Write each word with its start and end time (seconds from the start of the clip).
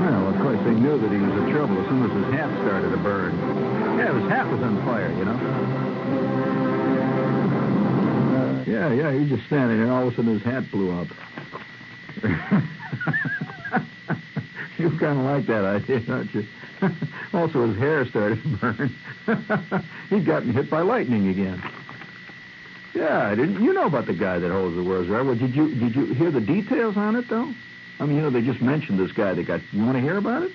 Well, 0.00 0.28
of 0.28 0.36
course, 0.40 0.58
they 0.64 0.74
knew 0.74 0.98
that 0.98 1.10
he 1.10 1.18
was 1.18 1.32
in 1.42 1.50
trouble 1.50 1.80
as 1.80 1.88
soon 1.88 2.04
as 2.04 2.12
his 2.24 2.34
hat 2.34 2.50
started 2.62 2.90
to 2.90 2.96
burn. 2.98 3.36
Yeah, 3.98 4.12
his 4.18 4.28
hat 4.30 4.46
was 4.50 4.62
on 4.62 4.84
fire, 4.84 5.10
you 5.10 5.24
know. 5.24 5.36
Yeah, 8.66 8.92
yeah, 8.92 9.12
he's 9.18 9.28
just 9.28 9.46
standing 9.46 9.78
there, 9.78 9.86
and 9.86 9.92
all 9.92 10.06
of 10.06 10.12
a 10.12 10.16
sudden 10.16 10.34
his 10.34 10.42
hat 10.42 10.70
blew 10.70 10.92
up. 10.92 11.08
you 14.78 14.90
kind 14.98 15.18
of 15.18 15.24
like 15.24 15.46
that 15.46 15.64
idea, 15.64 16.00
don't 16.00 16.32
you? 16.34 16.46
also, 17.34 17.66
his 17.66 17.76
hair 17.76 18.06
started 18.06 18.42
to 18.42 18.48
burn. 18.56 18.94
He'd 20.10 20.24
gotten 20.24 20.52
hit 20.52 20.70
by 20.70 20.82
lightning 20.82 21.28
again. 21.28 21.62
Yeah, 22.94 23.34
didn't 23.34 23.62
you 23.62 23.72
know 23.72 23.86
about 23.86 24.06
the 24.06 24.14
guy 24.14 24.38
that 24.38 24.50
holds 24.50 24.76
the 24.76 24.82
world's 24.82 25.08
record? 25.08 25.38
Did 25.38 25.54
you 25.54 25.74
did 25.74 25.94
you 25.94 26.06
hear 26.14 26.30
the 26.30 26.40
details 26.40 26.96
on 26.96 27.16
it 27.16 27.28
though? 27.28 27.52
I 28.00 28.06
mean, 28.06 28.16
you 28.16 28.22
know, 28.22 28.30
they 28.30 28.40
just 28.40 28.62
mentioned 28.62 28.98
this 28.98 29.12
guy 29.12 29.34
that 29.34 29.42
got. 29.42 29.60
You 29.72 29.84
want 29.84 29.96
to 29.96 30.00
hear 30.00 30.16
about 30.16 30.42
it? 30.42 30.52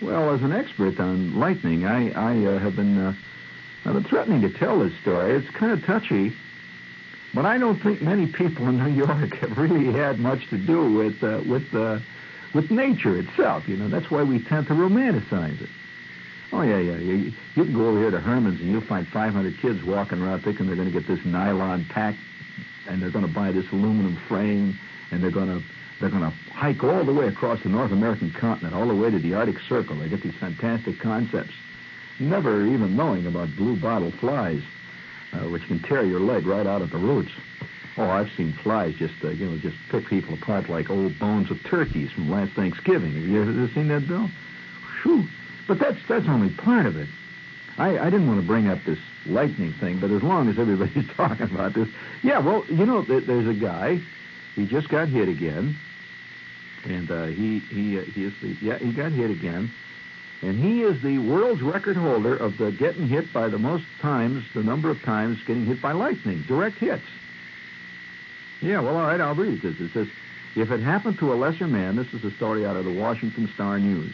Well, 0.00 0.32
as 0.32 0.40
an 0.42 0.52
expert 0.52 0.98
on 1.00 1.38
lightning, 1.38 1.84
I 1.84 2.10
I 2.12 2.46
uh, 2.46 2.58
have 2.60 2.76
been 2.76 2.96
uh, 2.96 3.14
I've 3.84 3.94
been 3.94 4.04
threatening 4.04 4.40
to 4.42 4.50
tell 4.50 4.78
this 4.78 4.92
story. 5.02 5.34
It's 5.34 5.50
kind 5.50 5.72
of 5.72 5.84
touchy, 5.84 6.32
but 7.34 7.44
I 7.44 7.58
don't 7.58 7.82
think 7.82 8.02
many 8.02 8.26
people 8.26 8.68
in 8.68 8.78
New 8.78 8.92
York 8.92 9.34
have 9.40 9.58
really 9.58 9.92
had 9.92 10.20
much 10.20 10.48
to 10.50 10.58
do 10.58 10.92
with 10.92 11.22
uh, 11.24 11.42
with 11.48 11.74
uh, 11.74 11.98
with 12.54 12.70
nature 12.70 13.18
itself. 13.18 13.66
You 13.66 13.76
know, 13.76 13.88
that's 13.88 14.08
why 14.08 14.22
we 14.22 14.38
tend 14.44 14.68
to 14.68 14.74
romanticize 14.74 15.60
it. 15.60 15.70
Oh 16.52 16.62
yeah, 16.62 16.78
yeah. 16.78 16.96
You, 16.98 17.32
you 17.56 17.64
can 17.64 17.74
go 17.74 17.88
over 17.88 17.98
here 17.98 18.12
to 18.12 18.20
Herman's 18.20 18.60
and 18.60 18.70
you'll 18.70 18.80
find 18.80 19.06
500 19.08 19.58
kids 19.58 19.82
walking 19.82 20.22
around 20.22 20.42
thinking 20.42 20.66
they're 20.66 20.76
going 20.76 20.90
to 20.90 20.94
get 20.94 21.08
this 21.08 21.24
nylon 21.24 21.84
pack, 21.86 22.14
and 22.86 23.02
they're 23.02 23.10
going 23.10 23.26
to 23.26 23.34
buy 23.34 23.50
this 23.50 23.66
aluminum 23.72 24.16
frame, 24.28 24.78
and 25.10 25.20
they're 25.20 25.32
going 25.32 25.48
to 25.48 25.64
they're 26.00 26.10
going 26.10 26.22
to 26.22 26.34
hike 26.52 26.82
all 26.84 27.04
the 27.04 27.12
way 27.12 27.26
across 27.26 27.62
the 27.62 27.68
North 27.68 27.92
American 27.92 28.30
continent, 28.30 28.74
all 28.74 28.86
the 28.86 28.94
way 28.94 29.10
to 29.10 29.18
the 29.18 29.34
Arctic 29.34 29.58
Circle. 29.68 29.98
They 29.98 30.08
get 30.08 30.22
these 30.22 30.34
fantastic 30.34 31.00
concepts, 31.00 31.52
never 32.20 32.66
even 32.66 32.96
knowing 32.96 33.26
about 33.26 33.54
blue 33.56 33.76
bottle 33.76 34.12
flies, 34.12 34.62
uh, 35.32 35.48
which 35.50 35.66
can 35.66 35.80
tear 35.80 36.04
your 36.04 36.20
leg 36.20 36.46
right 36.46 36.66
out 36.66 36.82
at 36.82 36.90
the 36.90 36.98
roots. 36.98 37.32
Oh, 37.96 38.08
I've 38.08 38.30
seen 38.36 38.52
flies 38.62 38.94
just 38.94 39.14
uh, 39.24 39.30
you 39.30 39.50
know 39.50 39.58
just 39.58 39.76
pick 39.90 40.06
people 40.06 40.34
apart 40.34 40.68
like 40.68 40.88
old 40.88 41.18
bones 41.18 41.50
of 41.50 41.58
turkeys 41.64 42.12
from 42.12 42.30
last 42.30 42.52
Thanksgiving. 42.52 43.12
Have 43.14 43.24
you 43.24 43.42
ever 43.42 43.68
seen 43.74 43.88
that, 43.88 44.06
Bill? 44.06 44.30
Whew. 45.02 45.24
But 45.66 45.80
that's 45.80 45.98
that's 46.08 46.28
only 46.28 46.50
part 46.50 46.86
of 46.86 46.96
it. 46.96 47.08
I, 47.76 47.98
I 47.98 48.04
didn't 48.10 48.28
want 48.28 48.40
to 48.40 48.46
bring 48.46 48.68
up 48.68 48.78
this 48.86 48.98
lightning 49.26 49.72
thing, 49.80 50.00
but 50.00 50.10
as 50.10 50.22
long 50.22 50.48
as 50.48 50.58
everybody's 50.58 51.08
talking 51.16 51.50
about 51.50 51.74
this, 51.74 51.88
yeah, 52.22 52.38
well, 52.38 52.64
you 52.68 52.86
know, 52.86 53.02
there's 53.02 53.48
a 53.48 53.54
guy. 53.54 54.00
He 54.58 54.66
just 54.66 54.88
got 54.88 55.06
hit 55.06 55.28
again, 55.28 55.76
and 56.84 57.08
uh, 57.08 57.26
he 57.26 57.60
he 57.60 57.96
uh, 57.96 58.02
he 58.02 58.24
is 58.24 58.32
the 58.42 58.56
yeah 58.60 58.76
he 58.76 58.90
got 58.90 59.12
hit 59.12 59.30
again, 59.30 59.70
and 60.42 60.58
he 60.58 60.82
is 60.82 61.00
the 61.00 61.18
world's 61.18 61.62
record 61.62 61.96
holder 61.96 62.36
of 62.36 62.58
the 62.58 62.72
getting 62.72 63.06
hit 63.06 63.32
by 63.32 63.48
the 63.48 63.58
most 63.58 63.84
times, 64.00 64.44
the 64.54 64.62
number 64.64 64.90
of 64.90 65.00
times 65.02 65.38
getting 65.46 65.64
hit 65.64 65.80
by 65.80 65.92
lightning, 65.92 66.42
direct 66.48 66.76
hits. 66.78 67.04
Yeah, 68.60 68.80
well, 68.80 68.96
all 68.96 69.06
right, 69.06 69.20
I'll 69.20 69.36
read 69.36 69.62
this. 69.62 69.78
It 69.78 69.92
says, 69.92 70.08
if 70.56 70.72
it 70.72 70.80
happened 70.80 71.20
to 71.20 71.32
a 71.32 71.36
lesser 71.36 71.68
man, 71.68 71.94
this 71.94 72.12
is 72.12 72.24
a 72.24 72.32
story 72.32 72.66
out 72.66 72.74
of 72.74 72.84
the 72.84 72.92
Washington 72.92 73.48
Star 73.54 73.78
News. 73.78 74.12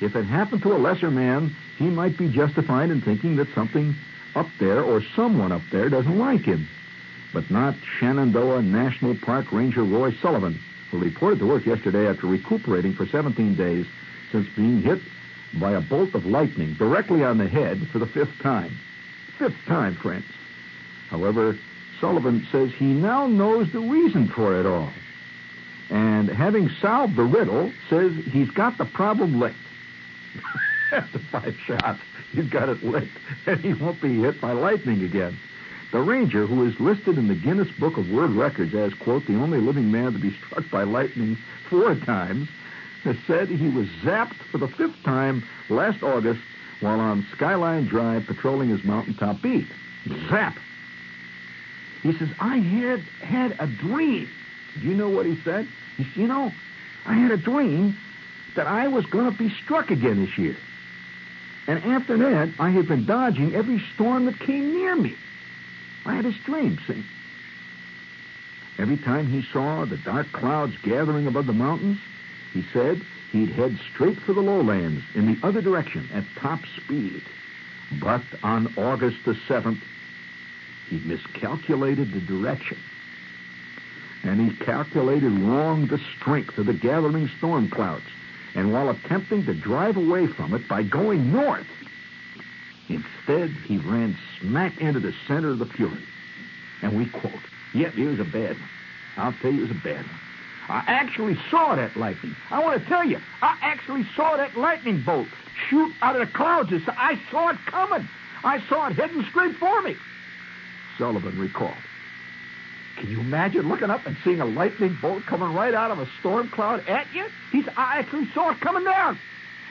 If 0.00 0.16
it 0.16 0.24
happened 0.24 0.62
to 0.62 0.72
a 0.72 0.78
lesser 0.78 1.10
man, 1.10 1.54
he 1.76 1.90
might 1.90 2.16
be 2.16 2.30
justified 2.30 2.88
in 2.88 3.02
thinking 3.02 3.36
that 3.36 3.52
something 3.54 3.94
up 4.34 4.48
there 4.58 4.82
or 4.82 5.02
someone 5.14 5.52
up 5.52 5.62
there 5.70 5.90
doesn't 5.90 6.18
like 6.18 6.46
him. 6.46 6.66
But 7.34 7.50
not 7.50 7.74
Shenandoah 7.98 8.62
National 8.62 9.16
Park 9.16 9.50
Ranger 9.50 9.82
Roy 9.82 10.12
Sullivan, 10.22 10.60
who 10.92 11.00
reported 11.00 11.40
to 11.40 11.46
work 11.46 11.66
yesterday 11.66 12.06
after 12.06 12.28
recuperating 12.28 12.94
for 12.94 13.06
17 13.06 13.56
days 13.56 13.86
since 14.30 14.46
being 14.54 14.80
hit 14.80 15.00
by 15.60 15.72
a 15.72 15.80
bolt 15.80 16.14
of 16.14 16.26
lightning 16.26 16.74
directly 16.74 17.24
on 17.24 17.38
the 17.38 17.48
head 17.48 17.88
for 17.88 17.98
the 17.98 18.06
fifth 18.06 18.38
time. 18.40 18.70
Fifth 19.36 19.56
time, 19.66 19.96
friends. 19.96 20.24
However, 21.10 21.58
Sullivan 22.00 22.46
says 22.52 22.70
he 22.72 22.92
now 22.92 23.26
knows 23.26 23.70
the 23.72 23.80
reason 23.80 24.28
for 24.28 24.58
it 24.58 24.64
all. 24.64 24.90
And 25.90 26.28
having 26.28 26.68
solved 26.80 27.16
the 27.16 27.24
riddle, 27.24 27.72
says 27.90 28.12
he's 28.30 28.50
got 28.50 28.78
the 28.78 28.84
problem 28.84 29.40
licked. 29.40 29.56
After 30.92 31.18
five 31.18 31.56
shots, 31.66 32.00
he's 32.30 32.48
got 32.48 32.68
it 32.68 32.84
licked, 32.84 33.16
and 33.46 33.58
he 33.60 33.74
won't 33.74 34.00
be 34.00 34.20
hit 34.20 34.40
by 34.40 34.52
lightning 34.52 35.02
again. 35.02 35.36
The 35.92 36.00
ranger, 36.00 36.46
who 36.46 36.66
is 36.66 36.78
listed 36.80 37.18
in 37.18 37.28
the 37.28 37.34
Guinness 37.34 37.70
Book 37.78 37.96
of 37.96 38.10
World 38.10 38.32
Records 38.32 38.74
as, 38.74 38.92
quote, 38.94 39.26
the 39.26 39.36
only 39.36 39.60
living 39.60 39.90
man 39.90 40.12
to 40.12 40.18
be 40.18 40.36
struck 40.46 40.68
by 40.70 40.82
lightning 40.82 41.36
four 41.70 41.94
times, 41.94 42.48
has 43.04 43.16
said 43.26 43.48
he 43.48 43.68
was 43.68 43.86
zapped 44.02 44.34
for 44.50 44.58
the 44.58 44.68
fifth 44.68 45.02
time 45.04 45.44
last 45.68 46.02
August 46.02 46.40
while 46.80 47.00
on 47.00 47.26
Skyline 47.32 47.86
Drive 47.86 48.26
patrolling 48.26 48.70
his 48.70 48.82
mountaintop 48.82 49.40
beat. 49.40 49.66
Zap! 50.28 50.56
He 52.02 52.12
says, 52.18 52.28
I 52.40 52.58
had 52.58 53.00
had 53.22 53.56
a 53.58 53.66
dream. 53.66 54.28
Do 54.80 54.86
you 54.86 54.94
know 54.94 55.08
what 55.08 55.26
he 55.26 55.40
said? 55.42 55.66
He 55.96 56.04
said, 56.04 56.16
you 56.16 56.26
know, 56.26 56.50
I 57.06 57.14
had 57.14 57.30
a 57.30 57.36
dream 57.36 57.96
that 58.56 58.66
I 58.66 58.88
was 58.88 59.06
going 59.06 59.30
to 59.30 59.38
be 59.38 59.50
struck 59.64 59.90
again 59.90 60.24
this 60.24 60.36
year. 60.36 60.56
And 61.66 61.82
after 61.84 62.18
that, 62.18 62.52
I 62.58 62.70
have 62.70 62.88
been 62.88 63.06
dodging 63.06 63.54
every 63.54 63.82
storm 63.94 64.26
that 64.26 64.38
came 64.38 64.74
near 64.74 64.94
me. 64.96 65.16
I 66.04 66.16
had 66.16 66.24
this 66.24 66.36
dream, 66.44 66.78
see? 66.86 67.04
Every 68.78 68.96
time 68.96 69.26
he 69.26 69.42
saw 69.52 69.84
the 69.84 69.96
dark 69.96 70.32
clouds 70.32 70.76
gathering 70.82 71.26
above 71.26 71.46
the 71.46 71.52
mountains, 71.52 71.98
he 72.52 72.64
said 72.72 73.00
he'd 73.30 73.50
head 73.50 73.78
straight 73.92 74.18
for 74.18 74.32
the 74.32 74.42
lowlands 74.42 75.04
in 75.14 75.26
the 75.26 75.46
other 75.46 75.62
direction 75.62 76.08
at 76.12 76.24
top 76.36 76.60
speed. 76.76 77.22
But 78.00 78.22
on 78.42 78.74
August 78.76 79.18
the 79.24 79.34
7th, 79.34 79.80
he 80.88 80.98
miscalculated 80.98 82.12
the 82.12 82.20
direction. 82.20 82.78
And 84.22 84.40
he 84.40 84.56
calculated 84.56 85.32
wrong 85.32 85.86
the 85.86 86.00
strength 86.16 86.58
of 86.58 86.66
the 86.66 86.72
gathering 86.72 87.28
storm 87.38 87.68
clouds 87.68 88.04
and 88.54 88.72
while 88.72 88.90
attempting 88.90 89.44
to 89.46 89.54
drive 89.54 89.96
away 89.96 90.26
from 90.26 90.54
it 90.54 90.68
by 90.68 90.82
going 90.82 91.32
north, 91.32 91.66
instead 92.88 93.50
he 93.50 93.78
ran 93.78 94.16
smack 94.40 94.80
into 94.80 95.00
the 95.00 95.12
center 95.26 95.50
of 95.50 95.58
the 95.58 95.66
fury. 95.66 96.02
And 96.82 96.96
we 96.96 97.06
quote, 97.06 97.32
Yep, 97.74 97.96
it 97.96 98.06
was 98.06 98.20
a 98.20 98.24
bad 98.24 98.50
one. 98.50 98.68
I'll 99.16 99.32
tell 99.40 99.52
you, 99.52 99.64
it 99.64 99.68
was 99.68 99.70
a 99.70 99.84
bad 99.84 99.96
one. 99.96 100.20
I 100.68 100.82
actually 100.86 101.36
saw 101.50 101.74
that 101.74 101.96
lightning. 101.96 102.34
I 102.50 102.62
want 102.62 102.82
to 102.82 102.88
tell 102.88 103.04
you, 103.04 103.18
I 103.42 103.58
actually 103.60 104.06
saw 104.16 104.36
that 104.36 104.56
lightning 104.56 105.02
bolt 105.04 105.28
shoot 105.68 105.92
out 106.00 106.18
of 106.18 106.26
the 106.26 106.32
clouds. 106.32 106.72
I 106.88 107.20
saw 107.30 107.50
it 107.50 107.58
coming. 107.66 108.08
I 108.42 108.60
saw 108.68 108.88
it 108.88 108.94
heading 108.94 109.24
straight 109.30 109.56
for 109.56 109.82
me. 109.82 109.96
Sullivan 110.98 111.38
recalled. 111.38 111.74
Can 112.96 113.10
you 113.10 113.20
imagine 113.20 113.68
looking 113.68 113.90
up 113.90 114.06
and 114.06 114.16
seeing 114.24 114.40
a 114.40 114.44
lightning 114.44 114.96
bolt 115.02 115.24
coming 115.26 115.52
right 115.52 115.74
out 115.74 115.90
of 115.90 115.98
a 115.98 116.08
storm 116.20 116.48
cloud 116.48 116.86
at 116.88 117.06
you? 117.12 117.26
He's, 117.50 117.66
I 117.76 117.98
actually 117.98 118.28
saw 118.32 118.50
it 118.50 118.60
coming 118.60 118.84
down. 118.84 119.18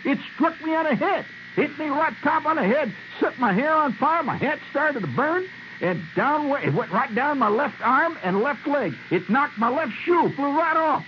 It 0.05 0.17
struck 0.35 0.61
me 0.61 0.75
on 0.75 0.85
the 0.85 0.95
head, 0.95 1.25
hit 1.55 1.77
me 1.77 1.87
right 1.87 2.13
top 2.23 2.45
on 2.45 2.57
the 2.57 2.63
head, 2.63 2.93
set 3.19 3.39
my 3.39 3.53
hair 3.53 3.73
on 3.73 3.93
fire, 3.93 4.23
my 4.23 4.37
head 4.37 4.59
started 4.69 5.01
to 5.01 5.07
burn, 5.07 5.45
and 5.81 6.01
down 6.15 6.51
it 6.63 6.73
went 6.73 6.91
right 6.91 7.13
down 7.13 7.39
my 7.39 7.49
left 7.49 7.81
arm 7.81 8.17
and 8.23 8.41
left 8.41 8.67
leg. 8.67 8.93
It 9.11 9.29
knocked 9.29 9.57
my 9.57 9.69
left 9.69 9.93
shoe, 10.03 10.29
flew 10.35 10.57
right 10.57 10.77
off. 10.77 11.05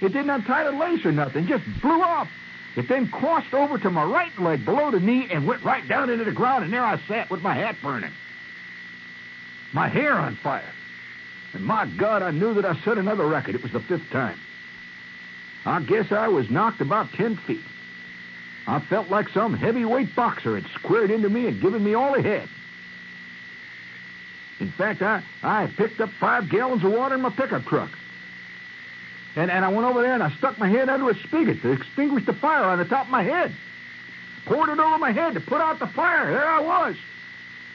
It 0.00 0.12
didn't 0.12 0.30
untie 0.30 0.64
the 0.64 0.72
lace 0.72 1.04
or 1.04 1.12
nothing, 1.12 1.46
just 1.46 1.64
flew 1.80 2.02
off. 2.02 2.28
It 2.74 2.88
then 2.88 3.08
crossed 3.08 3.52
over 3.54 3.78
to 3.78 3.90
my 3.90 4.04
right 4.04 4.36
leg 4.38 4.64
below 4.64 4.90
the 4.90 5.00
knee 5.00 5.28
and 5.30 5.46
went 5.46 5.62
right 5.62 5.86
down 5.86 6.10
into 6.10 6.24
the 6.24 6.32
ground, 6.32 6.64
and 6.64 6.72
there 6.72 6.84
I 6.84 6.98
sat 7.06 7.30
with 7.30 7.42
my 7.42 7.54
hat 7.54 7.76
burning. 7.82 8.12
My 9.72 9.88
hair 9.88 10.14
on 10.14 10.36
fire. 10.36 10.64
And 11.52 11.64
my 11.64 11.86
God, 11.98 12.22
I 12.22 12.30
knew 12.30 12.54
that 12.54 12.64
I 12.64 12.74
set 12.84 12.98
another 12.98 13.26
record. 13.26 13.54
It 13.54 13.62
was 13.62 13.72
the 13.72 13.80
fifth 13.80 14.10
time. 14.10 14.38
I 15.64 15.80
guess 15.82 16.10
I 16.10 16.28
was 16.28 16.50
knocked 16.50 16.80
about 16.80 17.12
ten 17.12 17.36
feet. 17.36 17.60
I 18.66 18.80
felt 18.80 19.10
like 19.10 19.28
some 19.30 19.54
heavyweight 19.54 20.14
boxer 20.14 20.58
had 20.58 20.70
squared 20.72 21.10
into 21.10 21.28
me 21.28 21.48
and 21.48 21.60
given 21.60 21.82
me 21.82 21.94
all 21.94 22.14
he 22.14 22.22
had. 22.22 22.48
In 24.60 24.70
fact, 24.70 25.02
I, 25.02 25.22
I 25.42 25.66
picked 25.66 26.00
up 26.00 26.10
five 26.20 26.48
gallons 26.48 26.84
of 26.84 26.92
water 26.92 27.16
in 27.16 27.20
my 27.20 27.30
pickup 27.30 27.64
truck. 27.64 27.90
And, 29.34 29.50
and 29.50 29.64
I 29.64 29.68
went 29.68 29.86
over 29.86 30.02
there 30.02 30.14
and 30.14 30.22
I 30.22 30.30
stuck 30.32 30.58
my 30.58 30.68
head 30.68 30.88
under 30.88 31.10
a 31.10 31.14
spigot 31.14 31.62
to 31.62 31.72
extinguish 31.72 32.26
the 32.26 32.34
fire 32.34 32.64
on 32.64 32.78
the 32.78 32.84
top 32.84 33.06
of 33.06 33.10
my 33.10 33.22
head. 33.22 33.52
Poured 34.44 34.68
it 34.68 34.78
over 34.78 34.98
my 34.98 35.12
head 35.12 35.34
to 35.34 35.40
put 35.40 35.60
out 35.60 35.78
the 35.78 35.86
fire. 35.86 36.30
There 36.30 36.46
I 36.46 36.60
was. 36.60 36.96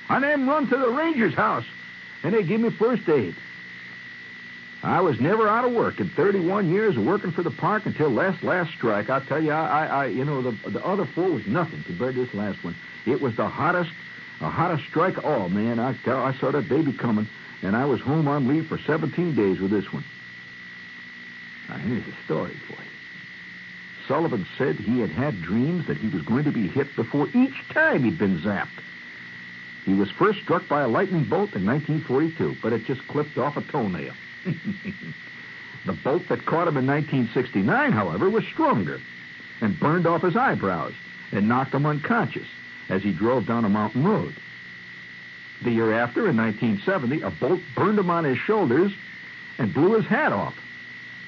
I 0.09 0.19
then 0.19 0.47
run 0.47 0.67
to 0.67 0.77
the 0.77 0.89
ranger's 0.89 1.33
house, 1.33 1.65
and 2.23 2.33
they 2.33 2.43
give 2.43 2.61
me 2.61 2.69
first 2.69 3.07
aid. 3.09 3.35
I 4.87 5.01
was 5.01 5.19
never 5.19 5.49
out 5.49 5.65
of 5.65 5.73
work 5.73 5.99
in 5.99 6.09
31 6.09 6.69
years 6.69 6.95
of 6.95 7.03
working 7.03 7.31
for 7.31 7.43
the 7.43 7.51
park 7.51 7.85
until 7.85 8.09
last 8.09 8.41
last 8.41 8.71
strike. 8.71 9.09
I 9.09 9.19
tell 9.19 9.43
you, 9.43 9.51
I, 9.51 9.65
I, 9.65 9.85
I 9.85 10.05
you 10.05 10.23
know, 10.23 10.41
the 10.41 10.69
the 10.69 10.83
other 10.85 11.05
four 11.05 11.29
was 11.29 11.45
nothing 11.45 11.83
compared 11.83 12.15
to 12.15 12.25
this 12.25 12.33
last 12.33 12.63
one. 12.63 12.73
It 13.05 13.19
was 13.19 13.35
the 13.35 13.49
hottest, 13.49 13.91
the 14.39 14.47
hottest 14.47 14.87
strike 14.87 15.17
of 15.17 15.25
all, 15.25 15.49
man. 15.49 15.77
I 15.77 15.93
tell, 16.05 16.23
I 16.23 16.33
saw 16.35 16.51
that 16.51 16.69
baby 16.69 16.93
coming, 16.93 17.27
and 17.63 17.75
I 17.75 17.83
was 17.83 17.99
home 17.99 18.29
on 18.29 18.47
leave 18.47 18.67
for 18.67 18.77
17 18.77 19.35
days 19.35 19.59
with 19.59 19.71
this 19.71 19.91
one. 19.91 20.05
Now, 21.67 21.75
here's 21.75 22.07
a 22.07 22.23
story 22.23 22.55
for 22.67 22.81
you. 22.81 22.89
Sullivan 24.07 24.47
said 24.57 24.77
he 24.77 25.01
had 25.01 25.09
had 25.09 25.41
dreams 25.41 25.85
that 25.87 25.97
he 25.97 26.07
was 26.07 26.21
going 26.21 26.45
to 26.45 26.51
be 26.51 26.69
hit 26.69 26.95
before 26.95 27.27
each 27.33 27.67
time 27.73 28.05
he'd 28.05 28.17
been 28.17 28.39
zapped. 28.39 28.79
He 29.83 29.93
was 29.93 30.09
first 30.11 30.39
struck 30.39 30.65
by 30.69 30.83
a 30.83 30.87
lightning 30.87 31.25
bolt 31.25 31.55
in 31.55 31.65
1942, 31.65 32.55
but 32.61 32.71
it 32.71 32.85
just 32.85 33.05
clipped 33.09 33.37
off 33.37 33.57
a 33.57 33.61
toenail. 33.63 34.13
the 35.85 35.93
bolt 36.03 36.23
that 36.29 36.45
caught 36.45 36.67
him 36.67 36.77
in 36.77 36.87
1969, 36.87 37.91
however, 37.91 38.29
was 38.29 38.43
stronger 38.45 38.99
and 39.61 39.79
burned 39.79 40.07
off 40.07 40.21
his 40.21 40.35
eyebrows 40.35 40.93
and 41.31 41.47
knocked 41.47 41.73
him 41.73 41.85
unconscious 41.85 42.47
as 42.89 43.01
he 43.01 43.11
drove 43.11 43.45
down 43.45 43.65
a 43.65 43.69
mountain 43.69 44.03
road. 44.03 44.33
The 45.63 45.71
year 45.71 45.93
after, 45.93 46.29
in 46.29 46.37
1970, 46.37 47.21
a 47.21 47.31
bolt 47.31 47.59
burned 47.75 47.99
him 47.99 48.09
on 48.09 48.23
his 48.23 48.37
shoulders 48.37 48.91
and 49.57 49.73
blew 49.73 49.95
his 49.95 50.05
hat 50.05 50.31
off. 50.31 50.55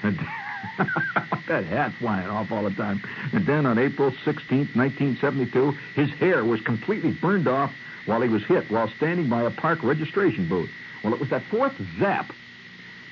And 0.02 0.18
that 1.48 1.64
hat 1.64 1.92
flying 1.98 2.28
off 2.28 2.52
all 2.52 2.62
the 2.62 2.70
time. 2.70 3.02
And 3.32 3.44
then 3.44 3.66
on 3.66 3.78
April 3.78 4.12
16, 4.24 4.70
1972, 4.74 5.72
his 5.94 6.10
hair 6.10 6.44
was 6.44 6.60
completely 6.60 7.10
burned 7.10 7.48
off 7.48 7.72
while 8.06 8.22
he 8.22 8.28
was 8.28 8.44
hit 8.44 8.70
while 8.70 8.88
standing 8.96 9.28
by 9.28 9.42
a 9.42 9.50
park 9.50 9.82
registration 9.82 10.48
booth. 10.48 10.70
Well, 11.02 11.12
it 11.12 11.20
was 11.20 11.30
that 11.30 11.42
fourth 11.50 11.74
zap 11.98 12.32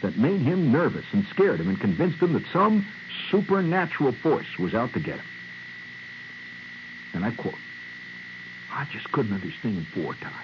that 0.03 0.17
made 0.17 0.41
him 0.41 0.71
nervous 0.71 1.05
and 1.13 1.27
scared 1.27 1.61
him 1.61 1.69
and 1.69 1.81
convinced 1.81 2.21
him 2.21 2.33
that 2.35 2.45
some 2.53 2.87
supernatural 3.31 4.13
force 4.13 4.59
was 4.59 4.75
out 4.75 4.93
to 4.93 5.01
get 5.01 5.17
him. 5.17 5.27
And 7.15 7.25
I 7.25 7.33
quote, 7.33 7.55
I 8.73 8.87
just 8.93 9.11
couldn't 9.13 9.33
understand 9.33 9.87
four 9.95 10.15
times. 10.15 10.35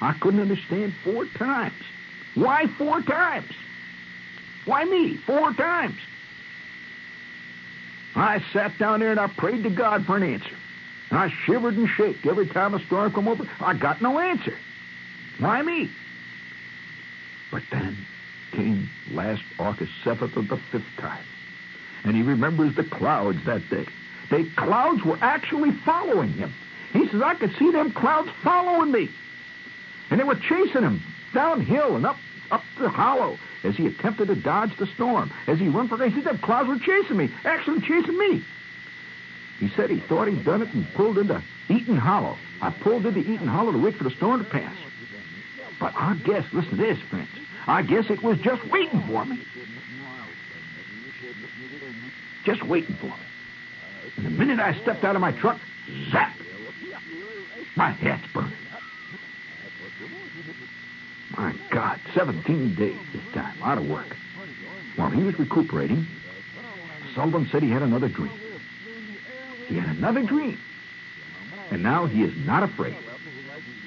I 0.00 0.12
couldn't 0.14 0.40
understand 0.40 0.94
four 1.04 1.26
times. 1.26 1.74
Why 2.34 2.66
four 2.78 3.02
times? 3.02 3.50
Why 4.64 4.84
me? 4.84 5.16
Four 5.16 5.52
times. 5.54 5.96
I 8.14 8.42
sat 8.52 8.78
down 8.78 9.00
there 9.00 9.10
and 9.10 9.20
I 9.20 9.26
prayed 9.26 9.64
to 9.64 9.70
God 9.70 10.06
for 10.06 10.16
an 10.16 10.22
answer. 10.22 10.56
And 11.10 11.18
I 11.18 11.32
shivered 11.44 11.76
and 11.76 11.88
shook 11.88 12.24
every 12.26 12.46
time 12.46 12.74
a 12.74 12.84
storm 12.86 13.12
come 13.12 13.28
over. 13.28 13.48
I 13.60 13.74
got 13.74 14.00
no 14.00 14.18
answer. 14.18 14.56
Why 15.38 15.62
me? 15.62 15.90
But 17.50 17.62
then 17.70 17.96
came 18.52 18.88
last 19.10 19.42
August 19.58 19.92
7th 20.04 20.36
of 20.36 20.48
the 20.48 20.56
fifth 20.70 20.96
time. 20.98 21.24
And 22.04 22.16
he 22.16 22.22
remembers 22.22 22.74
the 22.74 22.84
clouds 22.84 23.38
that 23.46 23.68
day. 23.68 23.86
The 24.30 24.48
clouds 24.56 25.04
were 25.04 25.18
actually 25.20 25.72
following 25.84 26.32
him. 26.32 26.52
He 26.92 27.08
says, 27.08 27.22
I 27.22 27.34
could 27.34 27.54
see 27.58 27.70
them 27.70 27.92
clouds 27.92 28.30
following 28.42 28.92
me. 28.92 29.10
And 30.10 30.20
they 30.20 30.24
were 30.24 30.36
chasing 30.36 30.82
him 30.82 31.02
downhill 31.34 31.96
and 31.96 32.06
up 32.06 32.16
up 32.50 32.62
the 32.78 32.88
hollow 32.88 33.38
as 33.62 33.76
he 33.76 33.86
attempted 33.86 34.28
to 34.28 34.34
dodge 34.34 34.74
the 34.78 34.86
storm. 34.86 35.30
As 35.46 35.58
he 35.58 35.68
run 35.68 35.88
for 35.88 36.02
he 36.02 36.14
said, 36.14 36.24
them 36.24 36.38
clouds 36.38 36.68
were 36.68 36.78
chasing 36.78 37.16
me, 37.16 37.30
actually 37.44 37.80
chasing 37.80 38.16
me. 38.16 38.44
He 39.58 39.68
said 39.68 39.90
he 39.90 40.00
thought 40.00 40.28
he'd 40.28 40.44
done 40.44 40.62
it 40.62 40.72
and 40.72 40.86
pulled 40.94 41.18
into 41.18 41.42
Eaton 41.68 41.96
Hollow. 41.96 42.36
I 42.62 42.70
pulled 42.70 43.06
into 43.06 43.20
Eaton 43.20 43.48
Hollow 43.48 43.72
to 43.72 43.78
wait 43.78 43.96
for 43.96 44.04
the 44.04 44.10
storm 44.10 44.44
to 44.44 44.50
pass. 44.50 44.74
But 45.80 45.94
our 45.94 46.14
guess, 46.14 46.44
listen 46.52 46.70
to 46.70 46.76
this, 46.76 46.98
friends. 47.10 47.28
I 47.68 47.82
guess 47.82 48.08
it 48.08 48.22
was 48.22 48.38
just 48.38 48.64
waiting 48.70 49.02
for 49.02 49.26
me. 49.26 49.38
Just 52.44 52.64
waiting 52.64 52.96
for 52.96 53.06
me. 53.06 53.12
And 54.16 54.24
the 54.24 54.30
minute 54.30 54.58
I 54.58 54.72
stepped 54.80 55.04
out 55.04 55.14
of 55.14 55.20
my 55.20 55.32
truck, 55.32 55.60
zap! 56.10 56.34
My 57.76 57.90
hat's 57.90 58.26
burning. 58.32 58.52
My 61.36 61.54
God, 61.70 62.00
17 62.14 62.74
days 62.74 62.96
this 63.12 63.22
time, 63.34 63.62
out 63.62 63.76
of 63.76 63.86
work. 63.86 64.16
While 64.96 65.10
he 65.10 65.22
was 65.22 65.38
recuperating, 65.38 66.06
Sullivan 67.14 67.48
said 67.52 67.62
he 67.62 67.70
had 67.70 67.82
another 67.82 68.08
dream. 68.08 68.32
He 69.66 69.76
had 69.76 69.94
another 69.94 70.22
dream. 70.22 70.58
And 71.70 71.82
now 71.82 72.06
he 72.06 72.22
is 72.22 72.34
not 72.46 72.62
afraid. 72.62 72.96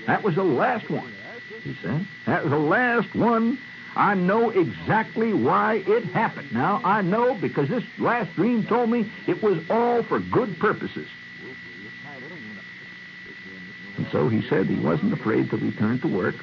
That 0.05 0.21
was 0.23 0.35
the 0.35 0.43
last 0.43 0.87
one, 0.89 1.11
he 1.63 1.75
said. 1.81 2.05
That 2.27 2.43
was 2.43 2.51
the 2.51 2.59
last 2.59 3.15
one. 3.15 3.57
I 3.95 4.13
know 4.15 4.49
exactly 4.49 5.33
why 5.33 5.83
it 5.85 6.05
happened. 6.05 6.53
Now, 6.53 6.81
I 6.83 7.01
know 7.01 7.35
because 7.35 7.67
this 7.67 7.83
last 7.99 8.33
dream 8.35 8.65
told 8.65 8.89
me 8.89 9.11
it 9.27 9.43
was 9.43 9.57
all 9.69 10.03
for 10.03 10.19
good 10.19 10.57
purposes. 10.59 11.07
And 13.97 14.07
so 14.11 14.29
he 14.29 14.41
said 14.47 14.67
he 14.67 14.79
wasn't 14.79 15.13
afraid 15.13 15.49
to 15.49 15.57
return 15.57 15.99
to 15.99 16.07
work. 16.07 16.35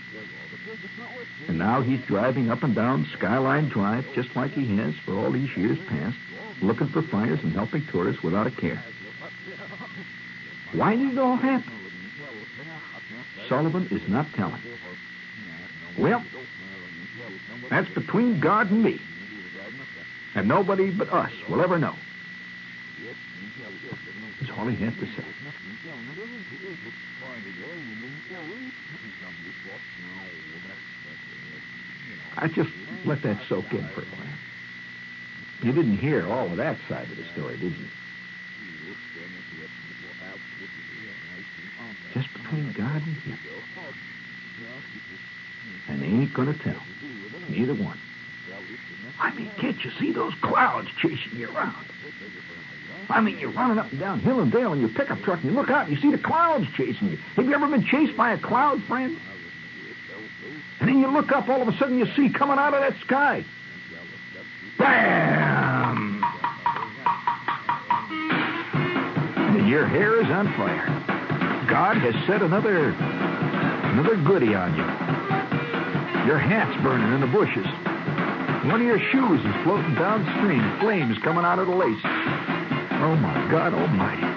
And 1.49 1.59
now 1.59 1.81
he's 1.81 2.01
driving 2.03 2.51
up 2.51 2.63
and 2.63 2.75
down 2.75 3.07
Skyline 3.17 3.69
Drive 3.69 4.05
just 4.15 4.37
like 4.37 4.53
he 4.53 4.77
has 4.77 4.95
for 5.05 5.15
all 5.15 5.31
these 5.31 5.57
years 5.57 5.79
past, 5.89 6.17
looking 6.61 6.89
for 6.89 7.01
fires 7.03 7.41
and 7.43 7.53
helping 7.55 7.87
tourists 7.87 8.23
without 8.23 8.47
a 8.47 8.51
care. 8.51 8.83
Why 10.73 10.97
did 10.97 11.13
it 11.13 11.19
all 11.19 11.37
happen? 11.37 11.73
Sullivan 13.49 13.89
is 13.91 14.07
not 14.09 14.27
telling. 14.35 14.61
Well, 15.97 16.23
that's 17.71 17.89
between 17.91 18.41
God 18.41 18.71
and 18.71 18.83
me. 18.83 19.01
And 20.35 20.49
nobody 20.49 20.91
but 20.91 21.13
us 21.13 21.33
will 21.49 21.61
ever 21.61 21.79
know. 21.79 21.95
That's 24.41 24.53
all 24.59 24.67
he 24.67 24.77
has 24.85 24.95
to 24.95 25.07
say. 25.07 25.25
I 32.37 32.49
just 32.49 32.71
let 33.05 33.23
that 33.23 33.39
soak 33.49 33.73
in 33.73 33.89
for 33.95 34.03
a 34.03 34.05
while. 34.05 34.39
You 35.63 35.73
didn't 35.73 35.99
hear 35.99 36.29
all 36.29 36.51
of 36.51 36.57
that 36.57 36.79
side 36.89 37.11
of 37.11 37.17
the 37.17 37.25
story, 37.35 37.59
did 37.59 37.73
you? 37.73 37.89
Just 42.15 42.33
between 42.33 42.73
God 42.73 43.03
and 43.07 43.17
him. 43.23 43.39
And 45.89 46.03
they 46.03 46.07
ain't 46.07 46.35
gonna 46.35 46.55
tell. 46.55 46.81
Neither 47.49 47.75
one. 47.75 47.99
I 49.21 49.35
mean, 49.35 49.51
can't 49.59 49.83
you 49.85 49.91
see 49.99 50.13
those 50.13 50.35
clouds 50.43 50.89
chasing 51.01 51.39
you 51.39 51.51
around? 51.51 51.75
I 53.11 53.21
mean, 53.21 53.39
you're 53.39 53.53
running 53.53 53.79
up 53.79 53.91
and 53.91 53.99
down 53.99 54.21
hill 54.21 54.41
and 54.41 54.53
dale 54.53 54.73
in 54.75 54.81
your 54.81 54.91
pickup 54.91 55.21
truck, 55.23 55.43
and 55.43 55.51
you 55.51 55.59
look 55.59 55.71
out 55.71 55.89
and 55.89 55.97
you 55.97 56.01
see 56.03 56.11
the 56.11 56.23
clouds 56.23 56.67
chasing 56.77 57.09
you. 57.09 57.17
Have 57.37 57.47
you 57.47 57.55
ever 57.55 57.67
been 57.67 57.85
chased 57.85 58.17
by 58.17 58.33
a 58.33 58.39
cloud, 58.39 58.83
friend? 58.85 59.17
And 60.81 60.89
then 60.89 60.99
you 60.99 61.09
look 61.09 61.33
up, 61.33 61.49
all 61.49 61.61
of 61.61 61.69
a 61.69 61.77
sudden 61.79 61.99
you 61.99 62.07
see 62.15 62.29
coming 62.29 62.59
out 62.59 62.75
of 62.75 62.81
that 62.81 63.01
sky. 63.01 63.45
Bam! 64.79 66.23
And 69.57 69.69
your 69.69 69.87
hair 69.87 70.21
is 70.21 70.31
on 70.31 70.47
fire. 70.55 70.87
God 71.69 71.97
has 71.97 72.15
set 72.27 72.43
another 72.43 72.91
another 72.91 74.17
goody 74.17 74.55
on 74.55 74.77
you. 74.77 75.18
Your 76.29 76.37
hat's 76.37 76.77
burning 76.83 77.09
in 77.15 77.23
the 77.23 77.27
bushes. 77.27 77.65
One 78.69 78.83
of 78.83 78.87
your 78.87 79.01
shoes 79.01 79.41
is 79.41 79.55
floating 79.65 79.95
downstream, 79.95 80.61
flames 80.79 81.17
coming 81.25 81.43
out 81.43 81.59
of 81.59 81.69
the 81.69 81.73
lace. 81.73 82.05
Oh 83.01 83.17
my 83.17 83.49
God 83.51 83.73
Almighty! 83.73 84.29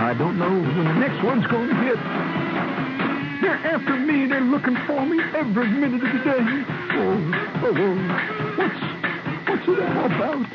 I 0.00 0.16
don't 0.16 0.38
know 0.38 0.48
when 0.48 0.88
the 0.88 0.94
next 0.96 1.22
one's 1.22 1.46
going 1.48 1.68
to 1.68 1.76
hit. 1.84 2.00
They're 3.44 3.60
after 3.76 3.92
me. 4.00 4.24
They're 4.24 4.40
looking 4.40 4.74
for 4.86 5.04
me 5.04 5.20
every 5.36 5.68
minute 5.68 6.00
of 6.00 6.08
the 6.08 6.24
day. 6.24 6.40
Oh, 6.96 7.12
oh, 7.68 7.76
oh. 7.76 7.92
What's 8.56 8.80
what's 9.52 9.68
it 9.68 9.84
all 9.84 10.06
about? 10.06 10.48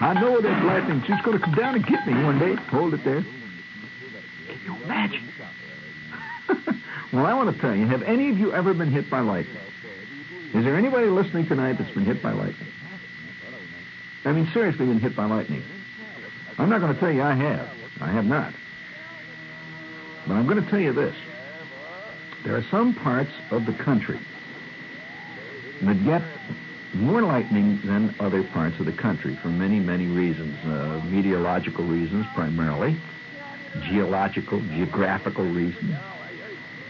I 0.00 0.16
know 0.16 0.40
that 0.40 0.64
lightning. 0.64 1.04
She's 1.06 1.20
going 1.20 1.36
to 1.36 1.44
come 1.44 1.52
down 1.52 1.74
and 1.74 1.84
get 1.84 2.06
me 2.06 2.14
one 2.24 2.38
day. 2.38 2.54
Hold 2.72 2.94
it 2.94 3.04
there. 3.04 3.20
Can 3.20 4.60
you 4.64 4.82
imagine? 4.82 5.28
Well, 7.20 7.30
I 7.30 7.34
want 7.34 7.54
to 7.54 7.60
tell 7.60 7.74
you, 7.76 7.86
have 7.86 8.02
any 8.02 8.30
of 8.30 8.38
you 8.38 8.54
ever 8.54 8.72
been 8.72 8.90
hit 8.90 9.10
by 9.10 9.20
lightning? 9.20 9.56
Is 10.54 10.64
there 10.64 10.76
anybody 10.76 11.08
listening 11.08 11.46
tonight 11.46 11.74
that's 11.78 11.90
been 11.90 12.06
hit 12.06 12.22
by 12.22 12.32
lightning? 12.32 12.68
I 14.24 14.32
mean, 14.32 14.48
seriously, 14.54 14.86
been 14.86 15.00
hit 15.00 15.14
by 15.14 15.26
lightning. 15.26 15.62
I'm 16.56 16.70
not 16.70 16.80
going 16.80 16.94
to 16.94 16.98
tell 16.98 17.12
you 17.12 17.22
I 17.22 17.34
have. 17.34 17.68
I 18.00 18.10
have 18.10 18.24
not. 18.24 18.54
But 20.26 20.34
I'm 20.34 20.46
going 20.46 20.62
to 20.64 20.70
tell 20.70 20.80
you 20.80 20.94
this. 20.94 21.14
There 22.42 22.56
are 22.56 22.64
some 22.70 22.94
parts 22.94 23.32
of 23.50 23.66
the 23.66 23.74
country 23.74 24.18
that 25.82 26.02
get 26.04 26.22
more 26.94 27.20
lightning 27.20 27.80
than 27.84 28.14
other 28.18 28.42
parts 28.44 28.80
of 28.80 28.86
the 28.86 28.92
country 28.92 29.36
for 29.36 29.48
many, 29.48 29.78
many 29.78 30.06
reasons. 30.06 30.56
Uh, 30.64 31.02
meteorological 31.04 31.84
reasons, 31.84 32.24
primarily, 32.34 32.98
geological, 33.82 34.60
geographical 34.60 35.44
reasons. 35.44 35.96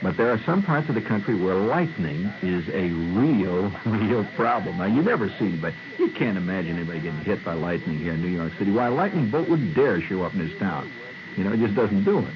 But 0.02 0.16
there 0.16 0.30
are 0.30 0.38
some 0.46 0.62
parts 0.62 0.88
of 0.88 0.94
the 0.94 1.02
country 1.02 1.34
where 1.34 1.54
lightning 1.54 2.32
is 2.42 2.66
a 2.70 2.88
real, 2.90 3.70
real 3.84 4.24
problem. 4.36 4.78
Now, 4.78 4.86
you 4.86 5.02
never 5.02 5.28
see 5.28 5.48
anybody, 5.48 5.76
you 5.98 6.10
can't 6.10 6.38
imagine 6.38 6.76
anybody 6.76 7.00
getting 7.00 7.20
hit 7.20 7.44
by 7.44 7.52
lightning 7.52 7.98
here 7.98 8.14
in 8.14 8.22
New 8.22 8.28
York 8.28 8.52
City. 8.58 8.70
Why, 8.70 8.86
a 8.86 8.90
lightning 8.90 9.30
bolt 9.30 9.48
wouldn't 9.48 9.74
dare 9.74 10.00
show 10.00 10.22
up 10.22 10.32
in 10.32 10.38
this 10.38 10.58
town. 10.58 10.90
You 11.36 11.44
know, 11.44 11.52
it 11.52 11.60
just 11.60 11.74
doesn't 11.74 12.04
do 12.04 12.20
it. 12.20 12.34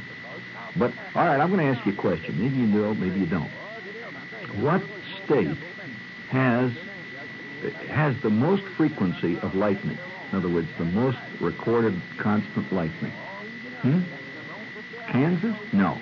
But, 0.76 0.92
all 1.14 1.24
right, 1.24 1.40
I'm 1.40 1.50
going 1.50 1.60
to 1.60 1.78
ask 1.78 1.86
you 1.86 1.92
a 1.92 1.96
question. 1.96 2.38
Maybe 2.38 2.56
you 2.56 2.66
know, 2.66 2.94
maybe 2.94 3.20
you 3.20 3.26
don't. 3.26 3.50
What 4.60 4.82
state 5.24 5.56
has 6.28 6.72
has 7.88 8.14
the 8.20 8.30
most 8.30 8.62
frequency 8.76 9.38
of 9.40 9.54
lightning. 9.54 9.98
In 10.30 10.38
other 10.38 10.48
words, 10.48 10.68
the 10.78 10.84
most 10.84 11.18
recorded 11.40 12.00
constant 12.18 12.72
lightning. 12.72 13.12
Hmm? 13.80 14.00
Kansas? 15.08 15.56
No. 15.72 15.98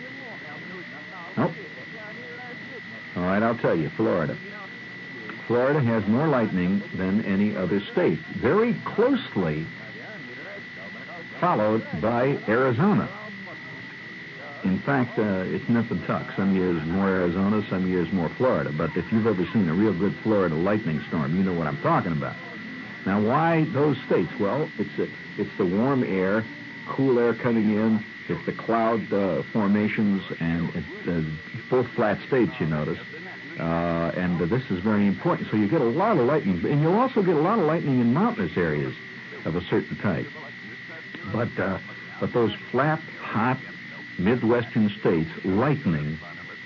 All 3.22 3.28
right, 3.28 3.40
I'll 3.40 3.56
tell 3.56 3.76
you, 3.76 3.88
Florida. 3.90 4.36
Florida 5.46 5.78
has 5.78 6.04
more 6.08 6.26
lightning 6.26 6.82
than 6.96 7.24
any 7.24 7.56
other 7.56 7.80
state. 7.92 8.18
Very 8.18 8.74
closely 8.84 9.64
followed 11.38 11.86
by 12.00 12.36
Arizona. 12.48 13.08
In 14.64 14.80
fact, 14.80 15.20
uh, 15.20 15.44
it's 15.46 15.68
nip 15.68 15.88
and 15.92 16.04
tuck. 16.04 16.32
Some 16.34 16.56
years 16.56 16.84
more 16.84 17.08
Arizona, 17.08 17.64
some 17.70 17.86
years 17.86 18.10
more 18.10 18.28
Florida. 18.28 18.72
But 18.76 18.96
if 18.96 19.12
you've 19.12 19.28
ever 19.28 19.46
seen 19.52 19.68
a 19.68 19.74
real 19.74 19.94
good 19.94 20.16
Florida 20.24 20.56
lightning 20.56 21.00
storm, 21.06 21.36
you 21.36 21.44
know 21.44 21.52
what 21.52 21.68
I'm 21.68 21.80
talking 21.80 22.10
about. 22.10 22.34
Now, 23.06 23.20
why 23.20 23.66
those 23.72 23.98
states? 24.06 24.32
Well, 24.40 24.68
it's 24.78 24.98
a, 24.98 25.08
it's 25.40 25.56
the 25.58 25.66
warm 25.66 26.02
air, 26.02 26.44
cool 26.88 27.20
air 27.20 27.34
coming 27.34 27.70
in. 27.70 28.04
It's 28.32 28.46
the 28.46 28.52
cloud 28.52 29.12
uh, 29.12 29.42
formations, 29.52 30.22
and 30.40 30.70
uh, 31.06 31.20
both 31.68 31.86
flat 31.88 32.18
states. 32.26 32.52
You 32.58 32.64
notice, 32.66 32.98
uh, 33.58 34.12
and 34.16 34.40
this 34.40 34.70
is 34.70 34.80
very 34.80 35.06
important. 35.06 35.50
So 35.50 35.58
you 35.58 35.68
get 35.68 35.82
a 35.82 35.84
lot 35.84 36.16
of 36.16 36.24
lightning, 36.24 36.64
and 36.64 36.80
you'll 36.80 36.98
also 36.98 37.22
get 37.22 37.36
a 37.36 37.40
lot 37.40 37.58
of 37.58 37.66
lightning 37.66 38.00
in 38.00 38.14
mountainous 38.14 38.56
areas 38.56 38.94
of 39.44 39.54
a 39.54 39.60
certain 39.64 39.98
type. 39.98 40.26
But 41.30 41.50
uh, 41.58 41.78
but 42.20 42.32
those 42.32 42.54
flat, 42.70 43.00
hot 43.20 43.58
Midwestern 44.18 44.88
states, 44.98 45.28
lightning, 45.44 46.18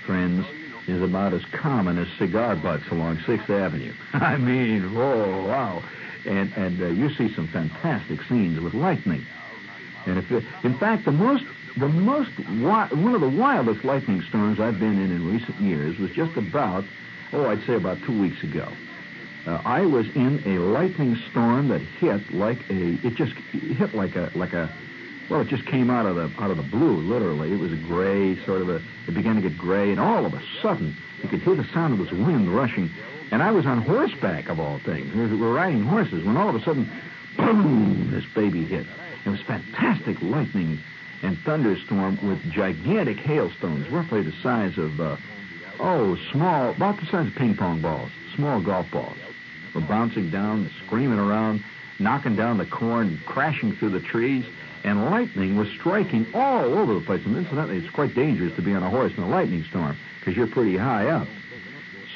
friends, 0.05 0.45
is 0.87 1.01
about 1.01 1.33
as 1.33 1.43
common 1.51 1.97
as 1.97 2.07
cigar 2.17 2.55
butts 2.55 2.87
along 2.91 3.19
Sixth 3.25 3.49
Avenue. 3.49 3.93
I 4.13 4.37
mean, 4.37 4.85
oh 4.95 5.47
wow! 5.47 5.83
And 6.25 6.53
and 6.53 6.81
uh, 6.81 6.85
you 6.87 7.13
see 7.13 7.27
some 7.33 7.49
fantastic 7.49 8.23
scenes 8.23 8.57
with 8.57 8.73
lightning. 8.73 9.25
And 10.05 10.19
if, 10.19 10.31
in 10.63 10.77
fact, 10.77 11.03
the 11.03 11.11
most 11.11 11.43
the 11.77 11.87
most 11.87 12.35
wi- 12.37 12.87
one 12.87 13.13
of 13.13 13.21
the 13.21 13.29
wildest 13.29 13.83
lightning 13.85 14.21
storms 14.29 14.59
I've 14.59 14.79
been 14.79 14.99
in 14.99 15.11
in 15.11 15.31
recent 15.31 15.59
years 15.61 15.97
was 15.99 16.11
just 16.11 16.35
about 16.37 16.83
oh 17.33 17.47
I'd 17.47 17.63
say 17.65 17.73
about 17.75 17.97
two 18.05 18.19
weeks 18.19 18.43
ago. 18.43 18.67
Uh, 19.45 19.61
I 19.63 19.81
was 19.85 20.05
in 20.15 20.41
a 20.45 20.59
lightning 20.59 21.15
storm 21.31 21.69
that 21.69 21.81
hit 21.81 22.33
like 22.33 22.59
a 22.69 22.97
it 23.05 23.15
just 23.15 23.33
hit 23.33 23.93
like 23.93 24.15
a 24.15 24.31
like 24.35 24.53
a 24.53 24.73
well, 25.29 25.41
it 25.41 25.49
just 25.49 25.65
came 25.65 25.89
out 25.89 26.05
of 26.05 26.15
the 26.15 26.31
out 26.41 26.51
of 26.51 26.57
the 26.57 26.63
blue, 26.63 26.97
literally. 26.97 27.51
It 27.51 27.59
was 27.59 27.73
a 27.73 27.75
gray, 27.75 28.41
sort 28.45 28.61
of 28.61 28.69
a. 28.69 28.81
It 29.07 29.13
began 29.13 29.35
to 29.35 29.41
get 29.41 29.57
gray, 29.57 29.91
and 29.91 29.99
all 29.99 30.25
of 30.25 30.33
a 30.33 30.41
sudden, 30.61 30.95
you 31.21 31.27
could 31.27 31.41
hear 31.41 31.55
the 31.55 31.67
sound 31.73 31.93
of 31.93 31.99
this 31.99 32.13
wind 32.13 32.53
rushing. 32.55 32.89
And 33.29 33.43
I 33.43 33.51
was 33.51 33.65
on 33.65 33.81
horseback, 33.81 34.47
of 34.47 34.57
all 34.61 34.79
things. 34.79 35.13
We 35.13 35.35
were 35.35 35.51
riding 35.51 35.83
horses 35.83 36.23
when 36.23 36.37
all 36.37 36.47
of 36.47 36.55
a 36.55 36.63
sudden, 36.63 36.89
boom! 37.35 38.09
This 38.09 38.23
baby 38.33 38.63
hit. 38.63 38.87
It 39.25 39.29
was 39.29 39.41
fantastic 39.41 40.21
lightning 40.21 40.79
and 41.21 41.37
thunderstorm 41.39 42.17
with 42.27 42.39
gigantic 42.51 43.17
hailstones, 43.17 43.89
roughly 43.89 44.21
the 44.21 44.33
size 44.43 44.77
of, 44.77 44.99
uh, 44.99 45.17
oh, 45.79 46.17
small, 46.31 46.71
about 46.71 46.99
the 46.99 47.05
size 47.07 47.27
of 47.27 47.35
ping 47.35 47.55
pong 47.55 47.81
balls, 47.81 48.11
small 48.35 48.61
golf 48.61 48.89
balls, 48.91 49.17
were 49.73 49.81
bouncing 49.81 50.29
down, 50.29 50.69
screaming 50.85 51.19
around, 51.19 51.63
knocking 51.99 52.35
down 52.35 52.57
the 52.57 52.65
corn, 52.65 53.19
crashing 53.25 53.75
through 53.75 53.89
the 53.89 53.99
trees 53.99 54.45
and 54.83 55.05
lightning 55.05 55.57
was 55.57 55.67
striking 55.79 56.25
all 56.33 56.63
over 56.63 56.93
the 56.93 57.01
place. 57.01 57.25
And 57.25 57.35
incidentally, 57.35 57.77
it's 57.77 57.89
quite 57.93 58.15
dangerous 58.15 58.55
to 58.55 58.61
be 58.61 58.73
on 58.73 58.83
a 58.83 58.89
horse 58.89 59.11
in 59.17 59.23
a 59.23 59.27
lightning 59.27 59.63
storm 59.69 59.97
because 60.19 60.35
you're 60.35 60.47
pretty 60.47 60.77
high 60.77 61.09
up. 61.09 61.27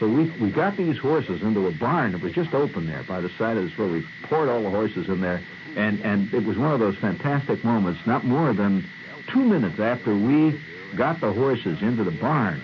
So 0.02 0.08
we 0.08 0.32
we 0.42 0.50
got 0.50 0.78
these 0.78 0.98
horses 0.98 1.44
into 1.44 1.68
a 1.68 1.72
barn 1.72 2.14
that 2.14 2.24
was 2.24 2.34
just 2.34 2.56
open 2.56 2.88
there 2.88 3.04
by 3.04 3.22
the 3.22 3.30
side 3.38 3.56
of 3.56 3.64
this 3.64 3.78
road. 3.78 3.92
We 3.92 4.04
poured 4.24 4.50
all 4.50 4.64
the 4.64 4.70
horses 4.72 5.08
in 5.08 5.22
there, 5.22 5.44
and 5.76 6.02
and 6.02 6.34
it 6.34 6.44
was 6.44 6.58
one 6.58 6.72
of 6.72 6.80
those 6.80 6.98
fantastic 6.98 7.64
moments. 7.64 8.02
Not 8.08 8.26
more 8.26 8.52
than 8.52 8.84
two 9.28 9.44
minutes 9.44 9.80
after 9.80 10.16
we 10.18 10.60
got 10.96 11.22
the 11.22 11.32
horses 11.32 11.84
into 11.84 12.04
the 12.04 12.10
barn, 12.10 12.60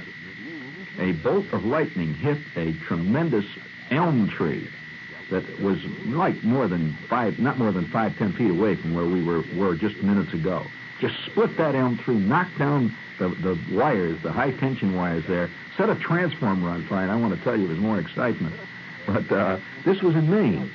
a 0.98 1.12
bolt 1.12 1.46
of 1.54 1.64
lightning 1.64 2.16
hit 2.16 2.40
a 2.56 2.74
tremendous 2.88 3.46
elm 3.92 4.28
tree 4.30 4.68
that 5.30 5.44
was 5.62 5.78
like 6.08 6.44
more 6.44 6.68
than 6.68 6.98
five, 7.08 7.38
not 7.38 7.60
more 7.60 7.72
than 7.72 7.86
five, 7.86 8.18
ten 8.18 8.34
feet 8.34 8.50
away 8.50 8.74
from 8.78 8.96
where 8.96 9.06
we 9.06 9.24
were 9.24 9.44
were 9.56 9.76
just 9.76 9.98
minutes 9.98 10.34
ago. 10.34 10.66
Just 11.00 11.14
split 11.28 11.56
that 11.58 11.76
elm 11.76 12.00
through, 12.00 12.20
knocked 12.20 12.58
down 12.58 12.98
the, 13.20 13.30
the 13.30 13.60
wires, 13.72 14.20
the 14.24 14.32
high 14.32 14.50
tension 14.50 14.96
wires 14.96 15.24
there, 15.28 15.52
set 15.78 15.90
a 15.90 15.96
transformer 15.96 16.70
on 16.70 16.84
fire. 16.88 17.10
I 17.10 17.16
want 17.16 17.38
to 17.38 17.44
tell 17.44 17.56
you, 17.56 17.66
it 17.66 17.70
was 17.70 17.78
more 17.78 18.00
excitement. 18.00 18.56
But 19.06 19.32
uh, 19.32 19.60
this 19.86 20.02
was 20.02 20.16
in 20.16 20.30
Maine. 20.30 20.70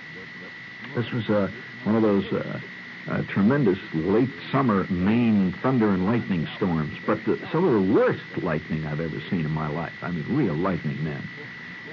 This 0.94 1.10
was 1.10 1.28
uh, 1.28 1.50
one 1.84 1.96
of 1.96 2.02
those 2.02 2.24
uh, 2.32 2.60
uh, 3.08 3.22
tremendous 3.24 3.78
late 3.92 4.30
summer 4.50 4.86
Maine 4.90 5.52
thunder 5.60 5.90
and 5.90 6.06
lightning 6.06 6.46
storms. 6.56 6.96
But 7.04 7.24
the, 7.24 7.36
some 7.50 7.64
of 7.64 7.72
the 7.72 7.92
worst 7.92 8.22
lightning 8.42 8.86
I've 8.86 9.00
ever 9.00 9.20
seen 9.28 9.44
in 9.44 9.50
my 9.50 9.68
life. 9.68 9.92
I 10.02 10.10
mean, 10.10 10.24
real 10.34 10.54
lightning, 10.54 11.02
man. 11.02 11.22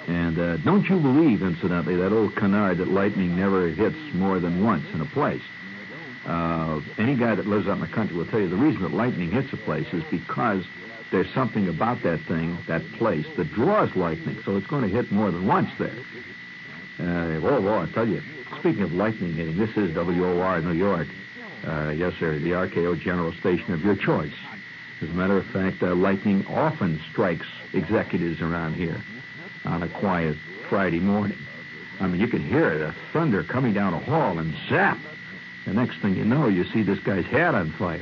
And 0.07 0.39
uh, 0.39 0.57
don't 0.57 0.87
you 0.89 0.99
believe, 0.99 1.41
incidentally, 1.41 1.95
that 1.97 2.13
old 2.13 2.35
canard 2.35 2.77
that 2.77 2.87
lightning 2.87 3.35
never 3.35 3.69
hits 3.69 3.97
more 4.13 4.39
than 4.39 4.63
once 4.63 4.85
in 4.93 5.01
a 5.01 5.05
place. 5.05 5.41
Uh, 6.25 6.81
any 6.97 7.15
guy 7.15 7.35
that 7.35 7.47
lives 7.47 7.67
out 7.67 7.75
in 7.75 7.81
the 7.81 7.87
country 7.87 8.15
will 8.15 8.25
tell 8.25 8.39
you 8.39 8.49
the 8.49 8.55
reason 8.55 8.81
that 8.83 8.93
lightning 8.93 9.31
hits 9.31 9.51
a 9.51 9.57
place 9.57 9.87
is 9.93 10.03
because 10.11 10.63
there's 11.11 11.31
something 11.33 11.67
about 11.67 12.03
that 12.03 12.19
thing, 12.21 12.57
that 12.67 12.83
place, 12.93 13.25
that 13.37 13.51
draws 13.51 13.95
lightning, 13.95 14.37
so 14.45 14.57
it's 14.57 14.67
going 14.67 14.83
to 14.83 14.89
hit 14.89 15.11
more 15.11 15.31
than 15.31 15.47
once 15.47 15.69
there. 15.77 15.95
Uh, 16.99 17.39
whoa, 17.39 17.61
whoa, 17.61 17.79
I 17.79 17.85
tell 17.87 18.07
you, 18.07 18.21
speaking 18.59 18.83
of 18.83 18.93
lightning 18.93 19.33
hitting, 19.33 19.57
this 19.57 19.75
is 19.77 19.95
WOR 19.95 20.61
New 20.61 20.73
York. 20.73 21.07
Uh, 21.65 21.89
yes, 21.89 22.13
sir, 22.19 22.39
the 22.39 22.51
RKO 22.51 22.99
general 22.99 23.33
station 23.33 23.73
of 23.73 23.81
your 23.81 23.95
choice. 23.95 24.33
As 25.01 25.09
a 25.09 25.13
matter 25.13 25.37
of 25.37 25.45
fact, 25.47 25.81
uh, 25.81 25.95
lightning 25.95 26.45
often 26.47 26.99
strikes 27.11 27.47
executives 27.73 28.41
around 28.41 28.75
here 28.75 29.01
on 29.65 29.83
a 29.83 29.89
quiet 29.89 30.35
Friday 30.69 30.99
morning. 30.99 31.37
I 31.99 32.07
mean, 32.07 32.19
you 32.19 32.27
can 32.27 32.41
hear 32.41 32.77
the 32.77 32.93
thunder 33.11 33.43
coming 33.43 33.73
down 33.73 33.93
a 33.93 33.99
hall 33.99 34.39
and 34.39 34.53
zap. 34.69 34.97
The 35.65 35.73
next 35.73 35.99
thing 36.01 36.15
you 36.15 36.25
know, 36.25 36.47
you 36.47 36.63
see 36.65 36.83
this 36.83 36.99
guy's 36.99 37.25
hat 37.25 37.55
on 37.55 37.71
fire. 37.71 38.01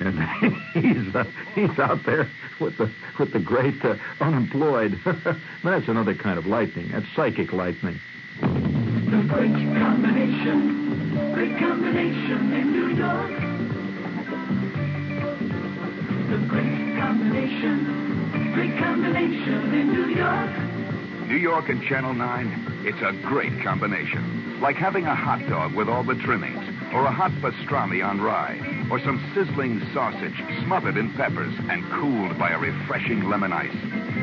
And 0.00 0.18
he's 0.74 1.14
uh, 1.14 1.24
he's 1.54 1.78
out 1.78 2.04
there 2.04 2.28
with 2.60 2.76
the 2.78 2.90
with 3.18 3.32
the 3.32 3.38
great 3.40 3.84
uh, 3.84 3.96
unemployed. 4.20 4.98
That's 5.64 5.88
another 5.88 6.14
kind 6.14 6.38
of 6.38 6.46
lightning. 6.46 6.90
That's 6.92 7.06
psychic 7.14 7.52
lightning. 7.52 8.00
The 8.40 9.22
great 9.28 9.52
combination, 9.78 11.32
great 11.34 11.58
combination 11.58 12.52
in 12.52 12.72
New 12.72 12.88
York. 12.96 13.30
The 16.30 16.38
great 16.48 16.98
combination, 16.98 18.52
great 18.54 18.76
combination 18.78 19.74
in 19.74 19.92
New 19.92 20.08
York. 20.08 21.28
New 21.28 21.36
York 21.36 21.68
and 21.68 21.82
Channel 21.82 22.14
9, 22.14 22.82
it's 22.84 23.00
a 23.02 23.12
great 23.26 23.62
combination. 23.62 24.43
Like 24.60 24.76
having 24.76 25.06
a 25.06 25.14
hot 25.14 25.46
dog 25.48 25.74
with 25.74 25.88
all 25.88 26.04
the 26.04 26.14
trimmings, 26.14 26.64
or 26.94 27.04
a 27.04 27.12
hot 27.12 27.32
pastrami 27.42 28.04
on 28.04 28.20
rye, 28.20 28.86
or 28.90 28.98
some 29.00 29.20
sizzling 29.34 29.82
sausage 29.92 30.36
smothered 30.64 30.96
in 30.96 31.12
peppers 31.14 31.52
and 31.68 31.84
cooled 31.92 32.38
by 32.38 32.50
a 32.50 32.58
refreshing 32.58 33.28
lemon 33.28 33.52
ice. 33.52 33.76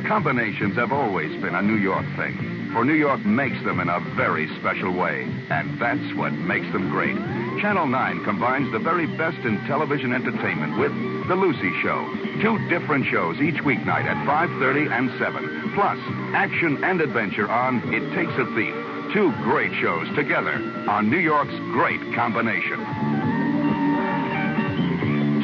Combinations 0.08 0.76
have 0.76 0.92
always 0.92 1.30
been 1.42 1.54
a 1.54 1.62
New 1.62 1.76
York 1.76 2.06
thing, 2.16 2.70
for 2.74 2.86
New 2.86 2.96
York 2.96 3.24
makes 3.26 3.62
them 3.64 3.80
in 3.82 3.90
a 3.90 4.00
very 4.16 4.48
special 4.60 4.94
way, 4.94 5.28
and 5.50 5.78
that's 5.80 6.16
what 6.16 6.32
makes 6.32 6.72
them 6.72 6.90
great. 6.90 7.18
Channel 7.62 7.88
9 7.88 8.24
combines 8.24 8.72
the 8.72 8.80
very 8.80 9.06
best 9.18 9.38
in 9.40 9.60
television 9.68 10.14
entertainment 10.14 10.80
with 10.80 10.94
The 11.28 11.36
Lucy 11.36 11.72
Show. 11.84 12.00
Two 12.42 12.58
different 12.70 13.06
shows 13.12 13.42
each 13.42 13.62
weeknight 13.62 14.06
at 14.06 14.26
5.30 14.26 14.90
and 14.90 15.12
7. 15.20 15.72
Plus, 15.76 16.00
action 16.34 16.84
and 16.84 17.02
adventure 17.02 17.50
on 17.50 17.94
It 17.94 18.16
Takes 18.16 18.34
a 18.40 18.46
Thief. 18.56 18.91
Two 19.14 19.34
great 19.44 19.74
shows 19.82 20.08
together 20.16 20.54
on 20.88 21.10
New 21.10 21.18
York's 21.18 21.54
great 21.74 22.00
combination. 22.16 22.80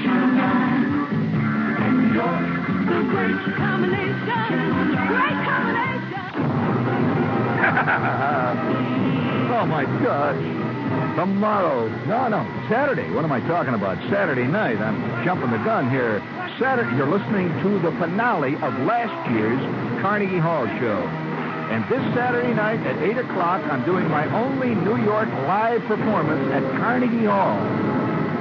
Channel 0.04 0.32
9 0.38 1.84
in 1.84 2.08
New 2.08 2.14
York. 2.16 2.48
The 2.88 3.04
great 3.12 3.36
combination. 3.58 4.16
Great 5.12 5.36
combination. 5.44 6.24
oh 9.52 9.66
my 9.68 9.84
gosh. 10.02 11.18
Tomorrow. 11.18 11.90
No, 12.08 12.30
no. 12.30 12.48
Saturday. 12.70 13.12
What 13.12 13.26
am 13.26 13.34
I 13.34 13.42
talking 13.42 13.74
about? 13.74 13.98
Saturday 14.10 14.48
night. 14.48 14.78
I'm 14.78 15.26
jumping 15.26 15.52
the 15.52 15.58
gun 15.58 15.90
here. 15.90 16.22
Saturday. 16.58 16.96
You're 16.96 17.12
listening 17.12 17.50
to 17.64 17.80
the 17.80 17.92
finale 18.00 18.56
of 18.56 18.80
last 18.88 19.30
year's 19.30 19.60
Carnegie 20.02 20.40
Hall 20.40 20.66
show. 20.80 21.27
And 21.70 21.84
this 21.90 22.02
Saturday 22.16 22.54
night 22.54 22.80
at 22.88 22.98
8 23.04 23.18
o'clock, 23.18 23.62
I'm 23.64 23.84
doing 23.84 24.08
my 24.10 24.26
only 24.34 24.74
New 24.74 24.98
York 25.04 25.28
live 25.28 25.84
performance 25.84 26.52
at 26.54 26.64
Carnegie 26.80 27.26
Hall. 27.26 27.60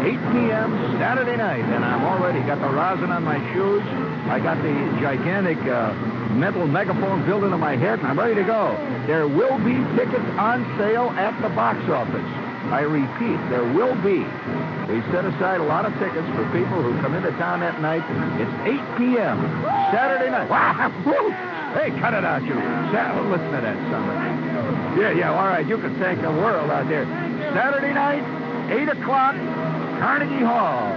8 0.06 0.12
p.m. 0.30 0.98
Saturday 0.98 1.36
night. 1.36 1.64
And 1.64 1.84
I'm 1.84 2.04
already 2.04 2.40
got 2.46 2.60
the 2.60 2.68
rosin 2.68 3.10
on 3.10 3.24
my 3.24 3.38
shoes. 3.52 3.82
I 4.30 4.38
got 4.38 4.62
the 4.62 4.72
gigantic 5.00 5.58
uh, 5.66 5.92
mental 6.34 6.68
megaphone 6.68 7.26
built 7.26 7.42
into 7.42 7.58
my 7.58 7.76
head, 7.76 7.98
and 7.98 8.08
I'm 8.08 8.18
ready 8.18 8.36
to 8.36 8.44
go. 8.44 8.76
There 9.06 9.26
will 9.26 9.58
be 9.58 9.74
tickets 9.96 10.26
on 10.38 10.62
sale 10.78 11.10
at 11.18 11.34
the 11.42 11.48
box 11.48 11.82
office. 11.90 12.30
I 12.70 12.82
repeat, 12.82 13.38
there 13.50 13.64
will 13.64 13.94
be. 14.02 14.22
We 14.86 15.02
set 15.10 15.24
aside 15.24 15.60
a 15.60 15.64
lot 15.64 15.84
of 15.84 15.92
tickets 15.98 16.26
for 16.34 16.44
people 16.52 16.82
who 16.82 17.00
come 17.00 17.14
into 17.14 17.30
town 17.32 17.60
that 17.60 17.80
night. 17.80 18.02
It's 18.40 18.50
8 18.62 18.98
p.m. 18.98 19.38
Saturday 19.90 20.30
night. 20.30 20.48
Hey, 21.76 21.92
cut 22.00 22.14
it 22.14 22.24
out, 22.24 22.42
you. 22.42 22.54
Sa- 22.90 23.20
listen 23.28 23.52
to 23.52 23.60
that, 23.60 23.76
son. 23.92 24.96
Yeah, 24.98 25.12
yeah, 25.12 25.30
all 25.30 25.46
right. 25.46 25.66
You 25.68 25.76
can 25.76 25.94
thank 25.98 26.22
the 26.22 26.30
world 26.30 26.70
out 26.70 26.88
there. 26.88 27.04
Saturday 27.52 27.92
night, 27.92 28.24
8 28.72 28.88
o'clock, 28.88 29.36
Carnegie 30.00 30.44
Hall. 30.44 30.88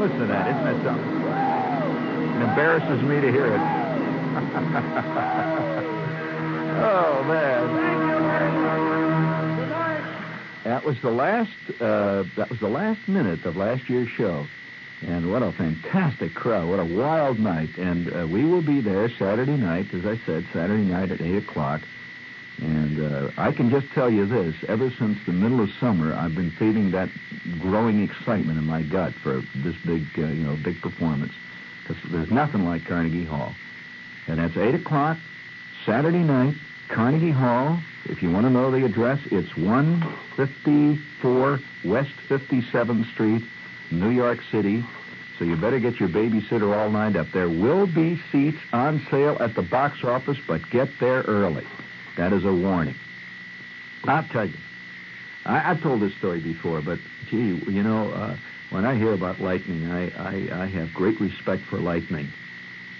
Listen 0.00 0.18
to 0.20 0.26
that. 0.26 0.48
Isn't 0.48 0.64
that 0.64 0.82
something? 0.82 1.20
It 2.40 2.42
embarrasses 2.48 3.02
me 3.02 3.20
to 3.20 3.30
hear 3.30 3.46
it. 3.46 3.60
oh, 6.80 7.22
man. 7.28 7.90
That 10.64 10.84
was 10.84 10.96
the 11.02 11.10
last. 11.10 11.50
Uh, 11.80 12.24
that 12.36 12.48
was 12.48 12.60
the 12.60 12.68
last 12.68 13.06
minute 13.08 13.44
of 13.44 13.56
last 13.56 13.88
year's 13.90 14.08
show, 14.16 14.46
and 15.02 15.30
what 15.30 15.42
a 15.42 15.52
fantastic 15.52 16.34
crowd! 16.34 16.68
What 16.68 16.78
a 16.78 16.84
wild 16.84 17.38
night! 17.38 17.76
And 17.78 18.12
uh, 18.12 18.26
we 18.26 18.44
will 18.44 18.62
be 18.62 18.80
there 18.80 19.08
Saturday 19.08 19.56
night, 19.56 19.92
as 19.94 20.04
I 20.04 20.20
said, 20.26 20.46
Saturday 20.52 20.84
night 20.84 21.10
at 21.10 21.20
eight 21.20 21.36
o'clock. 21.36 21.80
And 22.58 23.00
uh, 23.00 23.30
I 23.38 23.52
can 23.52 23.70
just 23.70 23.90
tell 23.92 24.10
you 24.10 24.26
this: 24.26 24.54
ever 24.68 24.90
since 24.90 25.18
the 25.24 25.32
middle 25.32 25.60
of 25.60 25.70
summer, 25.80 26.12
I've 26.12 26.34
been 26.34 26.50
feeling 26.50 26.90
that 26.90 27.08
growing 27.60 28.02
excitement 28.02 28.58
in 28.58 28.66
my 28.66 28.82
gut 28.82 29.14
for 29.14 29.42
this 29.56 29.76
big, 29.86 30.06
uh, 30.18 30.26
you 30.26 30.44
know, 30.44 30.58
big 30.62 30.82
performance. 30.82 31.32
Because 31.82 32.02
there's 32.10 32.30
nothing 32.30 32.66
like 32.66 32.84
Carnegie 32.84 33.24
Hall, 33.24 33.54
and 34.26 34.38
that's 34.38 34.58
eight 34.58 34.74
o'clock 34.74 35.16
Saturday 35.86 36.22
night, 36.22 36.56
Carnegie 36.88 37.30
Hall. 37.30 37.78
If 38.04 38.22
you 38.22 38.30
want 38.30 38.44
to 38.46 38.50
know 38.50 38.70
the 38.70 38.84
address, 38.84 39.18
it's 39.30 39.56
154 39.56 41.60
West 41.84 42.12
57th 42.28 43.10
Street, 43.12 43.42
New 43.90 44.10
York 44.10 44.38
City. 44.50 44.84
So 45.38 45.44
you 45.44 45.56
better 45.56 45.78
get 45.78 45.98
your 45.98 46.08
babysitter 46.08 46.76
all 46.76 46.90
lined 46.90 47.16
up. 47.16 47.28
There 47.32 47.48
will 47.48 47.86
be 47.86 48.20
seats 48.30 48.58
on 48.72 49.04
sale 49.10 49.36
at 49.40 49.54
the 49.54 49.62
box 49.62 50.04
office, 50.04 50.38
but 50.46 50.60
get 50.70 50.88
there 51.00 51.22
early. 51.22 51.66
That 52.16 52.32
is 52.32 52.44
a 52.44 52.52
warning. 52.52 52.94
I'll 54.04 54.24
tell 54.24 54.46
you. 54.46 54.56
I, 55.44 55.70
I've 55.70 55.82
told 55.82 56.00
this 56.00 56.14
story 56.16 56.40
before, 56.40 56.82
but 56.82 56.98
gee, 57.30 57.62
you 57.66 57.82
know, 57.82 58.10
uh, 58.10 58.36
when 58.70 58.84
I 58.84 58.96
hear 58.96 59.12
about 59.12 59.40
lightning, 59.40 59.90
I, 59.90 60.10
I, 60.10 60.62
I 60.62 60.66
have 60.66 60.92
great 60.92 61.18
respect 61.20 61.62
for 61.62 61.78
lightning. 61.78 62.28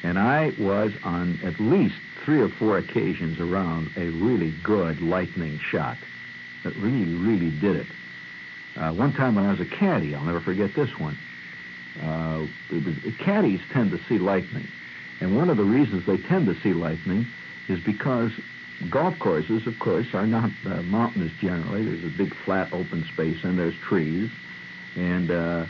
And 0.02 0.18
I 0.18 0.52
was 0.58 0.92
on 1.04 1.38
at 1.44 1.60
least 1.60 1.96
three 2.24 2.40
or 2.40 2.48
four 2.48 2.78
occasions 2.78 3.38
around 3.38 3.90
a 3.96 4.08
really 4.08 4.54
good 4.64 5.00
lightning 5.02 5.58
shot 5.58 5.98
that 6.64 6.74
really, 6.76 7.14
really 7.14 7.50
did 7.50 7.76
it. 7.76 7.86
Uh, 8.76 8.92
one 8.92 9.12
time 9.12 9.34
when 9.34 9.46
I 9.46 9.50
was 9.50 9.60
a 9.60 9.66
caddy, 9.66 10.14
I'll 10.14 10.24
never 10.24 10.40
forget 10.40 10.74
this 10.74 10.90
one. 10.98 11.16
Uh, 12.02 12.46
caddies 13.18 13.60
tend 13.72 13.90
to 13.90 14.00
see 14.08 14.18
lightning. 14.18 14.66
And 15.20 15.36
one 15.36 15.50
of 15.50 15.56
the 15.56 15.64
reasons 15.64 16.06
they 16.06 16.16
tend 16.16 16.46
to 16.46 16.54
see 16.62 16.72
lightning 16.72 17.26
is 17.68 17.80
because 17.80 18.32
golf 18.88 19.18
courses, 19.18 19.66
of 19.66 19.78
course, 19.78 20.14
are 20.14 20.26
not 20.26 20.50
uh, 20.64 20.82
mountainous 20.82 21.32
generally. 21.40 21.84
There's 21.84 22.04
a 22.04 22.16
big 22.16 22.34
flat 22.44 22.72
open 22.72 23.04
space 23.12 23.44
and 23.44 23.58
there's 23.58 23.76
trees, 23.76 24.30
and 24.96 25.30
uh, 25.30 25.66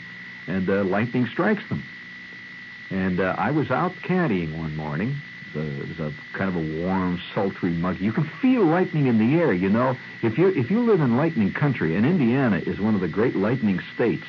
and 0.47 0.69
uh, 0.69 0.83
lightning 0.83 1.27
strikes 1.27 1.67
them. 1.69 1.83
And 2.89 3.19
uh, 3.19 3.35
I 3.37 3.51
was 3.51 3.71
out 3.71 3.93
caddying 4.03 4.57
one 4.57 4.75
morning. 4.75 5.15
It 5.53 5.57
was, 5.57 5.67
a, 5.67 5.81
it 5.81 5.87
was 5.89 5.99
a 5.99 6.37
kind 6.37 6.49
of 6.49 6.55
a 6.55 6.81
warm, 6.81 7.19
sultry, 7.33 7.71
muggy. 7.71 8.03
You 8.03 8.13
can 8.13 8.29
feel 8.41 8.63
lightning 8.63 9.07
in 9.07 9.17
the 9.17 9.39
air. 9.39 9.53
You 9.53 9.69
know, 9.69 9.97
if 10.21 10.37
you 10.37 10.47
if 10.47 10.71
you 10.71 10.81
live 10.81 11.01
in 11.01 11.17
lightning 11.17 11.51
country, 11.51 11.95
and 11.95 12.05
Indiana 12.05 12.57
is 12.57 12.79
one 12.79 12.95
of 12.95 13.01
the 13.01 13.07
great 13.07 13.35
lightning 13.35 13.79
states. 13.93 14.23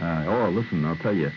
Uh, 0.00 0.24
oh, 0.26 0.48
listen, 0.50 0.84
I'll 0.84 0.96
tell 0.96 1.14
you. 1.14 1.30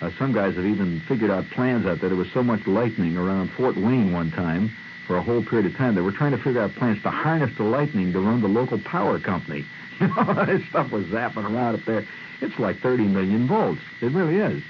Uh, 0.00 0.10
some 0.18 0.32
guys 0.32 0.54
have 0.56 0.66
even 0.66 1.00
figured 1.00 1.30
out 1.30 1.48
plans 1.50 1.86
out 1.86 2.00
there. 2.00 2.10
There 2.10 2.18
was 2.18 2.30
so 2.32 2.42
much 2.42 2.66
lightning 2.66 3.16
around 3.16 3.50
Fort 3.52 3.76
Wayne 3.76 4.12
one 4.12 4.30
time 4.30 4.70
for 5.06 5.16
a 5.16 5.22
whole 5.22 5.42
period 5.42 5.66
of 5.66 5.76
time. 5.76 5.94
They 5.94 6.00
were 6.00 6.12
trying 6.12 6.32
to 6.32 6.38
figure 6.38 6.60
out 6.60 6.74
plans 6.74 7.02
to 7.02 7.10
harness 7.10 7.56
the 7.56 7.64
lightning 7.64 8.12
to 8.12 8.20
run 8.20 8.40
the 8.40 8.48
local 8.48 8.78
power 8.78 9.18
company. 9.18 9.64
You 10.00 10.08
know, 10.08 10.60
stuff 10.70 10.90
was 10.90 11.04
zapping 11.04 11.48
around 11.48 11.76
up 11.76 11.84
there. 11.86 12.04
It's 12.40 12.58
like 12.58 12.80
30 12.80 13.04
million 13.04 13.46
volts. 13.46 13.80
It 14.00 14.10
really 14.10 14.38
is. 14.38 14.60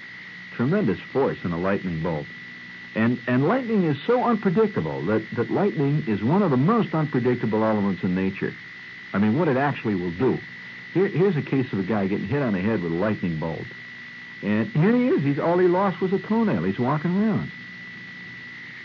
Tremendous 0.54 1.00
force 1.00 1.38
in 1.44 1.52
a 1.52 1.58
lightning 1.58 2.02
bolt. 2.02 2.26
And, 2.94 3.18
and 3.26 3.48
lightning 3.48 3.84
is 3.84 3.96
so 4.06 4.22
unpredictable 4.22 5.04
that, 5.06 5.24
that 5.36 5.50
lightning 5.50 6.04
is 6.06 6.22
one 6.22 6.42
of 6.42 6.50
the 6.50 6.56
most 6.56 6.94
unpredictable 6.94 7.64
elements 7.64 8.02
in 8.04 8.14
nature. 8.14 8.54
I 9.12 9.18
mean, 9.18 9.38
what 9.38 9.48
it 9.48 9.56
actually 9.56 9.96
will 9.96 10.12
do. 10.12 10.38
Here, 10.92 11.08
here's 11.08 11.36
a 11.36 11.42
case 11.42 11.72
of 11.72 11.80
a 11.80 11.82
guy 11.82 12.06
getting 12.06 12.28
hit 12.28 12.40
on 12.40 12.52
the 12.52 12.60
head 12.60 12.82
with 12.82 12.92
a 12.92 12.96
lightning 12.96 13.40
bolt. 13.40 13.66
And 14.42 14.68
here 14.68 14.94
he 14.94 15.08
is. 15.08 15.22
He's 15.22 15.38
all 15.38 15.58
he 15.58 15.66
lost 15.66 16.00
was 16.00 16.12
a 16.12 16.18
toenail. 16.18 16.62
He's 16.62 16.78
walking 16.78 17.22
around. 17.22 17.50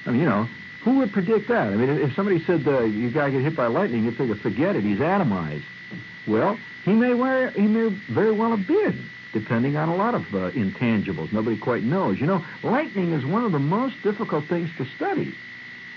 I 0.06 0.12
mean, 0.12 0.22
you 0.22 0.26
know, 0.26 0.48
who 0.82 0.98
would 1.00 1.12
predict 1.12 1.50
that? 1.50 1.68
I 1.68 1.76
mean, 1.76 1.90
if 1.90 2.16
somebody 2.16 2.44
said 2.46 2.68
uh, 2.68 2.82
you 2.82 3.12
got 3.12 3.32
get 3.32 3.42
hit 3.42 3.56
by 3.56 3.68
lightning, 3.68 4.06
you'd 4.06 4.16
figure, 4.16 4.36
forget 4.36 4.76
it, 4.76 4.84
he's 4.84 5.00
atomized. 5.00 5.64
Well, 6.28 6.58
he 6.86 6.94
may 6.94 7.14
wear, 7.14 7.50
he 7.52 7.64
may 7.64 7.90
very 8.10 8.32
well 8.32 8.56
have 8.56 8.66
been, 8.66 9.06
depending 9.34 9.78
on 9.78 9.90
a 9.90 9.96
lot 9.96 10.16
of 10.16 10.24
uh, 10.34 10.52
intangibles. 10.52 11.32
Nobody 11.32 11.58
quite 11.58 11.84
knows. 11.84 12.20
You 12.20 12.28
know, 12.28 12.44
lightning 12.64 13.14
is 13.14 13.26
one 13.26 13.44
of 13.44 13.52
the 13.52 13.60
most 13.60 14.02
difficult 14.04 14.46
things 14.46 14.70
to 14.78 14.86
study 14.96 15.36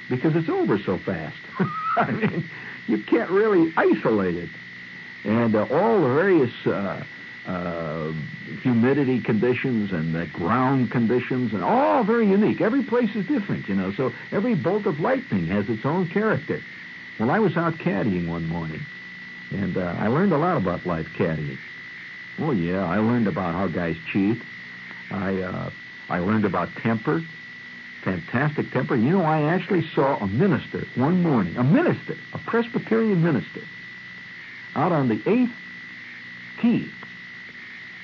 because 0.08 0.36
it's 0.36 0.48
over 0.48 0.78
so 0.78 0.98
fast. 0.98 1.36
I 1.96 2.10
mean, 2.10 2.50
you 2.86 2.98
can't 2.98 3.30
really 3.30 3.72
isolate 3.76 4.36
it, 4.36 4.50
and 5.24 5.54
uh, 5.54 5.66
all 5.70 6.02
the 6.02 6.14
various. 6.14 6.66
Uh, 6.66 7.04
uh, 7.46 8.12
humidity 8.62 9.20
conditions 9.20 9.90
and 9.90 10.14
the 10.14 10.26
ground 10.26 10.92
conditions, 10.92 11.52
and 11.52 11.64
all 11.64 12.04
very 12.04 12.28
unique. 12.28 12.60
Every 12.60 12.84
place 12.84 13.14
is 13.16 13.26
different, 13.26 13.68
you 13.68 13.74
know. 13.74 13.92
So 13.92 14.12
every 14.30 14.54
bolt 14.54 14.86
of 14.86 15.00
lightning 15.00 15.48
has 15.48 15.68
its 15.68 15.84
own 15.84 16.08
character. 16.08 16.60
Well, 17.18 17.30
I 17.30 17.40
was 17.40 17.56
out 17.56 17.74
caddying 17.74 18.28
one 18.28 18.46
morning, 18.46 18.82
and 19.50 19.76
uh, 19.76 19.96
I 19.98 20.06
learned 20.06 20.32
a 20.32 20.38
lot 20.38 20.56
about 20.56 20.86
life 20.86 21.08
caddying. 21.16 21.58
Oh 22.38 22.52
yeah, 22.52 22.84
I 22.84 22.98
learned 22.98 23.26
about 23.26 23.54
how 23.54 23.68
guys 23.68 23.96
cheat. 24.12 24.40
I 25.10 25.40
uh, 25.42 25.70
I 26.08 26.18
learned 26.18 26.44
about 26.44 26.68
temper, 26.82 27.22
fantastic 28.04 28.70
temper. 28.70 28.96
You 28.96 29.10
know, 29.10 29.22
I 29.22 29.42
actually 29.42 29.86
saw 29.94 30.16
a 30.16 30.26
minister 30.26 30.84
one 30.96 31.22
morning, 31.22 31.56
a 31.56 31.64
minister, 31.64 32.16
a 32.32 32.38
Presbyterian 32.38 33.22
minister, 33.22 33.60
out 34.74 34.92
on 34.92 35.08
the 35.08 35.20
eighth 35.28 35.52
tee 36.60 36.90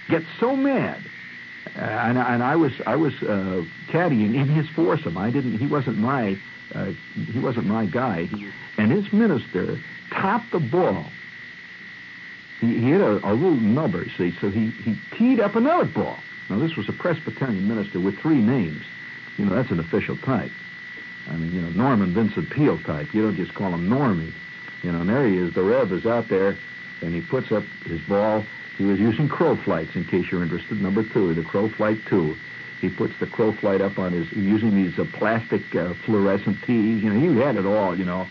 get 0.08 0.22
so 0.40 0.56
mad. 0.56 1.02
Uh, 1.76 1.80
and, 1.80 2.18
and 2.18 2.42
I 2.42 2.56
was 2.56 2.72
I 2.86 2.96
was 2.96 3.12
uh, 3.22 3.62
caddying 3.88 4.34
in 4.34 4.48
his 4.48 4.68
foursome. 4.70 5.18
I 5.18 5.30
didn't. 5.30 5.58
He 5.58 5.66
wasn't 5.66 5.98
my 5.98 6.38
uh, 6.74 6.92
he 7.14 7.38
wasn't 7.38 7.66
my 7.66 7.86
guy. 7.86 8.28
And 8.78 8.90
his 8.90 9.12
minister 9.12 9.78
topped 10.10 10.50
the 10.52 10.60
ball. 10.60 11.04
He, 12.60 12.78
he 12.78 12.90
hit 12.90 13.00
a, 13.00 13.16
a 13.28 13.32
little 13.32 13.56
nubber, 13.56 14.06
see, 14.16 14.34
so 14.40 14.50
he, 14.50 14.70
he 14.70 14.98
teed 15.16 15.40
up 15.40 15.54
another 15.54 15.84
ball. 15.84 16.16
Now, 16.50 16.58
this 16.58 16.76
was 16.76 16.88
a 16.88 16.92
Presbyterian 16.92 17.68
minister 17.68 18.00
with 18.00 18.18
three 18.18 18.40
names. 18.40 18.82
You 19.36 19.44
know, 19.44 19.54
that's 19.54 19.70
an 19.70 19.80
official 19.80 20.16
type. 20.16 20.50
I 21.28 21.36
mean, 21.36 21.52
you 21.52 21.60
know, 21.60 21.70
Norman 21.70 22.14
Vincent 22.14 22.50
Peale 22.50 22.78
type. 22.78 23.12
You 23.14 23.22
don't 23.22 23.36
just 23.36 23.54
call 23.54 23.72
him 23.72 23.88
Normie. 23.88 24.32
You 24.82 24.92
know, 24.92 25.00
and 25.00 25.08
there 25.08 25.26
he 25.26 25.36
is. 25.36 25.54
The 25.54 25.62
Rev 25.62 25.92
is 25.92 26.06
out 26.06 26.28
there, 26.28 26.56
and 27.02 27.14
he 27.14 27.20
puts 27.20 27.52
up 27.52 27.64
his 27.84 28.00
ball, 28.08 28.44
he 28.78 28.84
was 28.84 29.00
using 29.00 29.28
Kro-Flites, 29.28 29.96
in 29.96 30.04
case 30.04 30.30
you're 30.30 30.42
interested. 30.42 30.80
Number 30.80 31.02
two, 31.02 31.34
the 31.34 31.42
Kro-Flite 31.42 31.98
two. 32.06 32.36
He 32.80 32.88
puts 32.88 33.12
the 33.18 33.26
Kro-Flite 33.26 33.80
up 33.80 33.98
on 33.98 34.12
his, 34.12 34.30
using 34.32 34.76
these 34.76 34.96
uh, 35.00 35.04
plastic 35.14 35.74
uh, 35.74 35.94
fluorescent 36.06 36.62
tees. 36.64 37.02
You 37.02 37.12
know, 37.12 37.20
he 37.20 37.40
had 37.40 37.56
it 37.56 37.66
all, 37.66 37.98
you 37.98 38.04
know. 38.04 38.28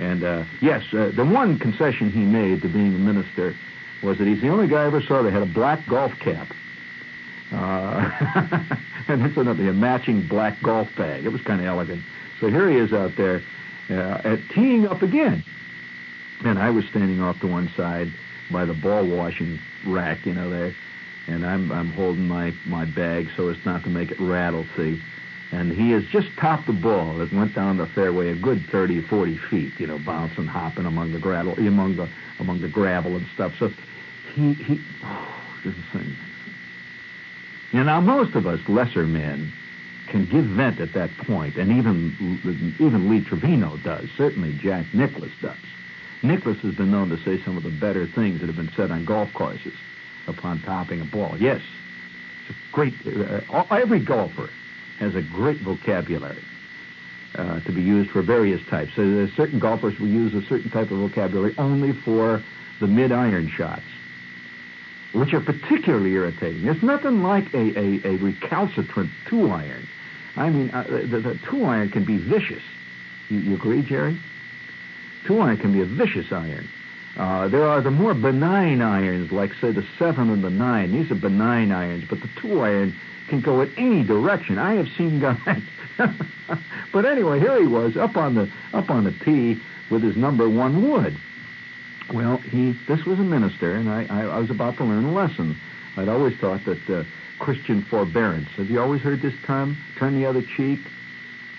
And 0.00 0.24
uh, 0.24 0.44
yes, 0.62 0.82
uh, 0.94 1.12
the 1.14 1.26
one 1.26 1.58
concession 1.58 2.10
he 2.10 2.20
made 2.20 2.62
to 2.62 2.68
being 2.68 2.94
a 2.94 2.98
minister 2.98 3.54
was 4.02 4.16
that 4.16 4.26
he's 4.26 4.40
the 4.40 4.48
only 4.48 4.66
guy 4.66 4.82
I 4.82 4.86
ever 4.86 5.02
saw 5.02 5.22
that 5.22 5.30
had 5.30 5.42
a 5.42 5.46
black 5.46 5.86
golf 5.86 6.12
cap. 6.18 6.48
Uh, 7.52 8.10
and 9.08 9.22
incidentally, 9.22 9.68
a 9.68 9.74
matching 9.74 10.26
black 10.26 10.56
golf 10.62 10.88
bag. 10.96 11.26
It 11.26 11.28
was 11.28 11.42
kind 11.42 11.60
of 11.60 11.66
elegant. 11.66 12.02
So 12.40 12.48
here 12.48 12.70
he 12.70 12.78
is 12.78 12.94
out 12.94 13.12
there 13.18 13.42
uh, 13.90 14.22
at 14.24 14.38
teeing 14.54 14.86
up 14.86 15.02
again. 15.02 15.44
And 16.44 16.58
I 16.58 16.70
was 16.70 16.86
standing 16.86 17.20
off 17.20 17.38
to 17.40 17.46
one 17.46 17.70
side 17.76 18.10
by 18.50 18.64
the 18.64 18.72
ball 18.72 19.06
washing 19.06 19.58
rack, 19.86 20.24
you 20.24 20.32
know, 20.32 20.48
there. 20.48 20.74
And 21.26 21.44
I'm 21.44 21.70
I'm 21.70 21.92
holding 21.92 22.26
my, 22.26 22.54
my 22.66 22.86
bag 22.86 23.28
so 23.36 23.50
as 23.50 23.58
not 23.66 23.84
to 23.84 23.90
make 23.90 24.10
it 24.10 24.18
rattle, 24.18 24.64
see. 24.76 25.02
And 25.52 25.72
he 25.72 25.90
has 25.90 26.04
just 26.06 26.28
topped 26.36 26.66
the 26.66 26.72
ball. 26.72 27.20
It 27.20 27.32
went 27.32 27.54
down 27.54 27.78
the 27.78 27.86
fairway 27.86 28.30
a 28.30 28.36
good 28.36 28.64
30 28.70 29.02
40 29.02 29.36
feet, 29.50 29.72
you 29.78 29.86
know, 29.86 29.98
bouncing, 29.98 30.46
hopping 30.46 30.86
among 30.86 31.12
the 31.12 31.18
gravel, 31.18 31.54
among 31.54 31.96
the 31.96 32.08
among 32.38 32.60
the 32.60 32.68
gravel 32.68 33.16
and 33.16 33.26
stuff. 33.34 33.52
So 33.58 33.70
he 34.34 34.54
he 34.54 34.80
oh, 35.02 35.34
this 35.64 35.74
thing. 35.92 36.14
You 37.72 37.84
now 37.84 38.00
most 38.00 38.34
of 38.34 38.46
us 38.46 38.60
lesser 38.68 39.06
men 39.06 39.52
can 40.08 40.26
give 40.26 40.44
vent 40.44 40.80
at 40.80 40.92
that 40.92 41.10
point, 41.18 41.56
and 41.56 41.70
even 41.72 42.76
even 42.78 43.10
Lee 43.10 43.24
Trevino 43.24 43.76
does. 43.78 44.08
Certainly, 44.16 44.54
Jack 44.54 44.86
Nicklaus 44.94 45.32
does. 45.40 45.56
Nicklaus 46.22 46.58
has 46.58 46.74
been 46.74 46.90
known 46.90 47.08
to 47.08 47.16
say 47.24 47.42
some 47.44 47.56
of 47.56 47.62
the 47.62 47.70
better 47.70 48.06
things 48.06 48.40
that 48.40 48.46
have 48.46 48.56
been 48.56 48.70
said 48.76 48.90
on 48.90 49.04
golf 49.04 49.32
courses 49.32 49.72
upon 50.26 50.60
topping 50.62 51.00
a 51.00 51.04
ball. 51.04 51.36
Yes, 51.38 51.60
it's 52.48 52.56
a 52.56 52.72
great. 52.72 52.94
Uh, 53.06 53.64
every 53.70 54.00
golfer 54.00 54.50
has 55.00 55.14
a 55.14 55.22
great 55.22 55.60
vocabulary 55.60 56.42
uh, 57.34 57.60
to 57.60 57.72
be 57.72 57.82
used 57.82 58.10
for 58.10 58.22
various 58.22 58.64
types. 58.68 58.92
So 58.94 59.02
there's 59.02 59.32
certain 59.32 59.58
golfers 59.58 59.98
will 59.98 60.08
use 60.08 60.34
a 60.34 60.46
certain 60.46 60.70
type 60.70 60.90
of 60.90 60.98
vocabulary 60.98 61.54
only 61.58 61.92
for 61.92 62.42
the 62.80 62.86
mid-iron 62.86 63.48
shots, 63.48 63.82
which 65.12 65.32
are 65.32 65.40
particularly 65.40 66.12
irritating. 66.12 66.64
There's 66.64 66.82
nothing 66.82 67.22
like 67.22 67.52
a, 67.54 67.78
a, 67.78 68.14
a 68.14 68.16
recalcitrant 68.18 69.10
two-iron. 69.28 69.86
I 70.36 70.50
mean, 70.50 70.70
uh, 70.70 70.84
the, 70.84 71.20
the 71.20 71.38
two-iron 71.48 71.90
can 71.90 72.04
be 72.04 72.16
vicious. 72.16 72.62
You, 73.28 73.38
you 73.40 73.54
agree, 73.54 73.82
Jerry? 73.82 74.18
Two-iron 75.26 75.56
can 75.58 75.72
be 75.72 75.80
a 75.80 75.86
vicious 75.86 76.32
iron. 76.32 76.68
Uh, 77.16 77.48
there 77.48 77.66
are 77.66 77.80
the 77.80 77.90
more 77.90 78.14
benign 78.14 78.80
irons, 78.80 79.32
like, 79.32 79.52
say, 79.60 79.72
the 79.72 79.84
7 79.98 80.30
and 80.30 80.44
the 80.44 80.50
9. 80.50 80.92
These 80.92 81.10
are 81.10 81.16
benign 81.16 81.72
irons, 81.72 82.04
but 82.08 82.20
the 82.20 82.28
2 82.40 82.60
iron 82.60 82.94
can 83.30 83.40
go 83.40 83.62
in 83.62 83.72
any 83.78 84.02
direction. 84.02 84.58
I 84.58 84.74
have 84.74 84.88
seen 84.98 85.20
guys. 85.20 85.62
but 86.92 87.06
anyway, 87.06 87.38
here 87.38 87.58
he 87.58 87.66
was 87.66 87.96
up 87.96 88.16
on 88.16 88.34
the 88.34 88.50
up 88.74 88.90
on 88.90 89.04
the 89.04 89.12
tee 89.12 89.58
with 89.90 90.02
his 90.02 90.16
number 90.16 90.48
one 90.48 90.90
wood. 90.90 91.16
Well, 92.12 92.38
he 92.38 92.76
this 92.88 93.04
was 93.06 93.18
a 93.18 93.22
minister, 93.22 93.76
and 93.76 93.88
I, 93.88 94.04
I, 94.10 94.24
I 94.26 94.38
was 94.38 94.50
about 94.50 94.76
to 94.78 94.84
learn 94.84 95.04
a 95.04 95.12
lesson. 95.12 95.56
I'd 95.96 96.08
always 96.08 96.36
thought 96.38 96.64
that 96.66 96.90
uh, 96.90 97.04
Christian 97.38 97.82
forbearance. 97.82 98.48
Have 98.56 98.68
you 98.68 98.80
always 98.80 99.00
heard 99.00 99.22
this 99.22 99.34
term? 99.46 99.76
Turn 99.98 100.20
the 100.20 100.26
other 100.26 100.42
cheek. 100.42 100.80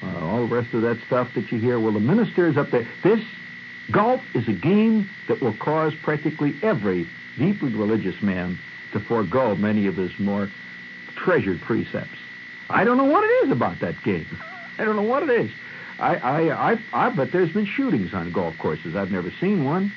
Uh, 0.03 0.25
all 0.25 0.47
the 0.47 0.53
rest 0.53 0.73
of 0.73 0.81
that 0.81 0.97
stuff 1.05 1.29
that 1.35 1.51
you 1.51 1.59
hear. 1.59 1.79
Well, 1.79 1.93
the 1.93 1.99
minister 1.99 2.47
is 2.47 2.57
up 2.57 2.71
there. 2.71 2.87
This 3.03 3.23
golf 3.91 4.21
is 4.33 4.47
a 4.47 4.53
game 4.53 5.09
that 5.27 5.41
will 5.41 5.55
cause 5.57 5.93
practically 6.03 6.55
every 6.63 7.07
deeply 7.37 7.73
religious 7.73 8.21
man 8.21 8.57
to 8.93 8.99
forego 8.99 9.55
many 9.55 9.85
of 9.85 9.95
his 9.95 10.11
more 10.19 10.49
treasured 11.23 11.61
precepts. 11.61 12.17
I 12.69 12.83
don't 12.83 12.97
know 12.97 13.05
what 13.05 13.23
it 13.23 13.45
is 13.45 13.51
about 13.51 13.79
that 13.79 14.01
game. 14.03 14.27
I 14.77 14.85
don't 14.85 14.95
know 14.95 15.01
what 15.01 15.23
it 15.23 15.29
is. 15.29 15.51
I, 15.99 16.15
I, 16.15 16.71
I, 16.71 16.79
I 16.93 17.09
bet 17.09 17.31
there's 17.31 17.51
been 17.51 17.65
shootings 17.65 18.13
on 18.13 18.31
golf 18.31 18.57
courses. 18.57 18.95
I've 18.95 19.11
never 19.11 19.31
seen 19.39 19.63
one, 19.63 19.93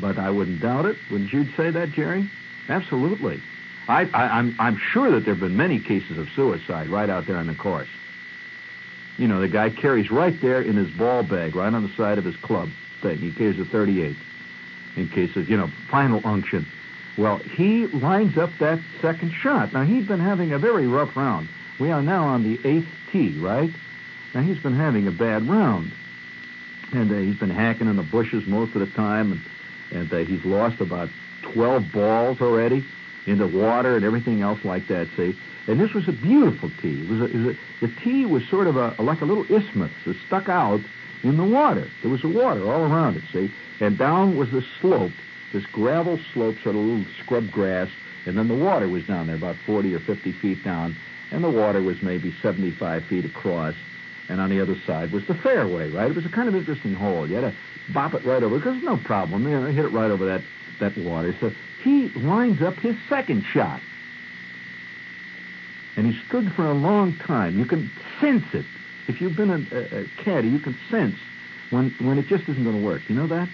but 0.00 0.18
I 0.18 0.30
wouldn't 0.30 0.60
doubt 0.60 0.86
it. 0.86 0.96
Wouldn't 1.10 1.32
you 1.32 1.46
say 1.56 1.70
that, 1.70 1.92
Jerry? 1.92 2.28
Absolutely. 2.68 3.40
I, 3.86 4.02
I, 4.12 4.38
I'm, 4.38 4.56
I'm 4.58 4.76
sure 4.76 5.10
that 5.12 5.24
there 5.24 5.34
have 5.34 5.40
been 5.40 5.56
many 5.56 5.78
cases 5.78 6.18
of 6.18 6.28
suicide 6.34 6.88
right 6.88 7.08
out 7.08 7.26
there 7.26 7.36
on 7.36 7.46
the 7.46 7.54
course. 7.54 7.88
You 9.16 9.28
know, 9.28 9.40
the 9.40 9.48
guy 9.48 9.70
carries 9.70 10.10
right 10.10 10.38
there 10.40 10.60
in 10.60 10.76
his 10.76 10.90
ball 10.90 11.22
bag, 11.22 11.54
right 11.54 11.72
on 11.72 11.82
the 11.82 11.94
side 11.96 12.18
of 12.18 12.24
his 12.24 12.36
club 12.36 12.68
thing. 13.00 13.18
He 13.18 13.32
carries 13.32 13.58
a 13.58 13.64
38 13.64 14.16
in 14.96 15.08
case 15.08 15.36
of, 15.36 15.48
you 15.48 15.56
know, 15.56 15.70
final 15.90 16.20
unction. 16.24 16.66
Well, 17.18 17.38
he 17.38 17.88
lines 17.88 18.38
up 18.38 18.50
that 18.60 18.78
second 19.02 19.32
shot. 19.32 19.72
Now, 19.72 19.82
he's 19.82 20.06
been 20.06 20.20
having 20.20 20.52
a 20.52 20.58
very 20.58 20.86
rough 20.86 21.16
round. 21.16 21.48
We 21.80 21.90
are 21.90 22.00
now 22.00 22.24
on 22.28 22.44
the 22.44 22.60
eighth 22.64 22.86
tee, 23.10 23.36
right? 23.40 23.70
Now, 24.34 24.42
he's 24.42 24.58
been 24.58 24.76
having 24.76 25.08
a 25.08 25.10
bad 25.10 25.48
round. 25.48 25.90
And 26.92 27.10
uh, 27.10 27.16
he's 27.16 27.36
been 27.36 27.50
hacking 27.50 27.88
in 27.88 27.96
the 27.96 28.04
bushes 28.04 28.46
most 28.46 28.74
of 28.76 28.80
the 28.80 28.94
time, 28.94 29.32
and, 29.32 29.40
and 29.90 30.12
uh, 30.12 30.18
he's 30.18 30.44
lost 30.44 30.80
about 30.80 31.08
12 31.42 31.90
balls 31.92 32.40
already 32.40 32.84
in 33.26 33.38
the 33.38 33.48
water 33.48 33.96
and 33.96 34.04
everything 34.04 34.40
else 34.40 34.64
like 34.64 34.86
that, 34.86 35.08
see? 35.16 35.36
And 35.66 35.80
this 35.80 35.92
was 35.92 36.06
a 36.06 36.12
beautiful 36.12 36.70
tee. 36.80 37.02
It 37.02 37.10
was, 37.10 37.20
a, 37.20 37.24
it 37.24 37.34
was 37.34 37.56
a, 37.56 37.86
the 37.86 37.92
tee 38.00 38.26
was 38.26 38.46
sort 38.48 38.68
of 38.68 38.76
a, 38.76 38.94
like 39.02 39.22
a 39.22 39.24
little 39.24 39.44
isthmus 39.44 39.90
that 40.06 40.16
stuck 40.28 40.48
out 40.48 40.80
in 41.24 41.36
the 41.36 41.44
water. 41.44 41.90
There 42.00 42.10
was 42.12 42.22
water 42.22 42.70
all 42.70 42.90
around 42.90 43.16
it, 43.16 43.24
see? 43.32 43.52
And 43.80 43.98
down 43.98 44.36
was 44.36 44.50
the 44.50 44.64
slope 44.80 45.12
this 45.52 45.64
gravel 45.66 46.18
slope, 46.32 46.56
sort 46.62 46.76
of 46.76 46.82
little 46.82 47.04
scrub 47.22 47.50
grass, 47.50 47.88
and 48.26 48.36
then 48.36 48.48
the 48.48 48.54
water 48.54 48.88
was 48.88 49.04
down 49.04 49.26
there 49.26 49.36
about 49.36 49.56
40 49.66 49.94
or 49.94 50.00
50 50.00 50.32
feet 50.32 50.62
down, 50.64 50.96
and 51.30 51.42
the 51.42 51.50
water 51.50 51.82
was 51.82 52.02
maybe 52.02 52.34
75 52.42 53.04
feet 53.04 53.24
across, 53.24 53.74
and 54.28 54.40
on 54.40 54.50
the 54.50 54.60
other 54.60 54.76
side 54.86 55.12
was 55.12 55.26
the 55.26 55.34
fairway, 55.34 55.90
right? 55.90 56.10
It 56.10 56.16
was 56.16 56.26
a 56.26 56.30
kind 56.30 56.48
of 56.48 56.54
interesting 56.54 56.94
hole. 56.94 57.28
You 57.28 57.36
had 57.36 57.52
to 57.52 57.54
bop 57.92 58.14
it 58.14 58.24
right 58.24 58.42
over, 58.42 58.58
because 58.58 58.82
no 58.82 58.96
problem, 58.98 59.44
you 59.44 59.58
know, 59.58 59.66
hit 59.66 59.84
it 59.84 59.92
right 59.92 60.10
over 60.10 60.26
that, 60.26 60.42
that 60.80 60.96
water. 60.98 61.34
So 61.40 61.52
he 61.82 62.08
lines 62.10 62.60
up 62.62 62.74
his 62.74 62.96
second 63.08 63.44
shot. 63.44 63.80
And 65.96 66.06
he 66.06 66.20
stood 66.28 66.52
for 66.52 66.64
a 66.66 66.74
long 66.74 67.16
time. 67.16 67.58
You 67.58 67.64
can 67.64 67.90
sense 68.20 68.44
it. 68.52 68.66
If 69.08 69.20
you've 69.20 69.34
been 69.34 69.50
a, 69.50 69.76
a, 69.76 70.02
a 70.02 70.04
caddy, 70.22 70.48
you 70.48 70.60
can 70.60 70.76
sense 70.90 71.16
when, 71.70 71.90
when 72.00 72.18
it 72.18 72.26
just 72.28 72.48
isn't 72.48 72.62
going 72.62 72.78
to 72.78 72.84
work. 72.84 73.02
You 73.08 73.16
know 73.16 73.26
that? 73.26 73.48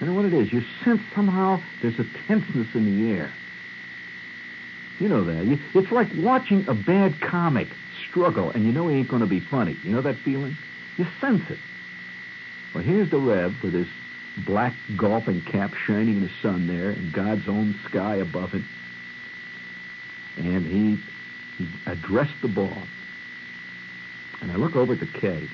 I 0.00 0.04
know 0.04 0.14
what 0.14 0.24
it 0.24 0.32
is. 0.32 0.52
You 0.52 0.62
sense 0.84 1.00
somehow 1.14 1.60
there's 1.82 1.98
a 1.98 2.04
tenseness 2.26 2.68
in 2.74 2.84
the 2.84 3.12
air. 3.12 3.32
You 5.00 5.08
know 5.08 5.24
that. 5.24 5.44
You, 5.44 5.58
it's 5.74 5.92
like 5.92 6.08
watching 6.16 6.66
a 6.68 6.74
bad 6.74 7.20
comic 7.20 7.68
struggle, 8.08 8.50
and 8.50 8.64
you 8.64 8.72
know 8.72 8.88
he 8.88 8.96
ain't 8.96 9.08
going 9.08 9.22
to 9.22 9.28
be 9.28 9.40
funny. 9.40 9.76
You 9.82 9.92
know 9.92 10.02
that 10.02 10.16
feeling? 10.24 10.56
You 10.96 11.06
sense 11.20 11.42
it. 11.50 11.58
Well, 12.74 12.84
here's 12.84 13.10
the 13.10 13.18
Rev 13.18 13.54
with 13.62 13.74
his 13.74 13.86
black 14.44 14.74
golfing 14.96 15.42
cap 15.42 15.72
shining 15.74 16.16
in 16.16 16.22
the 16.22 16.30
sun 16.42 16.66
there, 16.66 16.90
and 16.90 17.12
God's 17.12 17.48
own 17.48 17.78
sky 17.88 18.16
above 18.16 18.54
it. 18.54 18.62
And 20.36 20.66
he, 20.66 21.02
he 21.56 21.68
addressed 21.86 22.40
the 22.42 22.48
ball. 22.48 22.82
And 24.40 24.52
I 24.52 24.56
look 24.56 24.76
over 24.76 24.92
at 24.92 25.00
the 25.00 25.06
caddy. 25.06 25.48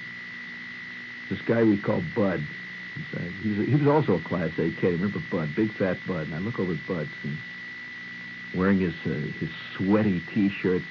This 1.30 1.40
guy 1.42 1.62
we 1.62 1.78
call 1.78 2.02
Bud. 2.14 2.42
Uh, 3.14 3.20
he, 3.42 3.52
was, 3.52 3.68
he 3.68 3.74
was 3.74 3.86
also 3.86 4.14
a 4.14 4.20
Class 4.20 4.50
A 4.58 4.70
caddy. 4.70 4.92
Remember 4.92 5.20
Bud, 5.30 5.54
big 5.54 5.72
fat 5.72 5.98
Bud. 6.06 6.26
And 6.26 6.34
I 6.34 6.38
look 6.38 6.58
over 6.58 6.72
at 6.72 6.86
Bud, 6.86 7.08
and 7.22 7.38
wearing 8.54 8.80
his 8.80 8.94
uh, 9.04 9.10
his 9.38 9.50
sweaty 9.76 10.20
T-shirt. 10.32 10.82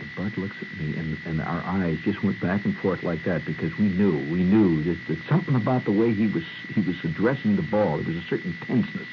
And 0.00 0.14
Bud 0.16 0.38
looks 0.38 0.56
at 0.60 0.78
me, 0.78 0.96
and, 0.96 1.18
and 1.26 1.40
our 1.40 1.60
eyes 1.62 1.98
just 2.04 2.22
went 2.22 2.40
back 2.40 2.64
and 2.64 2.76
forth 2.76 3.02
like 3.02 3.24
that 3.24 3.44
because 3.44 3.76
we 3.78 3.88
knew, 3.88 4.16
we 4.30 4.44
knew 4.44 4.84
that, 4.84 4.98
that 5.08 5.18
something 5.28 5.56
about 5.56 5.84
the 5.84 5.92
way 5.92 6.12
he 6.12 6.28
was 6.28 6.44
he 6.72 6.80
was 6.82 6.96
addressing 7.04 7.56
the 7.56 7.62
ball. 7.62 7.98
There 7.98 8.14
was 8.14 8.22
a 8.22 8.28
certain 8.28 8.56
tenseness, 8.66 9.08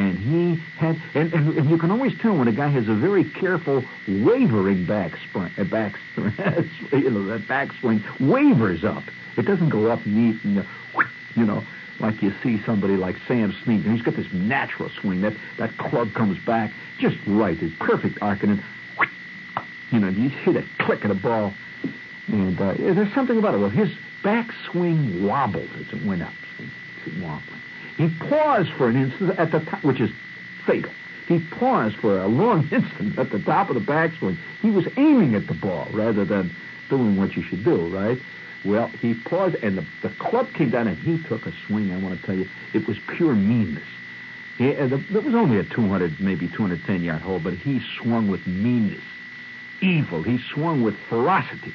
and 0.00 0.18
he 0.18 0.54
had, 0.78 1.00
and, 1.14 1.32
and, 1.32 1.58
and 1.58 1.70
you 1.70 1.78
can 1.78 1.90
always 1.90 2.12
tell 2.20 2.36
when 2.36 2.48
a 2.48 2.52
guy 2.52 2.68
has 2.68 2.88
a 2.88 2.94
very 2.94 3.24
careful, 3.24 3.84
wavering 4.08 4.86
backspring, 4.86 5.58
uh, 5.58 5.64
back, 5.64 5.96
you 6.92 7.10
know, 7.10 7.26
that 7.26 7.42
backswing 7.48 8.02
wavers 8.20 8.84
up. 8.84 9.02
It 9.36 9.42
doesn't 9.42 9.70
go 9.70 9.90
up 9.90 10.04
neat 10.06 10.42
and. 10.44 10.60
Uh, 10.60 10.62
you 11.36 11.44
know, 11.44 11.64
like 12.00 12.22
you 12.22 12.32
see 12.42 12.60
somebody 12.64 12.96
like 12.96 13.16
Sam 13.28 13.54
Snead. 13.64 13.84
He's 13.84 14.02
got 14.02 14.16
this 14.16 14.26
natural 14.32 14.90
swing. 15.00 15.20
That 15.20 15.34
that 15.58 15.76
club 15.78 16.12
comes 16.14 16.38
back 16.44 16.72
just 16.98 17.16
right. 17.26 17.56
It's 17.60 17.74
perfect 17.78 18.18
arcing. 18.20 18.50
And, 18.50 18.62
you 19.90 20.00
know, 20.00 20.08
you 20.08 20.28
hit 20.28 20.56
a 20.56 20.64
click 20.80 21.04
of 21.04 21.10
the 21.10 21.14
ball. 21.14 21.54
And 22.28 22.60
uh, 22.60 22.74
there's 22.74 23.12
something 23.14 23.38
about 23.38 23.54
it. 23.54 23.58
Well, 23.58 23.70
his 23.70 23.90
backswing 24.22 25.22
wobbled 25.22 25.68
as 25.76 25.92
it 25.92 26.06
went 26.06 26.22
up. 26.22 26.32
It's 26.58 27.16
wobbling. 27.16 27.60
He 28.00 28.08
paused 28.08 28.70
for 28.78 28.88
an 28.88 28.96
instant 28.96 29.38
at 29.38 29.52
the 29.52 29.60
top, 29.60 29.84
which 29.84 30.00
is 30.00 30.10
fatal. 30.64 30.90
He 31.28 31.38
paused 31.38 31.96
for 31.96 32.18
a 32.18 32.28
long 32.28 32.66
instant 32.72 33.18
at 33.18 33.30
the 33.30 33.38
top 33.38 33.68
of 33.68 33.74
the 33.74 33.80
backswing. 33.80 34.38
He 34.62 34.70
was 34.70 34.86
aiming 34.96 35.34
at 35.34 35.46
the 35.46 35.52
ball 35.52 35.86
rather 35.92 36.24
than 36.24 36.50
doing 36.88 37.18
what 37.18 37.36
you 37.36 37.42
should 37.42 37.62
do, 37.62 37.94
right? 37.94 38.18
Well, 38.64 38.88
he 38.88 39.12
paused, 39.12 39.56
and 39.56 39.76
the, 39.76 39.86
the 40.02 40.08
club 40.18 40.50
came 40.54 40.70
down, 40.70 40.88
and 40.88 40.96
he 40.96 41.22
took 41.24 41.44
a 41.46 41.52
swing. 41.66 41.92
I 41.92 41.98
want 41.98 42.18
to 42.18 42.26
tell 42.26 42.34
you, 42.34 42.48
it 42.72 42.88
was 42.88 42.96
pure 43.16 43.34
meanness. 43.34 43.84
Uh, 44.58 44.86
the, 44.86 45.04
it 45.10 45.22
was 45.22 45.34
only 45.34 45.58
a 45.58 45.64
200, 45.64 46.20
maybe 46.20 46.48
210 46.48 47.02
yard 47.02 47.20
hole, 47.20 47.38
but 47.38 47.52
he 47.52 47.82
swung 47.98 48.28
with 48.28 48.46
meanness, 48.46 49.04
evil. 49.82 50.22
He 50.22 50.38
swung 50.54 50.80
with 50.82 50.94
ferocity. 51.10 51.74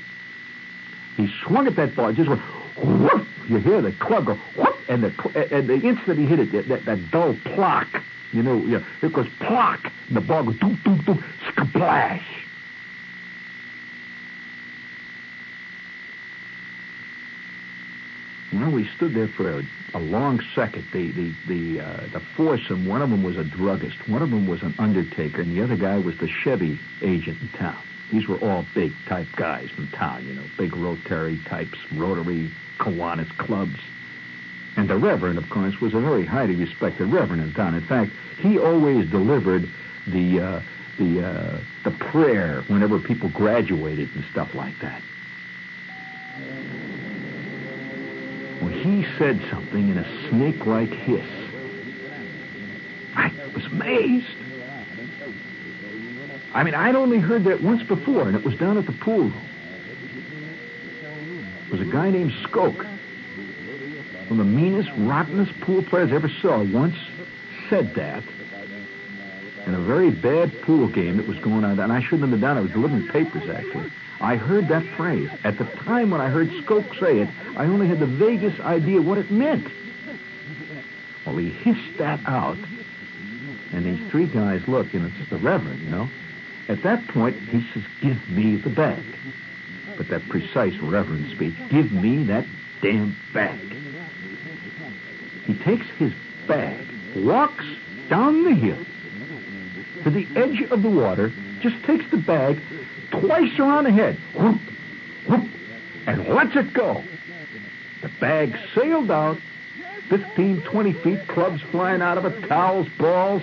He 1.18 1.32
swung 1.44 1.68
at 1.68 1.76
that 1.76 1.96
ball, 1.96 2.14
just 2.14 2.30
went, 2.30 2.42
whoop. 2.78 3.28
You 3.48 3.58
hear 3.58 3.82
the 3.82 3.92
club 3.92 4.26
go, 4.26 4.36
whoop, 4.56 4.76
and 4.88 5.04
the 5.04 5.48
and 5.54 5.68
the 5.68 5.76
instant 5.76 6.18
he 6.18 6.26
hit 6.26 6.40
it, 6.40 6.68
that, 6.68 6.86
that 6.86 7.12
dull 7.12 7.36
plock, 7.46 7.88
you 8.32 8.42
know, 8.42 8.58
know, 8.58 8.84
it 9.02 9.14
goes 9.14 9.28
plock, 9.40 9.92
and 10.08 10.18
the 10.18 10.22
ball 10.22 10.44
goes 10.44 10.56
doop, 10.56 10.82
doop, 10.84 11.04
doop, 11.04 11.24
splash. 11.70 12.26
Well, 18.52 18.72
we 18.72 18.88
stood 18.96 19.14
there 19.14 19.28
for 19.28 19.60
a, 19.60 19.64
a 19.94 20.00
long 20.00 20.42
second. 20.56 20.86
The 20.92 21.12
the 21.12 21.34
the 21.48 21.82
uh, 21.82 22.08
the 22.14 22.20
foursome. 22.20 22.88
One 22.88 23.02
of 23.02 23.10
them 23.10 23.22
was 23.22 23.38
a 23.38 23.44
druggist. 23.44 24.08
One 24.08 24.22
of 24.22 24.32
them 24.32 24.48
was 24.48 24.64
an 24.64 24.74
undertaker, 24.80 25.42
and 25.42 25.56
the 25.56 25.62
other 25.62 25.76
guy 25.76 25.98
was 26.00 26.18
the 26.18 26.28
Chevy 26.28 26.80
agent 27.02 27.42
in 27.42 27.50
town. 27.50 27.78
These 28.12 28.28
were 28.28 28.38
all 28.38 28.66
big 28.74 28.94
type 29.08 29.28
guys 29.36 29.70
from 29.72 29.88
town. 29.90 30.26
You 30.26 30.36
know, 30.36 30.44
big 30.58 30.76
Rotary 30.76 31.40
types, 31.46 31.78
Rotary, 31.94 32.52
Kiwanis 32.78 33.30
clubs. 33.38 33.80
And 34.78 34.90
the 34.90 34.98
Reverend, 34.98 35.38
of 35.38 35.50
course, 35.50 35.80
was 35.80 35.94
a 35.94 36.00
very 36.00 36.26
highly 36.26 36.56
respected 36.56 37.08
Reverend 37.08 37.42
in 37.42 37.54
town. 37.54 37.74
In 37.74 37.86
fact, 37.86 38.12
he 38.40 38.60
always 38.60 39.10
delivered 39.10 39.68
the 40.08 40.40
uh, 40.40 40.62
the 40.98 41.26
uh, 41.26 41.60
the 41.84 41.92
prayer 41.92 42.62
whenever 42.68 43.00
people 43.00 43.30
graduated 43.30 44.10
and 44.16 44.24
stuff 44.32 44.54
like 44.54 44.78
that. 44.80 45.02
Well, 48.62 48.72
he 48.72 49.06
said 49.18 49.42
something 49.50 49.90
in 49.90 49.98
a 49.98 50.30
snake-like 50.30 50.90
hiss. 50.90 51.26
I 53.16 53.32
was 53.54 53.66
amazed. 53.66 54.28
I 56.56 56.64
mean, 56.64 56.74
I'd 56.74 56.96
only 56.96 57.20
heard 57.20 57.44
that 57.44 57.62
once 57.62 57.84
before, 57.84 58.22
and 58.22 58.36
it 58.36 58.46
was 58.46 58.56
down 58.56 58.78
at 58.78 58.86
the 58.86 58.94
pool. 58.94 59.30
It 61.66 61.72
was 61.72 61.82
a 61.82 61.86
guy 61.86 62.10
named 62.12 62.32
Skoke, 62.44 62.78
one 62.78 64.32
of 64.32 64.38
the 64.38 64.46
meanest, 64.46 64.90
rottenest 64.98 65.52
pool 65.60 65.84
players 65.84 66.14
I 66.14 66.16
ever 66.16 66.30
saw, 66.42 66.64
once 66.64 66.96
said 67.70 67.94
that 67.96 68.24
in 69.66 69.74
a 69.74 69.80
very 69.80 70.12
bad 70.12 70.62
pool 70.62 70.88
game 70.88 71.18
that 71.18 71.28
was 71.28 71.38
going 71.40 71.66
on, 71.66 71.78
and 71.78 71.92
I 71.92 72.02
shouldn't 72.02 72.22
have 72.22 72.32
been 72.32 72.40
down. 72.40 72.58
I 72.58 72.62
was 72.62 72.72
delivering 72.72 73.10
papers, 73.10 73.50
actually. 73.50 73.92
I 74.22 74.38
heard 74.38 74.70
that 74.70 74.86
phrase. 74.96 75.30
At 75.44 75.58
the 75.58 75.66
time 75.66 76.10
when 76.10 76.22
I 76.22 76.30
heard 76.30 76.50
Skoke 76.52 76.98
say 76.98 77.20
it, 77.20 77.30
I 77.58 77.66
only 77.66 77.90
had 77.90 78.00
the 78.00 78.06
vaguest 78.06 78.62
idea 78.62 79.02
what 79.02 79.18
it 79.18 79.30
meant. 79.30 79.68
Well, 81.26 81.36
he 81.36 81.50
hissed 81.50 81.98
that 81.98 82.22
out, 82.26 82.58
and 83.74 83.86
these 83.86 84.10
three 84.10 84.28
guys 84.28 84.66
look, 84.70 84.94
and 84.94 85.12
it's 85.12 85.30
the 85.30 85.38
Reverend, 85.38 85.82
you 85.82 85.90
know. 85.90 86.08
At 86.68 86.82
that 86.84 87.08
point, 87.10 87.38
he 87.38 87.66
says, 87.74 87.84
Give 88.02 88.30
me 88.30 88.58
the 88.58 88.70
bag. 88.70 89.04
But 89.98 90.10
that 90.10 90.28
precise 90.30 90.78
Reverend 90.82 91.32
speech, 91.32 91.56
give 91.70 91.92
me 91.92 92.24
that 92.26 92.46
damn 92.82 93.16
bag. 93.34 93.60
He 95.46 95.54
takes 95.64 95.86
his 95.98 96.12
bag, 96.48 96.86
walks 97.16 97.66
down 98.10 98.44
the 98.44 98.54
hill 98.54 98.84
to 100.04 100.10
the 100.10 100.28
edge 100.36 100.62
of 100.70 100.82
the 100.82 100.90
water, 100.90 101.32
just 101.62 101.84
takes 101.86 102.10
the 102.12 102.18
bag 102.18 102.62
twice 103.12 103.58
around 103.60 103.86
the 103.86 103.92
head, 103.92 104.18
whoop, 104.36 104.60
whoop, 105.28 105.50
and 106.08 106.28
lets 106.28 106.56
it 106.56 106.74
go. 106.74 107.04
The 108.02 108.10
bag 108.20 108.56
sailed 108.76 109.10
out, 109.10 109.38
15, 110.10 110.62
20 110.62 110.94
feet, 110.94 111.28
clubs 111.28 111.62
flying 111.72 112.02
out 112.02 112.18
of 112.18 112.26
it, 112.26 112.48
towels, 112.48 112.88
balls, 113.00 113.42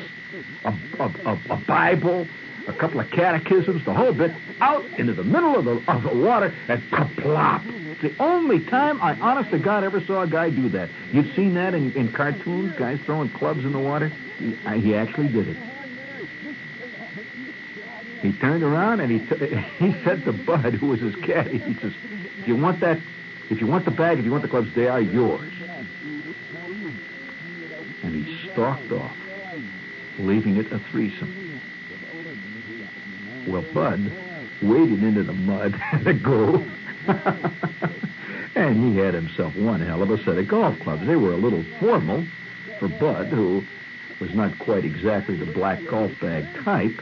a, 0.65 0.75
a, 1.01 1.15
a, 1.27 1.41
a 1.51 1.57
Bible, 1.67 2.27
a 2.67 2.73
couple 2.73 3.01
of 3.01 3.11
catechisms, 3.11 3.85
the 3.85 3.95
whole 3.95 4.13
bit, 4.13 4.33
out 4.61 4.85
into 4.99 5.15
the 5.15 5.25
middle 5.25 5.57
of 5.57 5.65
the, 5.65 5.83
of 5.93 6.03
the 6.03 6.15
water 6.15 6.57
and 6.69 6.83
plop. 7.19 7.63
It's 7.67 8.03
the 8.03 8.15
only 8.23 8.61
time 8.61 9.01
I, 9.01 9.15
honest 9.15 9.51
to 9.51 9.59
God, 9.59 9.85
ever 9.85 10.01
saw 10.01 10.23
a 10.23 10.27
guy 10.27 10.51
do 10.51 10.69
that. 10.71 10.91
You've 11.13 11.35
seen 11.35 11.55
that 11.55 11.75
in, 11.75 11.93
in 11.97 12.13
cartoons, 12.13 12.75
guys 12.79 12.99
throwing 13.05 13.31
clubs 13.31 13.65
in 13.65 13.73
the 13.73 13.79
water? 13.79 14.13
He, 14.39 14.57
I, 14.65 14.79
he 14.79 14.95
actually 14.95 15.29
did 15.29 15.49
it. 15.49 15.57
He 18.23 18.33
turned 18.33 18.63
around 18.63 19.01
and 19.01 19.11
he 19.11 19.19
t- 19.19 19.57
he 19.79 19.93
said 20.05 20.25
to 20.25 20.33
Bud, 20.33 20.75
who 20.75 20.87
was 20.87 21.01
his 21.01 21.15
caddy, 21.17 21.59
he 21.59 21.75
says, 21.81 21.93
"If 22.39 22.47
you 22.47 22.57
want 22.57 22.79
that, 22.81 23.01
if 23.51 23.61
you 23.61 23.67
want 23.67 23.85
the 23.85 23.91
bag, 23.91 24.21
if 24.21 24.25
you 24.25 24.31
want 24.31 24.43
the 24.43 24.49
clubs, 24.49 24.73
they 24.77 24.87
are 24.87 25.01
yours." 25.01 25.53
And 28.05 28.25
he 28.25 28.49
stalked 28.53 28.93
off, 28.93 29.17
leaving 30.19 30.57
it 30.57 30.73
a 30.73 30.79
threesome. 30.91 31.42
Well, 33.47 33.65
Bud 33.75 34.13
waded 34.63 35.03
into 35.03 35.25
the 35.25 35.33
mud 35.33 35.75
to 36.05 36.13
go. 36.15 36.65
and 38.55 38.93
he 38.93 38.99
had 38.99 39.15
himself 39.15 39.57
one 39.57 39.81
hell 39.81 40.03
of 40.03 40.11
a 40.11 40.19
set 40.25 40.39
of 40.39 40.49
golf 40.49 40.79
clubs. 40.81 41.07
They 41.07 41.17
were 41.17 41.33
a 41.33 41.37
little 41.37 41.65
formal 41.81 42.25
for 42.79 42.89
Bud, 42.89 43.29
who 43.29 43.65
was 44.21 44.33
not 44.35 44.59
quite 44.59 44.85
exactly 44.85 45.37
the 45.37 45.47
black 45.47 45.85
golf 45.87 46.13
bag 46.21 46.47
type, 46.63 46.95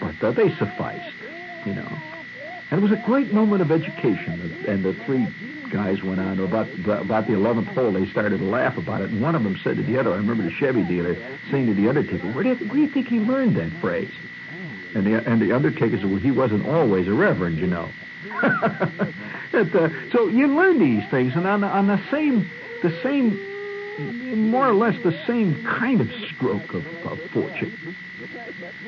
but 0.00 0.22
uh, 0.22 0.32
they 0.32 0.54
sufficed, 0.56 1.16
you 1.64 1.74
know. 1.74 1.98
And 2.70 2.78
it 2.78 2.82
was 2.82 2.92
a 2.92 3.02
great 3.04 3.32
moment 3.32 3.62
of 3.62 3.70
education. 3.70 4.64
And 4.66 4.84
the 4.84 4.94
three 5.04 5.26
guys 5.70 6.02
went 6.02 6.20
on 6.20 6.38
about 6.38 6.68
about 6.86 7.26
the 7.26 7.34
eleventh 7.34 7.68
hole. 7.68 7.92
They 7.92 8.06
started 8.06 8.38
to 8.38 8.44
laugh 8.44 8.76
about 8.76 9.00
it, 9.00 9.10
and 9.10 9.22
one 9.22 9.34
of 9.34 9.42
them 9.42 9.58
said 9.62 9.76
to 9.76 9.82
the 9.82 9.98
other, 9.98 10.12
"I 10.12 10.16
remember 10.16 10.42
the 10.42 10.50
Chevy 10.50 10.82
dealer 10.82 11.16
saying 11.50 11.66
to 11.66 11.74
the 11.74 11.88
Undertaker, 11.88 12.26
where 12.32 12.44
do 12.44 12.50
you, 12.50 12.56
where 12.56 12.74
do 12.74 12.80
you 12.80 12.88
think 12.88 13.08
he 13.08 13.20
learned 13.20 13.56
that 13.56 13.72
phrase?" 13.80 14.12
And 14.94 15.06
the 15.06 15.14
and 15.26 15.40
the 15.40 15.52
Undertaker 15.52 15.96
said, 15.96 16.10
"Well, 16.10 16.20
he 16.20 16.30
wasn't 16.30 16.66
always 16.66 17.08
a 17.08 17.12
reverend, 17.12 17.58
you 17.58 17.66
know." 17.66 17.88
uh, 18.42 19.88
so 20.12 20.28
you 20.28 20.48
learn 20.48 20.78
these 20.78 21.08
things, 21.10 21.34
and 21.34 21.46
on 21.46 21.64
on 21.64 21.86
the 21.86 22.00
same 22.10 22.50
the 22.82 22.90
same 23.02 23.38
more 24.50 24.68
or 24.68 24.74
less 24.74 24.94
the 25.02 25.18
same 25.26 25.62
kind 25.64 26.00
of 26.00 26.10
stroke 26.34 26.74
of, 26.74 26.86
of 27.04 27.20
fortune. 27.30 27.96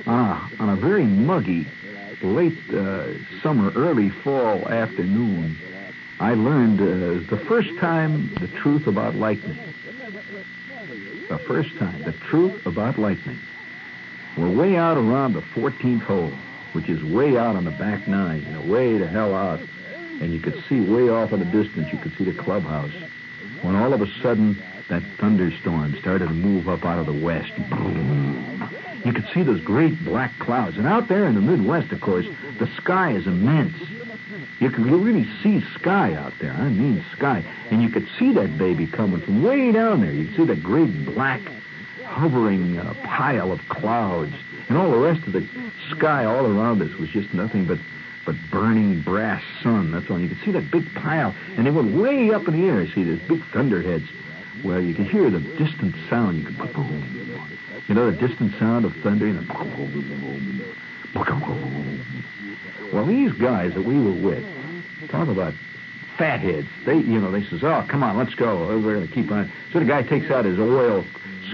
On 0.07 0.19
a, 0.19 0.63
on 0.63 0.69
a 0.71 0.77
very 0.77 1.05
muggy, 1.05 1.67
late 2.23 2.59
uh, 2.71 3.13
summer, 3.43 3.71
early 3.75 4.11
fall 4.11 4.69
afternoon, 4.69 5.59
I 6.21 6.35
learned 6.35 6.81
uh, 6.81 7.31
the 7.31 7.43
first 7.47 7.71
time 7.81 8.33
the 8.41 8.49
truth 8.49 8.87
about 8.87 9.15
lightning. 9.15 9.59
The 11.29 11.39
first 11.39 11.77
time, 11.79 12.03
the 12.03 12.13
truth 12.13 12.67
about 12.67 12.99
lightning. 12.99 13.39
We're 14.37 14.51
way 14.51 14.77
out 14.77 14.97
around 14.97 15.35
the 15.35 15.43
14th 15.43 16.03
hole, 16.03 16.33
which 16.73 16.89
is 16.89 17.03
way 17.05 17.37
out 17.37 17.55
on 17.55 17.65
the 17.65 17.71
back 17.71 18.09
nine, 18.09 18.43
you 18.43 18.53
know, 18.53 18.73
way 18.73 18.99
the 18.99 19.07
hell 19.07 19.35
out. 19.35 19.61
And 20.21 20.33
you 20.33 20.41
could 20.41 20.63
see 20.69 20.81
way 20.81 21.09
off 21.09 21.33
in 21.33 21.39
the 21.39 21.45
distance, 21.45 21.93
you 21.93 21.99
could 21.99 22.17
see 22.17 22.25
the 22.25 22.35
clubhouse. 22.35 22.93
When 23.63 23.77
all 23.77 23.93
of 23.93 24.03
a 24.03 24.07
sudden, 24.21 24.61
that 24.89 25.03
thunderstorm 25.19 25.97
started 26.01 26.29
to 26.29 26.35
move 26.35 26.69
up 26.69 26.85
out 26.85 26.99
of 26.99 27.07
the 27.07 27.25
west. 27.25 27.53
Boom. 27.71 28.69
You 29.05 29.13
could 29.13 29.29
see 29.33 29.43
those 29.43 29.61
great 29.61 30.05
black 30.05 30.33
clouds. 30.39 30.77
And 30.77 30.87
out 30.87 31.09
there 31.09 31.27
in 31.27 31.35
the 31.35 31.41
Midwest, 31.41 31.93
of 31.93 32.01
course, 32.01 32.27
the 32.59 32.69
sky 32.77 33.13
is 33.13 33.27
immense. 33.27 33.77
You 34.61 34.71
you 34.71 34.99
really 34.99 35.29
see 35.43 35.63
sky 35.75 36.15
out 36.15 36.33
there. 36.41 36.53
I 36.53 36.69
mean 36.71 37.05
sky. 37.13 37.45
And 37.71 37.83
you 37.83 37.89
could 37.89 38.09
see 38.19 38.33
that 38.33 38.57
baby 38.59 38.87
coming 38.87 39.21
from 39.21 39.43
way 39.43 39.73
down 39.73 40.01
there. 40.01 40.13
You 40.13 40.27
could 40.27 40.37
see 40.37 40.45
that 40.47 40.63
great 40.63 41.05
black 41.05 41.41
hovering 42.15 42.79
uh, 42.79 42.95
pile 43.05 43.51
of 43.51 43.61
clouds. 43.69 44.35
And 44.69 44.79
all 44.79 44.91
the 44.91 44.99
rest 44.99 45.27
of 45.27 45.33
the 45.33 45.47
sky 45.91 46.25
all 46.25 46.47
around 46.47 46.81
us 46.81 46.97
was 46.99 47.11
just 47.11 47.35
nothing 47.35 47.67
but 47.67 47.79
but 48.25 48.37
burning 48.51 49.03
brass 49.03 49.43
sun. 49.63 49.91
That's 49.91 50.09
all. 50.11 50.19
You 50.19 50.29
could 50.29 50.41
see 50.43 50.53
that 50.53 50.71
big 50.71 50.95
pile. 50.95 51.35
And 51.59 51.67
they 51.67 51.71
went 51.71 51.95
way 51.95 52.31
up 52.31 52.49
in 52.49 52.59
the 52.59 52.67
air. 52.67 52.87
See, 52.91 53.05
those 53.05 53.21
big 53.29 53.45
thunderheads. 53.53 54.09
Well, 54.65 54.81
you 54.81 54.95
could 54.95 55.09
hear 55.09 55.29
the 55.29 55.41
distant 55.41 55.95
sound. 56.09 56.39
You 56.39 56.45
could 56.47 56.73
boom. 56.73 57.41
You 57.87 57.95
know, 57.95 58.11
the 58.11 58.17
distant 58.17 58.55
sound 58.59 58.87
of 58.87 58.95
thunder. 59.03 59.27
You 59.27 59.35
know, 59.35 59.43
well, 62.93 63.05
these 63.05 63.33
guys 63.33 63.75
that 63.75 63.85
we 63.85 64.01
were 64.01 64.13
with, 64.13 64.45
talk 65.11 65.29
about 65.29 65.53
fatheads. 66.17 66.69
They, 66.87 66.97
you 66.97 67.21
know, 67.21 67.31
they 67.31 67.45
says, 67.45 67.63
"Oh, 67.63 67.85
come 67.87 68.03
on, 68.03 68.17
let's 68.17 68.35
go. 68.35 68.67
We're 68.81 68.95
going 68.95 69.07
to 69.07 69.13
keep 69.13 69.31
on." 69.31 69.53
So 69.73 69.81
the 69.81 69.85
guy 69.85 70.03
takes 70.03 70.31
out 70.31 70.47
his 70.47 70.59
oil 70.59 71.05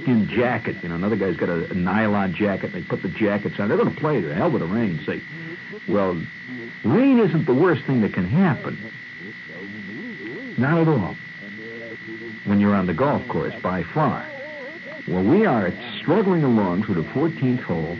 skin 0.02 0.28
jacket. 0.28 0.76
You 0.82 0.88
know, 0.88 0.94
another 0.94 1.16
guy's 1.16 1.36
got 1.36 1.48
a, 1.48 1.70
a 1.70 1.74
nylon 1.74 2.34
jacket. 2.34 2.72
They 2.72 2.82
put 2.82 3.02
the 3.02 3.08
jackets 3.08 3.58
on. 3.58 3.68
They're 3.68 3.78
going 3.78 3.94
to 3.94 4.00
play. 4.00 4.20
The 4.20 4.34
hell 4.34 4.50
with 4.50 4.62
the 4.62 4.68
rain. 4.68 5.00
Say, 5.04 5.22
well, 5.88 6.14
rain 6.84 7.18
isn't 7.18 7.46
the 7.46 7.54
worst 7.54 7.84
thing 7.86 8.00
that 8.02 8.12
can 8.12 8.26
happen. 8.26 8.78
Not 10.58 10.78
at 10.78 10.88
all. 10.88 11.16
When 12.44 12.60
you're 12.60 12.74
on 12.74 12.86
the 12.86 12.94
golf 12.94 13.26
course, 13.28 13.54
by 13.62 13.82
far. 13.82 14.26
Well, 15.08 15.24
we 15.24 15.46
are 15.46 15.72
struggling 16.00 16.44
along 16.44 16.84
through 16.84 16.96
the 16.96 17.08
14th 17.10 17.62
hole 17.62 17.96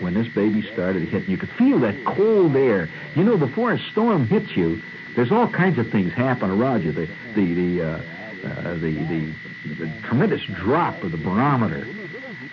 when 0.00 0.14
this 0.14 0.28
baby 0.28 0.62
started 0.72 1.08
hitting. 1.08 1.30
You 1.30 1.36
could 1.36 1.50
feel 1.50 1.78
that 1.80 2.04
cold 2.04 2.56
air. 2.56 2.88
You 3.14 3.24
know, 3.24 3.36
before 3.36 3.72
a 3.72 3.78
storm 3.90 4.26
hits 4.26 4.56
you, 4.56 4.80
there's 5.16 5.30
all 5.30 5.48
kinds 5.48 5.78
of 5.78 5.90
things 5.90 6.12
happen 6.12 6.50
around 6.50 6.82
you. 6.82 6.92
The 6.92 7.06
the 7.34 7.54
the 7.54 7.82
uh, 7.82 8.02
uh, 8.44 8.74
the, 8.74 8.92
the 9.08 9.34
the 9.64 9.92
tremendous 10.02 10.42
drop 10.44 11.02
of 11.02 11.12
the 11.12 11.18
barometer, 11.18 11.86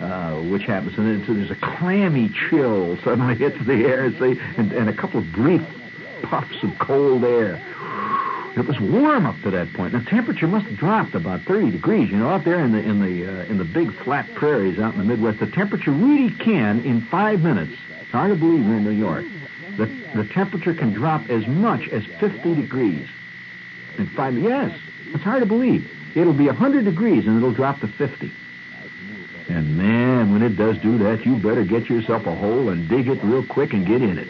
uh, 0.00 0.40
which 0.42 0.62
happens, 0.62 0.96
and 0.98 1.06
then 1.06 1.26
so 1.26 1.34
there's 1.34 1.50
a 1.50 1.56
clammy 1.56 2.28
chill 2.28 2.96
suddenly 2.98 3.34
hits 3.38 3.58
the 3.66 3.84
air, 3.84 4.04
and, 4.04 4.72
and 4.72 4.88
a 4.88 4.92
couple 4.92 5.20
of 5.20 5.32
brief 5.32 5.62
puffs 6.22 6.62
of 6.62 6.78
cold 6.78 7.24
air. 7.24 7.62
It 8.56 8.66
was 8.66 8.80
warm 8.80 9.24
up 9.26 9.40
to 9.42 9.52
that 9.52 9.72
point. 9.72 9.92
The 9.92 10.00
temperature 10.00 10.48
must 10.48 10.66
have 10.66 10.76
dropped 10.76 11.14
about 11.14 11.42
30 11.42 11.70
degrees. 11.70 12.10
You 12.10 12.16
know, 12.16 12.28
out 12.28 12.44
there 12.44 12.58
in 12.64 12.72
the 12.72 12.78
in 12.78 13.00
the 13.00 13.24
uh, 13.24 13.44
in 13.44 13.58
the 13.58 13.64
big 13.64 13.92
flat 14.02 14.28
prairies 14.34 14.80
out 14.80 14.94
in 14.94 14.98
the 14.98 15.04
Midwest, 15.04 15.38
the 15.38 15.46
temperature 15.46 15.92
really 15.92 16.30
can 16.30 16.80
in 16.80 17.02
five 17.02 17.40
minutes. 17.40 17.72
It's 18.00 18.10
hard 18.10 18.30
to 18.32 18.36
believe 18.36 18.66
we're 18.66 18.78
in 18.78 18.84
New 18.84 18.90
York. 18.90 19.24
The 19.76 19.86
the 20.14 20.24
temperature 20.24 20.74
can 20.74 20.92
drop 20.92 21.30
as 21.30 21.46
much 21.46 21.88
as 21.88 22.04
50 22.18 22.56
degrees 22.56 23.06
in 23.96 24.08
five. 24.08 24.36
Yes, 24.36 24.76
it's 25.14 25.22
hard 25.22 25.40
to 25.40 25.46
believe. 25.46 25.88
It'll 26.14 26.32
be 26.32 26.46
100 26.46 26.84
degrees 26.84 27.26
and 27.26 27.36
it'll 27.36 27.52
drop 27.52 27.80
to 27.80 27.88
50. 27.88 28.32
And 29.48 29.78
man, 29.78 30.32
when 30.32 30.42
it 30.42 30.56
does 30.56 30.76
do 30.78 30.98
that, 30.98 31.24
you 31.24 31.36
better 31.36 31.64
get 31.64 31.88
yourself 31.88 32.26
a 32.26 32.34
hole 32.34 32.68
and 32.68 32.88
dig 32.88 33.08
it 33.08 33.22
real 33.24 33.44
quick 33.44 33.72
and 33.72 33.86
get 33.86 34.02
in 34.02 34.18
it, 34.18 34.28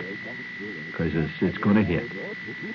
because 0.87 1.13
it's 1.15 1.33
it's 1.41 1.59
going 1.59 1.75
to 1.75 1.83
hit. 1.83 2.09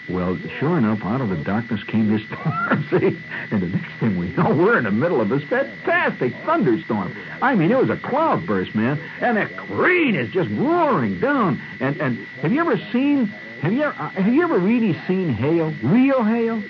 Well, 0.10 0.38
sure 0.60 0.78
enough, 0.78 1.04
out 1.06 1.22
of 1.22 1.30
the 1.30 1.38
darkness 1.38 1.82
came 1.86 2.10
this 2.10 2.22
storm, 2.28 2.86
see? 2.90 3.18
And 3.52 3.62
the 3.62 3.68
next 3.68 3.92
thing 4.00 4.18
we 4.18 4.30
know, 4.32 4.54
we're 4.54 4.78
in 4.78 4.84
the 4.84 4.92
middle 4.92 5.22
of 5.22 5.30
this 5.30 5.44
fantastic 5.44 6.34
thunderstorm. 6.46 7.16
I 7.42 7.56
mean, 7.56 7.72
it 7.72 7.78
was 7.78 7.90
a 7.90 7.98
cloudburst, 7.98 8.76
man, 8.76 9.00
and 9.22 9.38
that 9.38 9.52
rain 9.70 10.16
is 10.16 10.30
just 10.32 10.50
roaring 10.52 11.20
down. 11.22 11.62
And 11.80 12.00
and 12.02 12.18
have 12.42 12.52
you 12.52 12.60
ever 12.60 12.78
seen? 12.92 13.28
Have 13.62 13.72
you 13.72 13.84
uh, 13.84 14.10
have 14.10 14.34
you 14.34 14.44
ever 14.44 14.60
really 14.60 15.00
seen 15.08 15.30
hail? 15.30 15.74
Real 15.82 16.24
hail? 16.24 16.62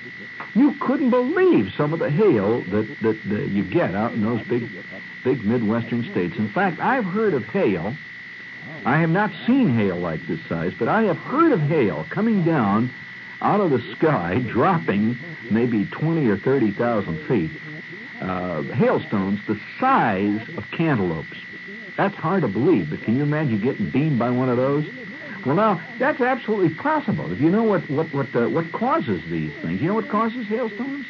You 0.56 0.76
couldn't 0.80 1.10
believe 1.10 1.74
some 1.76 1.94
of 1.94 2.00
the 2.00 2.10
hail 2.10 2.62
that, 2.62 2.98
that, 3.02 3.30
that 3.30 3.48
you 3.50 3.63
get 3.63 3.96
out 3.96 4.13
in 4.13 4.24
those 4.24 4.46
big, 4.48 4.70
big 5.24 5.44
Midwestern 5.44 6.04
states. 6.12 6.38
In 6.38 6.50
fact, 6.50 6.80
I've 6.80 7.06
heard 7.06 7.34
of 7.34 7.44
hail. 7.46 7.96
I 8.86 9.00
have 9.00 9.10
not 9.10 9.32
seen 9.48 9.76
hail 9.76 9.98
like 9.98 10.26
this 10.28 10.39
size, 10.48 10.74
but 10.78 10.88
I 10.88 11.04
have 11.04 11.18
heard 11.18 11.54
of 11.54 11.62
hail 11.62 12.06
coming 12.10 12.44
down 12.44 12.92
out 13.42 13.62
of 13.62 13.72
the 13.72 13.82
sky, 13.96 14.39
dropping 14.48 15.18
maybe 15.50 15.86
20 15.86 16.28
or 16.28 16.38
30,000 16.38 17.18
feet. 17.28 17.52
Uh, 18.22 18.62
hailstones 18.62 19.39
the 19.48 19.60
size 19.80 20.42
of 20.56 20.70
cantaloupes. 20.72 21.36
That's 21.98 22.16
hard 22.16 22.42
to 22.42 22.48
believe, 22.48 22.89
but 22.89 23.02
can 23.04 23.18
you 23.18 23.24
imagine 23.24 23.60
getting 23.60 23.89
beamed 23.89 24.20
by 24.20 24.30
one 24.30 24.50
of 24.50 24.58
those? 24.58 24.86
Well, 25.45 25.56
now 25.56 25.82
that's 25.99 26.21
absolutely 26.21 26.73
possible. 26.75 27.32
If 27.32 27.41
you 27.41 27.49
know 27.49 27.63
what 27.63 27.89
what 27.89 28.13
what 28.13 28.34
uh, 28.36 28.47
what 28.47 28.71
causes 28.71 29.21
these 29.29 29.53
things, 29.62 29.82
you 29.82 29.88
know 29.88 29.95
what 29.95 30.08
causes 30.10 30.47
hailstones? 30.47 31.06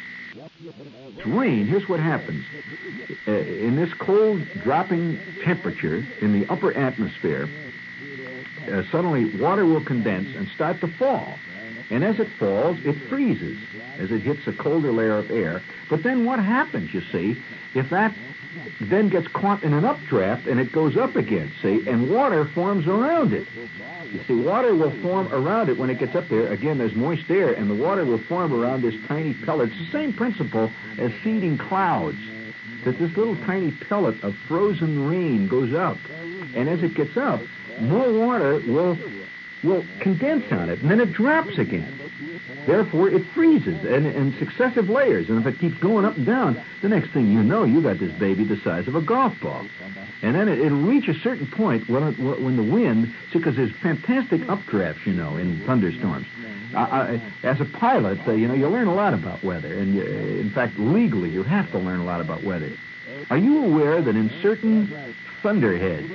It's 1.16 1.26
rain. 1.26 1.66
Here's 1.66 1.88
what 1.88 2.00
happens: 2.00 2.44
uh, 3.28 3.30
in 3.30 3.76
this 3.76 3.92
cold 3.94 4.44
dropping 4.62 5.20
temperature 5.44 6.04
in 6.20 6.32
the 6.32 6.50
upper 6.52 6.72
atmosphere, 6.76 7.48
uh, 8.70 8.82
suddenly 8.90 9.36
water 9.40 9.64
will 9.64 9.84
condense 9.84 10.34
and 10.34 10.48
start 10.48 10.80
to 10.80 10.88
fall. 10.88 11.34
And 11.90 12.02
as 12.02 12.18
it 12.18 12.28
falls, 12.38 12.78
it 12.84 12.96
freezes 13.08 13.58
as 13.98 14.10
it 14.10 14.22
hits 14.22 14.46
a 14.46 14.52
colder 14.52 14.90
layer 14.90 15.18
of 15.18 15.30
air. 15.30 15.62
But 15.90 16.02
then 16.02 16.24
what 16.24 16.38
happens, 16.40 16.92
you 16.94 17.02
see, 17.12 17.36
if 17.74 17.90
that 17.90 18.14
then 18.80 19.08
gets 19.10 19.28
caught 19.28 19.62
in 19.62 19.72
an 19.72 19.84
updraft 19.84 20.46
and 20.46 20.58
it 20.58 20.72
goes 20.72 20.96
up 20.96 21.14
again, 21.14 21.52
see, 21.62 21.86
and 21.86 22.10
water 22.10 22.46
forms 22.46 22.86
around 22.86 23.32
it. 23.32 23.46
See, 24.26 24.34
water 24.34 24.74
will 24.74 24.92
form 25.02 25.32
around 25.32 25.68
it 25.68 25.76
when 25.76 25.90
it 25.90 25.98
gets 25.98 26.14
up 26.14 26.28
there. 26.28 26.46
Again, 26.52 26.78
there's 26.78 26.94
moist 26.94 27.30
air, 27.30 27.52
and 27.52 27.68
the 27.68 27.74
water 27.74 28.04
will 28.04 28.18
form 28.18 28.52
around 28.52 28.82
this 28.82 28.94
tiny 29.08 29.34
pellet. 29.34 29.70
It's 29.70 29.78
the 29.78 29.92
same 29.92 30.12
principle 30.12 30.70
as 30.98 31.12
seeding 31.22 31.58
clouds. 31.58 32.18
That 32.84 32.98
this 32.98 33.16
little 33.16 33.36
tiny 33.36 33.72
pellet 33.88 34.22
of 34.22 34.34
frozen 34.46 35.08
rain 35.08 35.48
goes 35.48 35.74
up, 35.74 35.96
and 36.54 36.68
as 36.68 36.82
it 36.82 36.94
gets 36.94 37.16
up, 37.16 37.40
more 37.80 38.12
water 38.12 38.60
will 38.66 38.98
will 39.64 39.84
condense 39.98 40.44
on 40.52 40.68
it, 40.68 40.80
and 40.82 40.90
then 40.90 41.00
it 41.00 41.12
drops 41.12 41.56
again. 41.56 41.98
Therefore, 42.66 43.08
it 43.08 43.24
freezes 43.34 43.82
in, 43.84 44.06
in 44.06 44.36
successive 44.38 44.90
layers, 44.90 45.28
and 45.30 45.40
if 45.40 45.46
it 45.46 45.58
keeps 45.58 45.78
going 45.78 46.04
up 46.04 46.16
and 46.16 46.26
down, 46.26 46.62
the 46.82 46.88
next 46.88 47.10
thing 47.12 47.32
you 47.32 47.42
know, 47.42 47.64
you've 47.64 47.84
got 47.84 47.98
this 47.98 48.12
baby 48.12 48.44
the 48.44 48.58
size 48.58 48.86
of 48.86 48.94
a 48.94 49.00
golf 49.00 49.32
ball. 49.40 49.66
And 50.24 50.34
then 50.34 50.48
it, 50.48 50.58
it'll 50.58 50.78
reach 50.78 51.06
a 51.06 51.14
certain 51.20 51.46
point 51.46 51.86
when, 51.86 52.02
it, 52.02 52.18
when 52.18 52.56
the 52.56 52.62
wind, 52.62 53.14
see, 53.30 53.38
because 53.38 53.56
there's 53.56 53.72
fantastic 53.82 54.40
updrafts, 54.42 55.04
you 55.04 55.12
know, 55.12 55.36
in 55.36 55.60
thunderstorms. 55.66 56.26
I, 56.74 56.80
I, 56.80 57.20
as 57.42 57.60
a 57.60 57.66
pilot, 57.66 58.26
uh, 58.26 58.32
you 58.32 58.48
know, 58.48 58.54
you 58.54 58.66
learn 58.68 58.88
a 58.88 58.94
lot 58.94 59.12
about 59.12 59.44
weather, 59.44 59.78
and 59.78 59.94
you, 59.94 60.02
in 60.02 60.50
fact, 60.50 60.78
legally, 60.78 61.28
you 61.28 61.42
have 61.42 61.70
to 61.72 61.78
learn 61.78 62.00
a 62.00 62.04
lot 62.04 62.22
about 62.22 62.42
weather. 62.42 62.72
Are 63.28 63.36
you 63.36 63.66
aware 63.66 64.00
that 64.00 64.16
in 64.16 64.30
certain 64.40 65.14
thunderheads, 65.42 66.10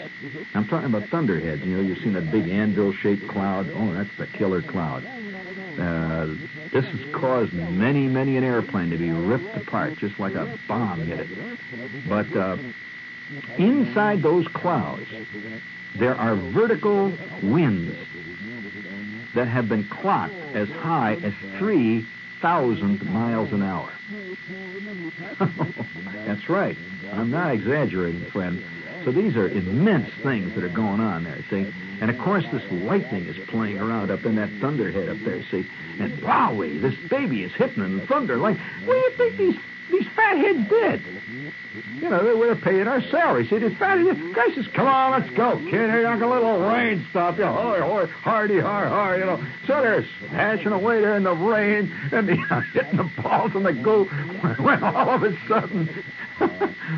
I'm 0.56 0.68
talking 0.68 0.88
about 0.88 1.08
thunderheads, 1.10 1.64
you 1.64 1.78
know, 1.78 1.84
you've 1.84 2.00
seen 2.00 2.16
a 2.16 2.22
big 2.22 2.50
anvil-shaped 2.50 3.28
cloud. 3.28 3.70
Oh, 3.76 3.94
that's 3.94 4.10
the 4.18 4.26
killer 4.26 4.64
cloud. 4.64 5.06
Uh, 5.78 6.34
this 6.74 6.84
has 6.84 7.14
caused 7.14 7.54
many, 7.54 8.08
many 8.08 8.38
an 8.38 8.44
airplane 8.44 8.90
to 8.90 8.98
be 8.98 9.12
ripped 9.12 9.56
apart, 9.56 9.98
just 9.98 10.20
like 10.20 10.34
a 10.34 10.58
bomb 10.68 11.06
hit 11.06 11.20
it. 11.20 11.30
But 12.10 12.36
uh, 12.36 12.58
inside 13.58 14.22
those 14.22 14.48
clouds, 14.48 15.06
there 15.98 16.16
are 16.16 16.36
vertical 16.36 17.14
winds 17.44 17.96
that 19.36 19.48
have 19.48 19.70
been 19.70 19.88
clocked 19.88 20.34
as 20.54 20.70
high 20.70 21.14
as 21.24 21.34
3,000 21.58 23.06
miles 23.06 23.52
an 23.52 23.62
hour. 23.62 23.92
That's 26.26 26.50
right. 26.50 26.78
I'm 27.12 27.32
not 27.32 27.54
exaggerating, 27.54 28.26
friend. 28.32 28.64
So 29.06 29.12
these 29.12 29.36
are 29.38 29.48
immense 29.48 30.10
things 30.24 30.56
that 30.56 30.64
are 30.64 30.70
going 30.70 31.00
on 31.00 31.24
there, 31.24 31.40
see? 31.50 31.72
And 32.02 32.10
of 32.10 32.18
course, 32.18 32.44
this 32.52 32.64
lightning 32.72 33.26
is 33.28 33.38
playing 33.48 33.80
around 33.80 34.12
up 34.12 34.26
in 34.26 34.36
that 34.36 34.50
thunderhead 34.60 35.08
up 35.08 35.18
there, 35.24 35.42
see? 35.44 35.66
And 36.00 36.14
wowie, 36.20 36.82
this 36.82 36.96
baby 37.10 37.44
is 37.44 37.54
hitting 37.54 37.84
in 37.84 38.06
thunder. 38.08 38.38
Like, 38.38 38.58
what 38.86 38.96
do 38.96 39.00
you 39.00 39.12
think 39.12 39.38
these 39.38 39.56
these 39.92 40.08
fatheads 40.16 40.70
did? 40.70 41.02
You 41.96 42.10
know, 42.10 42.24
they 42.24 42.34
were 42.34 42.56
paying 42.56 42.88
our 42.88 43.02
salary. 43.10 43.48
See, 43.48 43.60
these 43.60 43.78
fatheads, 43.78 44.20
guy 44.36 44.54
says, 44.56 44.68
come 44.74 44.88
on, 44.88 45.20
let's 45.20 45.34
go, 45.36 45.58
kid. 45.70 45.90
Hey, 45.90 46.04
like 46.04 46.22
a 46.22 46.28
little 46.28 46.68
rain 46.68 47.06
stop. 47.10 47.38
You 47.38 47.46
know, 47.46 47.54
hoy, 47.54 47.82
hoy, 47.82 48.06
hardy, 48.08 48.60
har, 48.60 48.88
har, 48.88 49.18
you 49.18 49.26
know. 49.26 49.38
So 49.68 49.82
they're 49.82 50.06
smashing 50.28 50.72
away 50.72 51.02
there 51.02 51.16
in 51.16 51.24
the 51.24 51.36
rain 51.36 51.92
and 52.12 52.28
the, 52.28 52.36
hitting 52.74 52.98
the 52.98 53.10
balls 53.22 53.52
and 53.56 53.66
the 53.66 53.74
go 53.74 54.06
when 54.64 54.84
all 54.84 55.10
of 55.10 55.24
a 55.24 55.36
sudden 55.48 55.90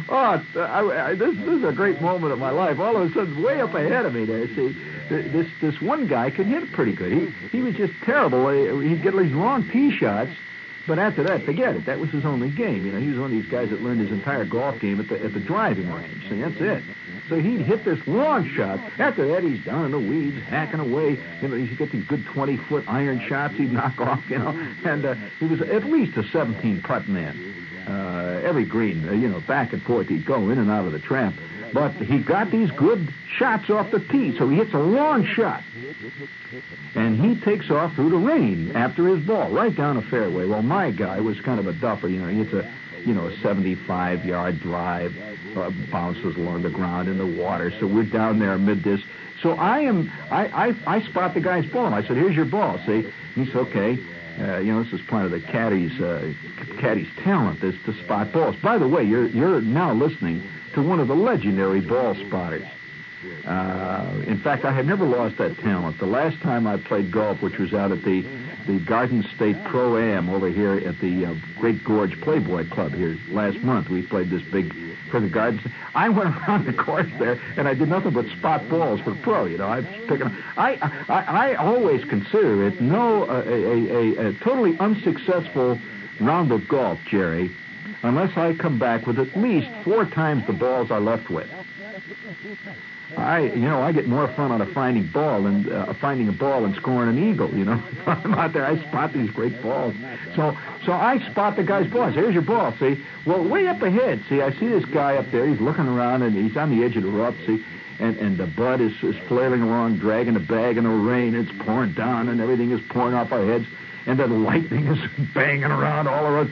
oh, 0.09 0.45
I, 0.55 1.09
I, 1.09 1.15
this, 1.15 1.35
this 1.35 1.57
is 1.57 1.63
a 1.63 1.71
great 1.71 2.01
moment 2.01 2.31
of 2.31 2.39
my 2.39 2.51
life. 2.51 2.79
All 2.79 2.95
of 2.95 3.09
a 3.09 3.13
sudden, 3.13 3.41
way 3.41 3.59
up 3.59 3.73
ahead 3.73 4.05
of 4.05 4.13
me 4.13 4.25
there, 4.25 4.47
see, 4.49 4.75
this 5.09 5.47
this 5.61 5.81
one 5.81 6.07
guy 6.07 6.29
could 6.29 6.45
hit 6.45 6.71
pretty 6.73 6.93
good. 6.93 7.11
He 7.11 7.27
he 7.49 7.61
was 7.61 7.75
just 7.75 7.93
terrible. 8.03 8.49
He'd 8.81 9.01
get 9.01 9.17
these 9.17 9.33
long 9.33 9.67
tee 9.71 9.91
shots, 9.97 10.31
but 10.87 10.99
after 10.99 11.23
that, 11.23 11.43
forget 11.43 11.75
it. 11.75 11.85
That 11.85 11.99
was 11.99 12.09
his 12.09 12.25
only 12.25 12.49
game. 12.49 12.85
You 12.85 12.91
know, 12.91 12.99
he 12.99 13.09
was 13.09 13.17
one 13.17 13.25
of 13.25 13.31
these 13.31 13.49
guys 13.49 13.69
that 13.69 13.81
learned 13.81 14.01
his 14.01 14.11
entire 14.11 14.45
golf 14.45 14.79
game 14.79 14.99
at 14.99 15.07
the 15.07 15.23
at 15.23 15.33
the 15.33 15.39
driving 15.39 15.91
range. 15.91 16.29
See, 16.29 16.41
that's 16.41 16.59
it. 16.59 16.83
So 17.29 17.39
he'd 17.39 17.61
hit 17.61 17.85
this 17.85 18.05
long 18.07 18.49
shot. 18.49 18.79
After 18.99 19.25
that, 19.29 19.43
he's 19.43 19.63
down 19.63 19.85
in 19.85 19.91
the 19.91 19.99
weeds, 19.99 20.41
hacking 20.43 20.81
away. 20.81 21.17
You 21.41 21.47
know, 21.47 21.55
he'd 21.55 21.77
get 21.77 21.91
these 21.91 22.03
good 22.03 22.25
20-foot 22.25 22.83
iron 22.89 23.21
shots 23.21 23.55
he'd 23.55 23.71
knock 23.71 24.01
off, 24.01 24.29
you 24.29 24.37
know. 24.37 24.49
And 24.83 25.05
uh, 25.05 25.15
he 25.39 25.45
was 25.45 25.61
at 25.61 25.85
least 25.85 26.17
a 26.17 26.23
17-putt 26.23 27.07
man. 27.07 27.55
Uh, 27.87 28.41
every 28.43 28.65
green, 28.65 29.07
uh, 29.07 29.13
you 29.13 29.29
know, 29.29 29.39
back 29.41 29.71
and 29.71 29.81
forth 29.81 30.07
he'd 30.09 30.25
go 30.25 30.49
in 30.49 30.57
and 30.57 30.69
out 30.69 30.85
of 30.85 30.91
the 30.91 30.99
trap. 30.99 31.33
But 31.73 31.93
he 31.93 32.19
got 32.19 32.51
these 32.51 32.69
good 32.71 33.13
shots 33.37 33.69
off 33.69 33.91
the 33.91 33.99
tee, 33.99 34.37
so 34.37 34.49
he 34.49 34.57
hits 34.57 34.73
a 34.73 34.79
long 34.79 35.25
shot. 35.25 35.63
And 36.95 37.19
he 37.19 37.39
takes 37.39 37.69
off 37.71 37.95
through 37.95 38.09
the 38.09 38.17
rain 38.17 38.75
after 38.75 39.07
his 39.07 39.25
ball, 39.25 39.49
right 39.49 39.75
down 39.75 39.95
the 39.95 40.01
fairway. 40.01 40.45
Well, 40.45 40.61
my 40.61 40.91
guy 40.91 41.19
was 41.21 41.39
kind 41.41 41.59
of 41.59 41.67
a 41.67 41.73
duffer, 41.73 42.09
you 42.09 42.19
know. 42.19 42.27
He 42.27 42.39
hits 42.39 42.53
a, 42.53 42.69
you 43.05 43.13
know, 43.13 43.27
a 43.27 43.31
75-yard 43.37 44.59
drive, 44.59 45.15
uh, 45.55 45.71
bounces 45.91 46.35
along 46.35 46.63
the 46.63 46.69
ground 46.69 47.07
in 47.07 47.17
the 47.17 47.41
water. 47.41 47.71
So 47.79 47.87
we're 47.87 48.03
down 48.03 48.39
there 48.39 48.53
amid 48.53 48.83
this. 48.83 49.01
So 49.41 49.51
I 49.51 49.79
am, 49.79 50.11
I, 50.29 50.47
I, 50.69 50.97
I 50.97 51.01
spot 51.09 51.33
the 51.33 51.41
guy's 51.41 51.65
ball. 51.71 51.93
I 51.93 52.03
said, 52.03 52.15
"Here's 52.15 52.35
your 52.35 52.45
ball." 52.45 52.79
See, 52.85 53.09
he 53.33 53.45
said, 53.45 53.55
"Okay." 53.55 53.97
Uh, 54.39 54.59
you 54.59 54.71
know, 54.71 54.83
this 54.83 54.93
is 54.93 55.01
part 55.07 55.25
of 55.25 55.31
the 55.31 55.39
caddy's 55.39 55.99
uh, 55.99 56.33
caddy's 56.79 57.09
talent 57.23 57.61
is 57.63 57.75
to 57.85 57.93
spot 58.03 58.31
balls. 58.31 58.55
By 58.61 58.77
the 58.77 58.87
way, 58.87 59.03
you're 59.03 59.27
you're 59.27 59.61
now 59.61 59.93
listening 59.93 60.41
to 60.73 60.81
one 60.81 60.99
of 60.99 61.07
the 61.07 61.15
legendary 61.15 61.81
ball 61.81 62.15
spotters. 62.15 62.65
Uh, 63.45 64.23
in 64.25 64.39
fact, 64.39 64.65
I 64.65 64.71
have 64.71 64.85
never 64.85 65.05
lost 65.05 65.37
that 65.37 65.57
talent. 65.59 65.99
The 65.99 66.07
last 66.07 66.41
time 66.41 66.65
I 66.65 66.77
played 66.77 67.11
golf, 67.11 67.41
which 67.41 67.57
was 67.57 67.73
out 67.73 67.91
at 67.91 68.03
the 68.03 68.25
the 68.67 68.79
Garden 68.79 69.25
State 69.35 69.57
Pro 69.65 69.97
Am 69.97 70.29
over 70.29 70.49
here 70.49 70.73
at 70.75 70.99
the 70.99 71.25
uh, 71.25 71.33
Great 71.57 71.83
Gorge 71.83 72.19
Playboy 72.21 72.69
Club 72.69 72.93
here 72.93 73.17
last 73.29 73.57
month, 73.63 73.89
we 73.89 74.03
played 74.03 74.29
this 74.29 74.43
big 74.43 74.73
for 75.09 75.19
the 75.19 75.29
Garden. 75.29 75.59
I 75.95 76.09
went 76.09 76.35
around 76.47 76.65
the 76.65 76.73
course 76.73 77.09
there 77.17 77.39
and 77.57 77.67
I 77.67 77.73
did 77.73 77.89
nothing 77.89 78.11
but 78.11 78.27
spot 78.37 78.67
balls 78.69 79.01
for 79.01 79.15
pro. 79.15 79.45
You 79.45 79.57
know, 79.57 79.67
I 79.67 79.79
was 79.79 79.85
picking. 80.07 80.31
I 80.57 80.77
I, 81.09 81.53
I 81.53 81.55
always 81.55 82.03
consider 82.05 82.67
it 82.67 82.81
no 82.81 83.23
uh, 83.23 83.43
a, 83.45 83.89
a, 83.89 84.27
a 84.29 84.33
totally 84.35 84.77
unsuccessful 84.79 85.79
round 86.19 86.51
of 86.51 86.67
golf, 86.67 86.99
Jerry, 87.09 87.51
unless 88.03 88.37
I 88.37 88.53
come 88.53 88.79
back 88.79 89.05
with 89.05 89.19
at 89.19 89.35
least 89.35 89.69
four 89.83 90.05
times 90.05 90.45
the 90.47 90.53
balls 90.53 90.91
I 90.91 90.97
left 90.97 91.29
with. 91.29 91.49
I, 93.17 93.41
you 93.41 93.67
know, 93.67 93.81
I 93.81 93.91
get 93.91 94.07
more 94.07 94.27
fun 94.29 94.51
out 94.51 94.61
of 94.61 94.71
finding 94.71 95.05
ball 95.07 95.45
and 95.45 95.69
uh, 95.69 95.93
finding 95.95 96.29
a 96.29 96.31
ball 96.31 96.63
and 96.63 96.73
scoring 96.75 97.09
an 97.09 97.31
eagle. 97.31 97.53
You 97.53 97.65
know, 97.65 97.83
I'm 98.05 98.33
out 98.33 98.53
there, 98.53 98.65
I 98.65 98.77
spot 98.87 99.13
these 99.13 99.29
great 99.29 99.61
balls. 99.61 99.93
So, 100.35 100.57
so 100.85 100.93
I 100.93 101.19
spot 101.31 101.57
the 101.57 101.63
guy's 101.63 101.91
balls. 101.91 102.13
Here's 102.15 102.33
your 102.33 102.43
ball. 102.43 102.73
See, 102.79 103.03
well, 103.25 103.43
way 103.43 103.67
up 103.67 103.81
ahead. 103.81 104.23
See, 104.29 104.41
I 104.41 104.51
see 104.57 104.67
this 104.67 104.85
guy 104.85 105.17
up 105.17 105.29
there. 105.31 105.45
He's 105.45 105.59
looking 105.59 105.87
around 105.87 106.21
and 106.21 106.35
he's 106.35 106.55
on 106.55 106.75
the 106.75 106.85
edge 106.85 106.95
of 106.95 107.03
the 107.03 107.09
rough. 107.09 107.35
See, 107.45 107.63
and 107.99 108.17
and 108.17 108.37
the 108.37 108.47
bud 108.47 108.81
is, 108.81 108.93
is 109.03 109.15
flailing 109.27 109.61
along, 109.61 109.97
dragging 109.97 110.33
the 110.33 110.39
bag 110.39 110.77
in 110.77 110.85
the 110.85 110.89
rain. 110.89 111.35
It's 111.35 111.51
pouring 111.65 111.93
down 111.93 112.29
and 112.29 112.39
everything 112.39 112.71
is 112.71 112.81
pouring 112.89 113.13
off 113.13 113.31
our 113.31 113.45
heads. 113.45 113.65
And 114.05 114.19
then 114.19 114.43
lightning 114.43 114.87
is 114.87 114.99
banging 115.33 115.65
around 115.65 116.07
all 116.07 116.25
around. 116.25 116.51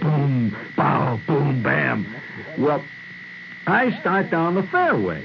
Boom, 0.00 0.56
bow, 0.76 1.18
boom, 1.26 1.62
bam. 1.62 2.06
Well, 2.58 2.84
I 3.66 3.98
start 4.00 4.30
down 4.30 4.54
the 4.54 4.62
fairway. 4.64 5.22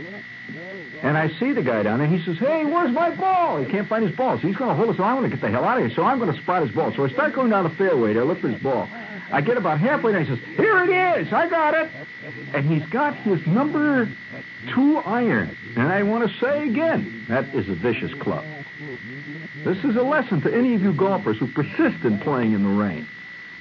And 1.01 1.17
I 1.17 1.30
see 1.39 1.51
the 1.51 1.61
guy 1.61 1.84
down 1.84 1.99
there. 1.99 2.07
He 2.07 2.23
says, 2.23 2.38
Hey, 2.39 2.65
where's 2.65 2.91
my 2.91 3.13
ball? 3.15 3.57
He 3.57 3.69
can't 3.69 3.88
find 3.88 4.05
his 4.05 4.15
ball. 4.15 4.39
So 4.39 4.47
he's 4.47 4.55
going 4.55 4.69
to 4.69 4.76
hold 4.76 4.89
us. 4.89 4.97
So 4.97 5.03
I 5.03 5.13
want 5.13 5.26
to 5.26 5.30
get 5.30 5.41
the 5.41 5.49
hell 5.49 5.63
out 5.63 5.78
of 5.78 5.86
here. 5.86 5.95
So 5.95 6.03
I'm 6.03 6.19
going 6.19 6.34
to 6.34 6.41
spot 6.41 6.63
his 6.63 6.71
ball. 6.71 6.93
So 6.95 7.05
I 7.05 7.09
start 7.09 7.34
going 7.34 7.49
down 7.49 7.63
the 7.63 7.69
fairway 7.71 8.13
to 8.13 8.23
look 8.23 8.39
for 8.39 8.49
his 8.49 8.61
ball. 8.61 8.88
I 9.32 9.41
get 9.41 9.57
about 9.57 9.80
halfway 9.80 10.13
there. 10.13 10.23
He 10.23 10.28
says, 10.28 10.39
Here 10.55 10.84
it 10.84 10.89
is. 10.89 11.34
I 11.34 11.49
got 11.49 11.73
it. 11.73 11.89
And 12.53 12.65
he's 12.65 12.88
got 12.89 13.15
his 13.17 13.45
number 13.45 14.09
two 14.73 14.97
iron. 14.97 15.55
And 15.76 15.88
I 15.89 16.03
want 16.03 16.30
to 16.30 16.39
say 16.39 16.67
again, 16.69 17.26
that 17.28 17.53
is 17.53 17.69
a 17.69 17.76
vicious 17.76 18.13
club. 18.15 18.43
This 19.66 19.84
is 19.84 19.95
a 19.95 20.03
lesson 20.03 20.41
to 20.41 20.55
any 20.55 20.76
of 20.76 20.84
you 20.84 20.93
golfers 20.93 21.39
who 21.39 21.47
persist 21.47 22.05
in 22.05 22.20
playing 22.20 22.53
in 22.53 22.61
the 22.61 22.70
rain. 22.70 23.07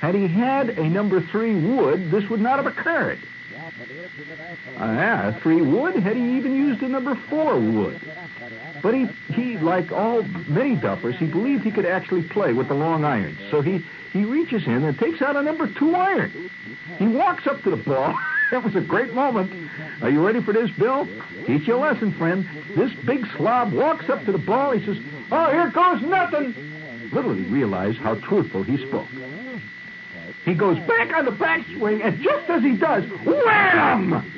Had 0.00 0.14
he 0.14 0.28
had 0.28 0.68
a 0.78 0.86
number 0.86 1.22
three 1.22 1.54
wood, 1.54 2.10
this 2.10 2.28
would 2.28 2.42
not 2.42 2.62
have 2.62 2.66
occurred. 2.66 3.18
Uh, 4.78 4.84
yeah, 4.84 5.32
three 5.40 5.62
wood. 5.62 5.96
Had 5.96 6.16
he 6.16 6.36
even 6.36 6.54
used 6.54 6.82
a 6.82 6.88
number 6.88 7.14
four 7.30 7.58
wood? 7.58 7.98
But 8.82 8.92
he, 8.92 9.06
he, 9.32 9.56
like 9.56 9.92
all 9.92 10.22
many 10.46 10.76
duffers, 10.76 11.16
he 11.16 11.24
believed 11.24 11.64
he 11.64 11.70
could 11.70 11.86
actually 11.86 12.24
play 12.24 12.52
with 12.52 12.68
the 12.68 12.74
long 12.74 13.04
irons. 13.06 13.38
So 13.50 13.62
he, 13.62 13.82
he 14.12 14.26
reaches 14.26 14.66
in 14.66 14.84
and 14.84 14.98
takes 14.98 15.22
out 15.22 15.36
a 15.36 15.42
number 15.42 15.72
two 15.72 15.94
iron. 15.94 16.50
He 16.98 17.06
walks 17.06 17.46
up 17.46 17.62
to 17.62 17.70
the 17.70 17.76
ball. 17.76 18.14
that 18.50 18.62
was 18.62 18.76
a 18.76 18.82
great 18.82 19.14
moment. 19.14 19.70
Are 20.02 20.10
you 20.10 20.24
ready 20.24 20.42
for 20.42 20.52
this, 20.52 20.70
Bill? 20.72 21.08
Teach 21.46 21.66
you 21.66 21.76
a 21.76 21.78
lesson, 21.78 22.12
friend. 22.12 22.46
This 22.76 22.92
big 23.06 23.26
slob 23.38 23.72
walks 23.72 24.10
up 24.10 24.22
to 24.26 24.32
the 24.32 24.38
ball. 24.38 24.72
He 24.72 24.84
says, 24.84 24.98
"Oh, 25.30 25.50
here 25.50 25.70
goes 25.70 26.02
nothing." 26.02 26.54
Little 27.12 27.34
did 27.34 27.46
he 27.46 27.52
realize 27.52 27.96
how 27.96 28.14
truthful 28.16 28.62
he 28.62 28.76
spoke. 28.76 29.08
He 30.44 30.54
goes 30.54 30.78
back 30.80 31.14
on 31.14 31.24
the 31.24 31.30
backswing, 31.30 32.04
and 32.04 32.20
just 32.22 32.50
as 32.50 32.62
he 32.62 32.76
does, 32.76 33.04
wham! 33.24 34.32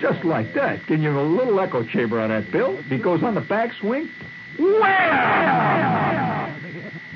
Just 0.00 0.24
like 0.24 0.54
that. 0.54 0.86
Can 0.86 1.02
you 1.02 1.18
a 1.18 1.22
little 1.22 1.58
echo 1.58 1.82
chamber 1.82 2.20
on 2.20 2.28
that, 2.28 2.50
Bill? 2.52 2.76
He 2.88 2.98
goes 2.98 3.22
on 3.22 3.34
the 3.34 3.40
backswing, 3.40 4.08
wham! 4.58 6.44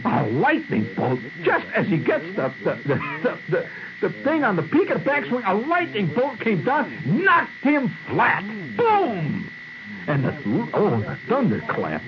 A 0.04 0.26
lightning 0.28 0.88
bolt. 0.96 1.20
Just 1.42 1.66
as 1.74 1.86
he 1.86 1.98
gets 1.98 2.24
the, 2.34 2.52
the, 2.64 3.38
the, 3.50 3.68
the 4.00 4.10
thing 4.24 4.42
on 4.44 4.56
the 4.56 4.62
peak 4.62 4.90
of 4.90 5.04
the 5.04 5.10
backswing, 5.10 5.46
a 5.46 5.54
lightning 5.54 6.06
bolt 6.14 6.40
came 6.40 6.64
down, 6.64 6.92
knocked 7.04 7.62
him 7.62 7.88
flat. 8.08 8.42
Boom! 8.76 9.50
Oh, 10.08 10.12
and 10.12 10.24
the 10.24 10.70
oh, 10.72 11.00
the 11.00 11.18
thunderclap. 11.28 12.02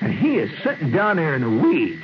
And 0.00 0.14
he 0.14 0.38
is 0.38 0.50
sitting 0.64 0.90
down 0.90 1.16
there 1.16 1.34
in 1.34 1.42
the 1.42 1.50
weeds. 1.50 2.02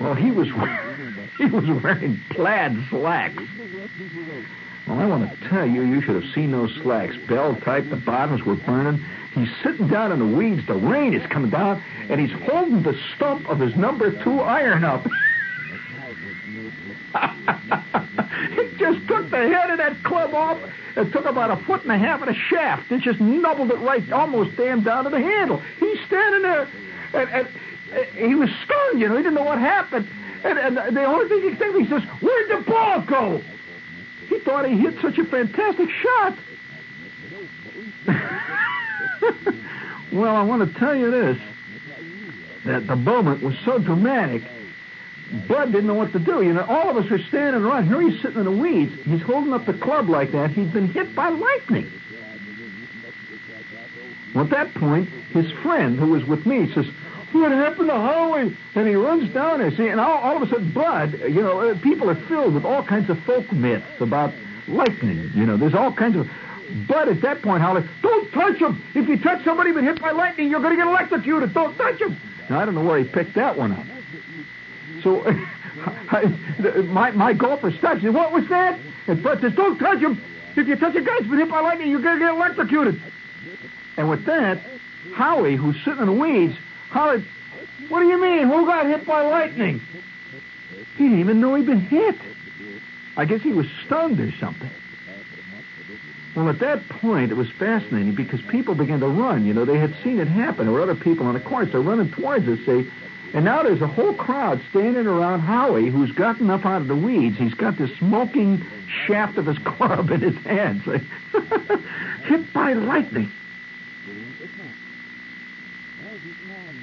Well, 0.00 0.14
he 0.14 0.30
was 0.30 0.48
he 1.38 1.46
was 1.46 1.82
wearing 1.82 2.20
plaid 2.30 2.76
slacks. 2.90 3.42
Well, 4.86 4.98
I 4.98 5.06
want 5.06 5.30
to 5.30 5.48
tell 5.48 5.66
you, 5.66 5.80
you 5.82 6.02
should 6.02 6.22
have 6.22 6.30
seen 6.34 6.50
those 6.50 6.74
slacks. 6.82 7.16
Bell 7.26 7.56
type, 7.56 7.88
the 7.88 7.96
bottoms 7.96 8.44
were 8.44 8.56
burning. 8.56 9.02
He's 9.34 9.48
sitting 9.62 9.88
down 9.88 10.12
in 10.12 10.18
the 10.18 10.36
weeds. 10.36 10.66
The 10.66 10.74
rain 10.74 11.14
is 11.14 11.26
coming 11.30 11.50
down, 11.50 11.82
and 12.10 12.20
he's 12.20 12.32
holding 12.42 12.82
the 12.82 12.94
stump 13.16 13.48
of 13.48 13.60
his 13.60 13.74
number 13.76 14.10
two 14.22 14.40
iron 14.40 14.84
up. 14.84 15.06
he 18.50 18.76
just 18.76 19.06
took 19.06 19.30
the 19.30 19.36
head 19.36 19.70
of 19.70 19.78
that 19.78 20.02
club 20.02 20.34
off 20.34 20.58
and 20.96 21.12
took 21.12 21.24
about 21.24 21.50
a 21.50 21.56
foot 21.64 21.82
and 21.82 21.92
a 21.92 21.98
half 21.98 22.20
of 22.20 22.28
the 22.28 22.34
shaft. 22.34 22.90
It 22.90 23.02
just 23.02 23.20
nubbled 23.20 23.70
it 23.70 23.78
right, 23.78 24.10
almost 24.12 24.56
damn 24.56 24.82
down 24.82 25.04
to 25.04 25.10
the 25.10 25.20
handle. 25.20 25.60
He's 25.78 25.98
standing 26.06 26.42
there, 26.42 26.68
and, 27.14 27.30
and, 27.30 27.48
and 27.92 28.28
he 28.28 28.34
was 28.34 28.50
stunned. 28.64 29.00
You 29.00 29.08
know, 29.08 29.16
he 29.16 29.22
didn't 29.22 29.34
know 29.34 29.44
what 29.44 29.58
happened. 29.58 30.08
And, 30.44 30.58
and 30.58 30.96
the 30.96 31.04
only 31.04 31.28
thing 31.28 31.42
he 31.50 31.56
said, 31.56 31.74
he 31.74 31.86
says, 31.88 32.02
"Where'd 32.20 32.50
the 32.50 32.70
ball 32.70 33.00
go?" 33.00 33.42
He 34.28 34.38
thought 34.40 34.68
he 34.68 34.76
hit 34.76 35.00
such 35.00 35.18
a 35.18 35.24
fantastic 35.24 35.88
shot. 35.90 36.36
well, 40.12 40.36
I 40.36 40.42
want 40.42 40.70
to 40.70 40.78
tell 40.78 40.94
you 40.94 41.10
this: 41.10 41.38
that 42.64 42.86
the 42.86 42.96
moment 42.96 43.42
was 43.42 43.54
so 43.64 43.78
dramatic. 43.78 44.42
Bud 45.48 45.72
didn't 45.72 45.86
know 45.86 45.94
what 45.94 46.12
to 46.12 46.18
do. 46.18 46.42
You 46.42 46.52
know, 46.52 46.64
all 46.68 46.90
of 46.90 46.96
us 46.96 47.10
were 47.10 47.18
standing 47.18 47.62
around. 47.62 47.88
Here 47.88 48.00
he's 48.00 48.20
sitting 48.22 48.38
in 48.38 48.44
the 48.44 48.50
weeds. 48.52 48.92
He's 49.04 49.22
holding 49.22 49.52
up 49.52 49.66
the 49.66 49.74
club 49.74 50.08
like 50.08 50.32
that. 50.32 50.50
He'd 50.50 50.72
been 50.72 50.88
hit 50.88 51.14
by 51.14 51.28
lightning. 51.28 51.90
Well, 54.34 54.44
at 54.44 54.50
that 54.50 54.74
point, 54.74 55.08
his 55.08 55.50
friend, 55.62 55.98
who 55.98 56.08
was 56.08 56.24
with 56.24 56.44
me, 56.44 56.72
says, 56.72 56.86
"What 57.32 57.52
happened 57.52 57.88
to 57.88 57.94
Howie?" 57.94 58.56
And 58.74 58.88
he 58.88 58.94
runs 58.94 59.32
down 59.32 59.58
there. 59.58 59.70
See, 59.70 59.88
and 59.88 60.00
all, 60.00 60.18
all 60.18 60.36
of 60.36 60.42
a 60.42 60.48
sudden, 60.48 60.70
Bud, 60.70 61.20
you 61.28 61.42
know, 61.42 61.60
uh, 61.60 61.78
people 61.78 62.10
are 62.10 62.16
filled 62.16 62.54
with 62.54 62.64
all 62.64 62.82
kinds 62.82 63.10
of 63.10 63.18
folk 63.20 63.50
myths 63.52 64.00
about 64.00 64.32
lightning. 64.66 65.30
You 65.34 65.46
know, 65.46 65.56
there's 65.56 65.74
all 65.74 65.92
kinds 65.92 66.16
of. 66.16 66.28
Bud, 66.88 67.08
at 67.08 67.20
that 67.20 67.42
point, 67.42 67.62
hollered, 67.62 67.88
"Don't 68.02 68.32
touch 68.32 68.56
him! 68.56 68.82
If 68.94 69.08
you 69.08 69.18
touch 69.18 69.44
somebody 69.44 69.72
been 69.72 69.84
hit 69.84 70.00
by 70.00 70.10
lightning, 70.12 70.48
you're 70.48 70.60
going 70.60 70.76
to 70.76 70.82
get 70.82 70.88
electrocuted. 70.88 71.54
Don't 71.54 71.76
touch 71.76 72.00
him!" 72.00 72.16
Now, 72.48 72.60
I 72.60 72.64
don't 72.64 72.74
know 72.74 72.84
where 72.84 72.98
he 72.98 73.04
picked 73.04 73.34
that 73.34 73.56
one 73.56 73.72
up. 73.72 73.84
So 75.02 75.22
I, 75.86 76.24
my 76.86 77.10
my 77.12 77.32
golfer 77.32 77.70
stops. 77.72 78.02
Says, 78.02 78.12
what 78.12 78.32
was 78.32 78.48
that? 78.48 78.78
And 79.06 79.22
Bud 79.22 79.40
says, 79.40 79.54
"Don't 79.54 79.78
touch 79.78 79.98
him. 79.98 80.20
If 80.56 80.68
you 80.68 80.76
touch 80.76 80.94
a 80.94 81.02
guy's 81.02 81.22
been 81.22 81.38
hit 81.38 81.50
by 81.50 81.60
lightning, 81.60 81.90
you're 81.90 82.00
going 82.00 82.18
to 82.18 82.24
get 82.24 82.34
electrocuted." 82.34 83.00
And 83.96 84.08
with 84.08 84.24
that, 84.26 84.60
Howie, 85.14 85.56
who's 85.56 85.76
sitting 85.84 86.00
in 86.00 86.06
the 86.06 86.12
weeds, 86.12 86.56
hollered, 86.90 87.24
"What 87.88 88.00
do 88.00 88.06
you 88.06 88.20
mean? 88.20 88.48
Who 88.48 88.66
got 88.66 88.86
hit 88.86 89.06
by 89.06 89.22
lightning?" 89.22 89.80
He 90.96 91.04
didn't 91.04 91.20
even 91.20 91.40
know 91.40 91.54
he'd 91.56 91.66
been 91.66 91.80
hit. 91.80 92.16
I 93.16 93.24
guess 93.24 93.42
he 93.42 93.52
was 93.52 93.66
stunned 93.84 94.20
or 94.20 94.32
something. 94.38 94.70
Well, 96.36 96.48
at 96.48 96.58
that 96.60 96.88
point, 96.88 97.30
it 97.30 97.36
was 97.36 97.48
fascinating 97.50 98.14
because 98.14 98.40
people 98.42 98.74
began 98.74 99.00
to 99.00 99.06
run. 99.06 99.44
You 99.44 99.54
know, 99.54 99.64
they 99.64 99.78
had 99.78 99.94
seen 100.02 100.18
it 100.18 100.26
happen. 100.26 100.66
There 100.66 100.74
were 100.74 100.80
other 100.80 100.96
people 100.96 101.26
on 101.26 101.34
the 101.34 101.40
course. 101.40 101.70
They're 101.70 101.80
running 101.80 102.10
towards 102.10 102.48
us. 102.48 102.58
They, 102.66 102.86
and 103.34 103.44
now 103.44 103.64
there's 103.64 103.82
a 103.82 103.88
whole 103.88 104.14
crowd 104.14 104.62
standing 104.70 105.08
around 105.08 105.40
Howie, 105.40 105.90
who's 105.90 106.12
gotten 106.12 106.50
up 106.50 106.64
out 106.64 106.82
of 106.82 106.86
the 106.86 106.94
weeds. 106.94 107.36
He's 107.36 107.52
got 107.52 107.76
the 107.76 107.88
smoking 107.98 108.64
shaft 109.06 109.36
of 109.38 109.46
his 109.46 109.58
club 109.64 110.12
in 110.12 110.20
his 110.20 110.36
hands, 110.44 110.84
hit 112.24 112.52
by 112.52 112.74
lightning. 112.74 113.30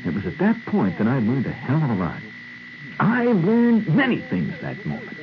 It 0.06 0.14
was 0.14 0.26
at 0.26 0.38
that 0.39 0.66
point 0.66 0.97
that 0.97 1.08
I 1.08 1.20
learned 1.20 1.45
a 1.45 1.52
hell 1.54 1.82
of 1.82 1.89
a 1.89 1.93
lot. 1.93 2.22
I 2.99 3.26
learned 3.28 3.88
many 3.95 4.20
things 4.20 4.54
that 4.62 4.86
moment. 4.86 5.18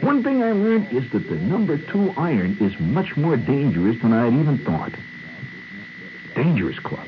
One 0.00 0.24
thing 0.24 0.42
I 0.42 0.50
learned 0.50 0.92
is 0.92 1.08
that 1.12 1.28
the 1.28 1.36
number 1.36 1.78
two 1.78 2.12
iron 2.16 2.58
is 2.60 2.78
much 2.80 3.16
more 3.16 3.36
dangerous 3.36 4.02
than 4.02 4.12
I 4.12 4.24
had 4.24 4.34
even 4.34 4.58
thought. 4.58 4.92
Dangerous 6.34 6.80
club. 6.80 7.06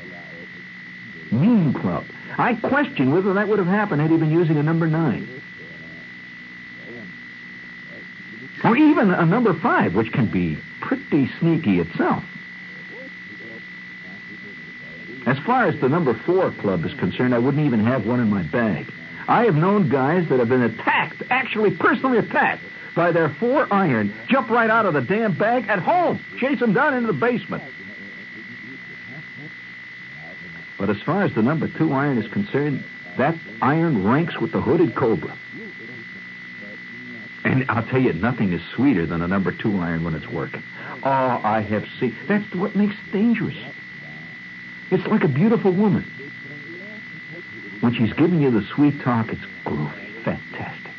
Mean 1.31 1.73
club. 1.73 2.05
I 2.37 2.53
question 2.53 3.11
whether 3.11 3.33
that 3.33 3.47
would 3.47 3.59
have 3.59 3.67
happened 3.67 4.01
had 4.01 4.11
he 4.11 4.17
been 4.17 4.31
using 4.31 4.57
a 4.57 4.63
number 4.63 4.87
nine. 4.87 5.27
Or 8.63 8.75
even 8.75 9.11
a 9.11 9.25
number 9.25 9.53
five, 9.53 9.95
which 9.95 10.11
can 10.11 10.27
be 10.27 10.57
pretty 10.81 11.29
sneaky 11.39 11.79
itself. 11.79 12.23
As 15.25 15.37
far 15.39 15.65
as 15.65 15.79
the 15.81 15.89
number 15.89 16.13
four 16.13 16.51
club 16.51 16.85
is 16.85 16.93
concerned, 16.93 17.35
I 17.35 17.39
wouldn't 17.39 17.65
even 17.65 17.81
have 17.81 18.05
one 18.05 18.19
in 18.19 18.29
my 18.29 18.43
bag. 18.43 18.91
I 19.27 19.43
have 19.43 19.55
known 19.55 19.89
guys 19.89 20.29
that 20.29 20.39
have 20.39 20.49
been 20.49 20.61
attacked, 20.61 21.21
actually 21.29 21.71
personally 21.71 22.17
attacked, 22.17 22.61
by 22.95 23.11
their 23.11 23.29
four 23.29 23.71
iron, 23.71 24.13
jump 24.27 24.49
right 24.49 24.69
out 24.69 24.85
of 24.85 24.93
the 24.93 25.01
damn 25.01 25.37
bag 25.37 25.67
at 25.67 25.79
home, 25.79 26.19
chase 26.39 26.59
them 26.59 26.73
down 26.73 26.93
into 26.93 27.07
the 27.07 27.19
basement. 27.19 27.63
But 30.77 30.89
as 30.89 31.01
far 31.01 31.23
as 31.23 31.33
the 31.33 31.41
number 31.41 31.67
two 31.67 31.93
iron 31.93 32.17
is 32.17 32.31
concerned, 32.31 32.83
that 33.17 33.35
iron 33.61 34.07
ranks 34.07 34.39
with 34.39 34.51
the 34.51 34.61
hooded 34.61 34.95
cobra. 34.95 35.35
And 37.43 37.65
I'll 37.69 37.83
tell 37.83 38.01
you, 38.01 38.13
nothing 38.13 38.51
is 38.53 38.61
sweeter 38.75 39.05
than 39.05 39.21
a 39.21 39.27
number 39.27 39.51
two 39.51 39.79
iron 39.79 40.03
when 40.03 40.13
it's 40.13 40.27
working. 40.27 40.61
Oh, 41.03 41.41
I 41.43 41.61
have 41.61 41.87
seen. 41.99 42.15
That's 42.27 42.53
what 42.53 42.75
makes 42.75 42.95
it 42.95 43.11
dangerous. 43.11 43.55
It's 44.91 45.05
like 45.07 45.23
a 45.23 45.27
beautiful 45.27 45.71
woman. 45.71 46.03
When 47.81 47.93
she's 47.93 48.13
giving 48.13 48.41
you 48.41 48.51
the 48.51 48.63
sweet 48.63 48.99
talk, 49.01 49.31
it's 49.31 49.41
groovy, 49.63 50.23
fantastic. 50.23 50.91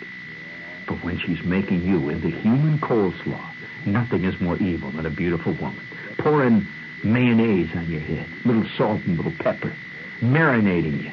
But 0.87 1.03
when 1.05 1.18
she's 1.18 1.43
making 1.43 1.83
you 1.83 2.09
into 2.09 2.29
human 2.29 2.79
coleslaw, 2.79 3.45
nothing 3.85 4.24
is 4.24 4.41
more 4.41 4.57
evil 4.57 4.91
than 4.91 5.05
a 5.05 5.11
beautiful 5.11 5.53
woman. 5.55 5.81
Pouring 6.18 6.66
mayonnaise 7.05 7.70
on 7.74 7.88
your 7.90 8.01
head, 8.01 8.26
a 8.44 8.49
little 8.49 8.68
salt 8.76 9.01
and 9.03 9.18
a 9.18 9.22
little 9.22 9.38
pepper, 9.38 9.74
marinating 10.20 11.05
you. 11.05 11.11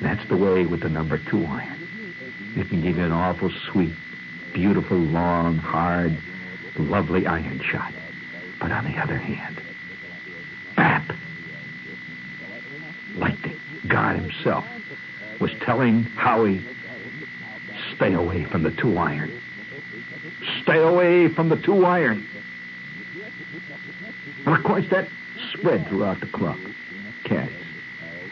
That's 0.00 0.26
the 0.28 0.36
way 0.36 0.66
with 0.66 0.80
the 0.80 0.88
number 0.88 1.18
two 1.18 1.44
iron. 1.46 1.76
It 2.56 2.68
can 2.68 2.82
give 2.82 2.96
you 2.96 3.04
an 3.04 3.12
awful 3.12 3.50
sweet, 3.70 3.94
beautiful, 4.52 4.98
long, 4.98 5.56
hard, 5.56 6.16
lovely 6.78 7.26
iron 7.26 7.60
shot. 7.60 7.92
But 8.60 8.72
on 8.72 8.84
the 8.84 8.98
other 8.98 9.16
hand, 9.16 9.60
BAP! 10.76 11.12
Lightning, 13.16 13.56
God 13.88 14.16
himself. 14.16 14.64
was 15.40 15.52
telling 15.60 16.04
Howie, 16.04 16.62
stay 17.94 18.12
away 18.12 18.44
from 18.44 18.62
the 18.62 18.70
two 18.70 18.96
iron. 18.98 19.30
Stay 20.62 20.78
away 20.78 21.28
from 21.28 21.48
the 21.48 21.56
two 21.56 21.84
iron. 21.84 22.26
And 24.46 24.56
of 24.56 24.64
course, 24.64 24.84
that 24.90 25.08
spread 25.52 25.86
throughout 25.88 26.20
the 26.20 26.26
club. 26.26 26.56
Cats. 27.24 27.52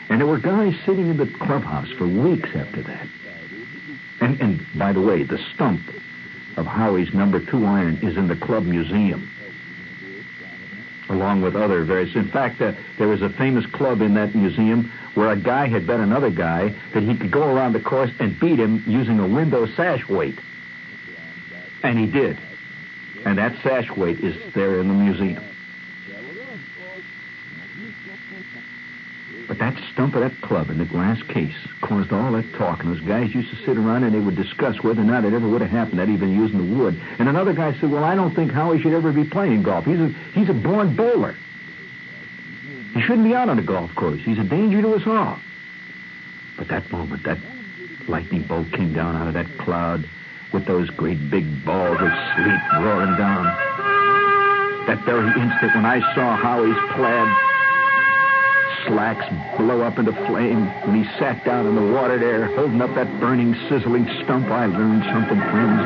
And 0.08 0.20
there 0.20 0.26
were 0.26 0.38
guys 0.38 0.74
sitting 0.86 1.08
in 1.08 1.16
the 1.16 1.26
clubhouse 1.26 1.90
for 1.90 2.06
weeks 2.06 2.48
after 2.54 2.82
that. 2.82 3.08
And, 4.20 4.40
and 4.40 4.66
by 4.78 4.92
the 4.92 5.00
way, 5.00 5.24
the 5.24 5.38
stump 5.54 5.80
of 6.56 6.66
Howie's 6.66 7.12
number 7.12 7.40
two 7.40 7.66
iron 7.66 7.96
is 7.96 8.16
in 8.16 8.28
the 8.28 8.36
club 8.36 8.64
museum, 8.64 9.28
along 11.08 11.42
with 11.42 11.56
other 11.56 11.82
various. 11.82 12.14
In 12.14 12.28
fact, 12.28 12.60
uh, 12.60 12.72
there 12.96 13.08
was 13.08 13.22
a 13.22 13.30
famous 13.30 13.66
club 13.66 14.00
in 14.00 14.14
that 14.14 14.34
museum 14.34 14.92
where 15.14 15.30
a 15.30 15.36
guy 15.36 15.66
had 15.66 15.86
bet 15.86 15.98
another 15.98 16.30
guy 16.30 16.74
that 16.92 17.02
he 17.02 17.16
could 17.16 17.32
go 17.32 17.42
around 17.42 17.72
the 17.72 17.80
course 17.80 18.10
and 18.20 18.38
beat 18.38 18.60
him 18.60 18.84
using 18.86 19.18
a 19.18 19.26
window 19.26 19.66
sash 19.66 20.08
weight. 20.08 20.38
And 21.82 21.98
he 21.98 22.06
did. 22.06 22.38
And 23.24 23.38
that 23.38 23.60
sash 23.62 23.90
weight 23.90 24.20
is 24.20 24.36
there 24.54 24.80
in 24.80 24.88
the 24.88 24.94
museum. 24.94 25.42
But 29.46 29.58
that 29.58 29.76
stump 29.94 30.14
of 30.16 30.22
that 30.22 30.40
club 30.42 30.70
in 30.70 30.78
the 30.78 30.84
glass 30.84 31.22
case 31.22 31.54
caused 31.80 32.12
all 32.12 32.32
that 32.32 32.52
talk, 32.54 32.82
and 32.82 32.92
those 32.92 33.00
guys 33.00 33.32
used 33.32 33.48
to 33.50 33.56
sit 33.64 33.78
around 33.78 34.02
and 34.02 34.12
they 34.12 34.18
would 34.18 34.34
discuss 34.36 34.82
whether 34.82 35.00
or 35.00 35.04
not 35.04 35.24
it 35.24 35.32
ever 35.32 35.48
would 35.48 35.60
have 35.60 35.70
happened, 35.70 36.00
that 36.00 36.08
even 36.08 36.34
using 36.34 36.58
the 36.58 36.76
wood. 36.76 37.00
And 37.18 37.28
another 37.28 37.52
guy 37.52 37.72
said, 37.78 37.90
Well, 37.90 38.04
I 38.04 38.14
don't 38.16 38.34
think 38.34 38.50
Howie 38.50 38.80
should 38.80 38.92
ever 38.92 39.12
be 39.12 39.24
playing 39.24 39.62
golf. 39.62 39.84
He's 39.84 40.00
a 40.00 40.08
he's 40.34 40.48
a 40.48 40.54
born 40.54 40.96
bowler. 40.96 41.36
He 42.92 43.00
shouldn't 43.00 43.24
be 43.24 43.34
out 43.34 43.48
on 43.48 43.56
the 43.56 43.62
golf 43.62 43.94
course. 43.94 44.20
He's 44.24 44.38
a 44.38 44.44
danger 44.44 44.82
to 44.82 44.94
us 44.94 45.06
all. 45.06 45.38
But 46.56 46.68
that 46.68 46.90
moment, 46.90 47.22
that 47.24 47.38
lightning 48.08 48.42
bolt 48.42 48.70
came 48.72 48.92
down 48.92 49.16
out 49.16 49.28
of 49.28 49.34
that 49.34 49.58
cloud 49.58 50.08
with 50.52 50.66
those 50.66 50.90
great 50.90 51.30
big 51.30 51.64
balls 51.64 51.98
of 52.00 52.10
sleet 52.34 52.60
roaring 52.80 53.16
down. 53.16 53.44
That 54.86 55.02
very 55.04 55.26
instant 55.26 55.74
when 55.74 55.86
I 55.86 56.00
saw 56.14 56.36
Howie's 56.36 56.78
plaid 56.94 57.53
slacks 58.86 59.24
blow 59.56 59.82
up 59.82 59.98
into 59.98 60.12
flame 60.26 60.66
when 60.86 61.02
he 61.02 61.04
sat 61.18 61.44
down 61.44 61.66
in 61.66 61.74
the 61.74 61.92
water 61.92 62.18
there, 62.18 62.46
holding 62.54 62.80
up 62.80 62.94
that 62.94 63.08
burning, 63.20 63.54
sizzling 63.68 64.06
stump, 64.24 64.46
I 64.48 64.66
learned 64.66 65.04
something, 65.04 65.38
friends. 65.38 65.80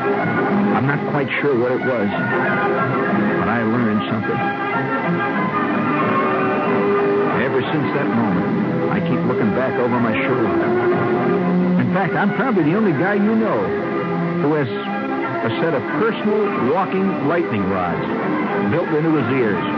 I'm 0.74 0.86
not 0.86 1.10
quite 1.10 1.28
sure 1.40 1.58
what 1.58 1.72
it 1.72 1.80
was, 1.80 2.08
but 2.08 3.48
I 3.48 3.62
learned 3.62 4.02
something. 4.10 4.38
Ever 7.42 7.62
since 7.62 7.88
that 7.94 8.08
moment, 8.08 8.92
I 8.92 9.00
keep 9.00 9.20
looking 9.26 9.50
back 9.54 9.74
over 9.78 10.00
my 10.00 10.12
shoulder. 10.12 10.48
In 11.80 11.94
fact, 11.94 12.14
I'm 12.14 12.34
probably 12.34 12.64
the 12.64 12.76
only 12.76 12.92
guy 12.92 13.14
you 13.14 13.34
know 13.34 13.60
who 14.42 14.54
has 14.54 14.68
a 14.68 15.50
set 15.60 15.74
of 15.74 15.82
personal 16.02 16.72
walking 16.72 17.28
lightning 17.28 17.68
rods 17.70 18.02
built 18.70 18.88
into 18.88 19.14
his 19.16 19.32
ears. 19.38 19.77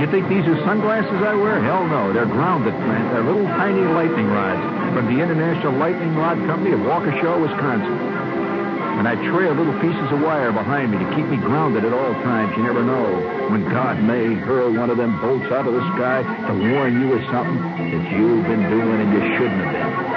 You 0.00 0.06
think 0.10 0.28
these 0.28 0.46
are 0.46 0.58
sunglasses 0.64 1.20
I 1.22 1.34
wear? 1.34 1.62
Hell 1.62 1.86
no. 1.86 2.12
They're 2.12 2.26
grounded, 2.26 2.74
man. 2.74 3.12
They're 3.12 3.24
little 3.24 3.46
tiny 3.46 3.82
lightning 3.82 4.26
rods 4.26 4.62
from 4.94 5.06
the 5.06 5.22
International 5.22 5.72
Lightning 5.74 6.14
Rod 6.16 6.38
Company 6.46 6.72
of 6.72 6.80
Waukesha, 6.80 7.40
Wisconsin. 7.40 8.12
And 8.98 9.08
I 9.08 9.14
trail 9.30 9.54
little 9.54 9.78
pieces 9.80 10.12
of 10.12 10.20
wire 10.20 10.52
behind 10.52 10.92
me 10.92 10.98
to 10.98 11.08
keep 11.16 11.26
me 11.26 11.36
grounded 11.36 11.84
at 11.84 11.92
all 11.92 12.12
times. 12.22 12.56
You 12.56 12.62
never 12.62 12.84
know 12.84 13.48
when 13.48 13.64
God 13.64 14.02
may 14.02 14.34
hurl 14.34 14.72
one 14.74 14.90
of 14.90 14.96
them 14.96 15.20
bolts 15.20 15.46
out 15.46 15.66
of 15.66 15.74
the 15.74 15.82
sky 15.96 16.22
to 16.22 16.52
warn 16.72 17.00
you 17.00 17.14
of 17.14 17.24
something 17.30 17.58
that 17.90 18.12
you've 18.12 18.44
been 18.44 18.68
doing 18.68 19.00
and 19.00 19.12
you 19.12 20.11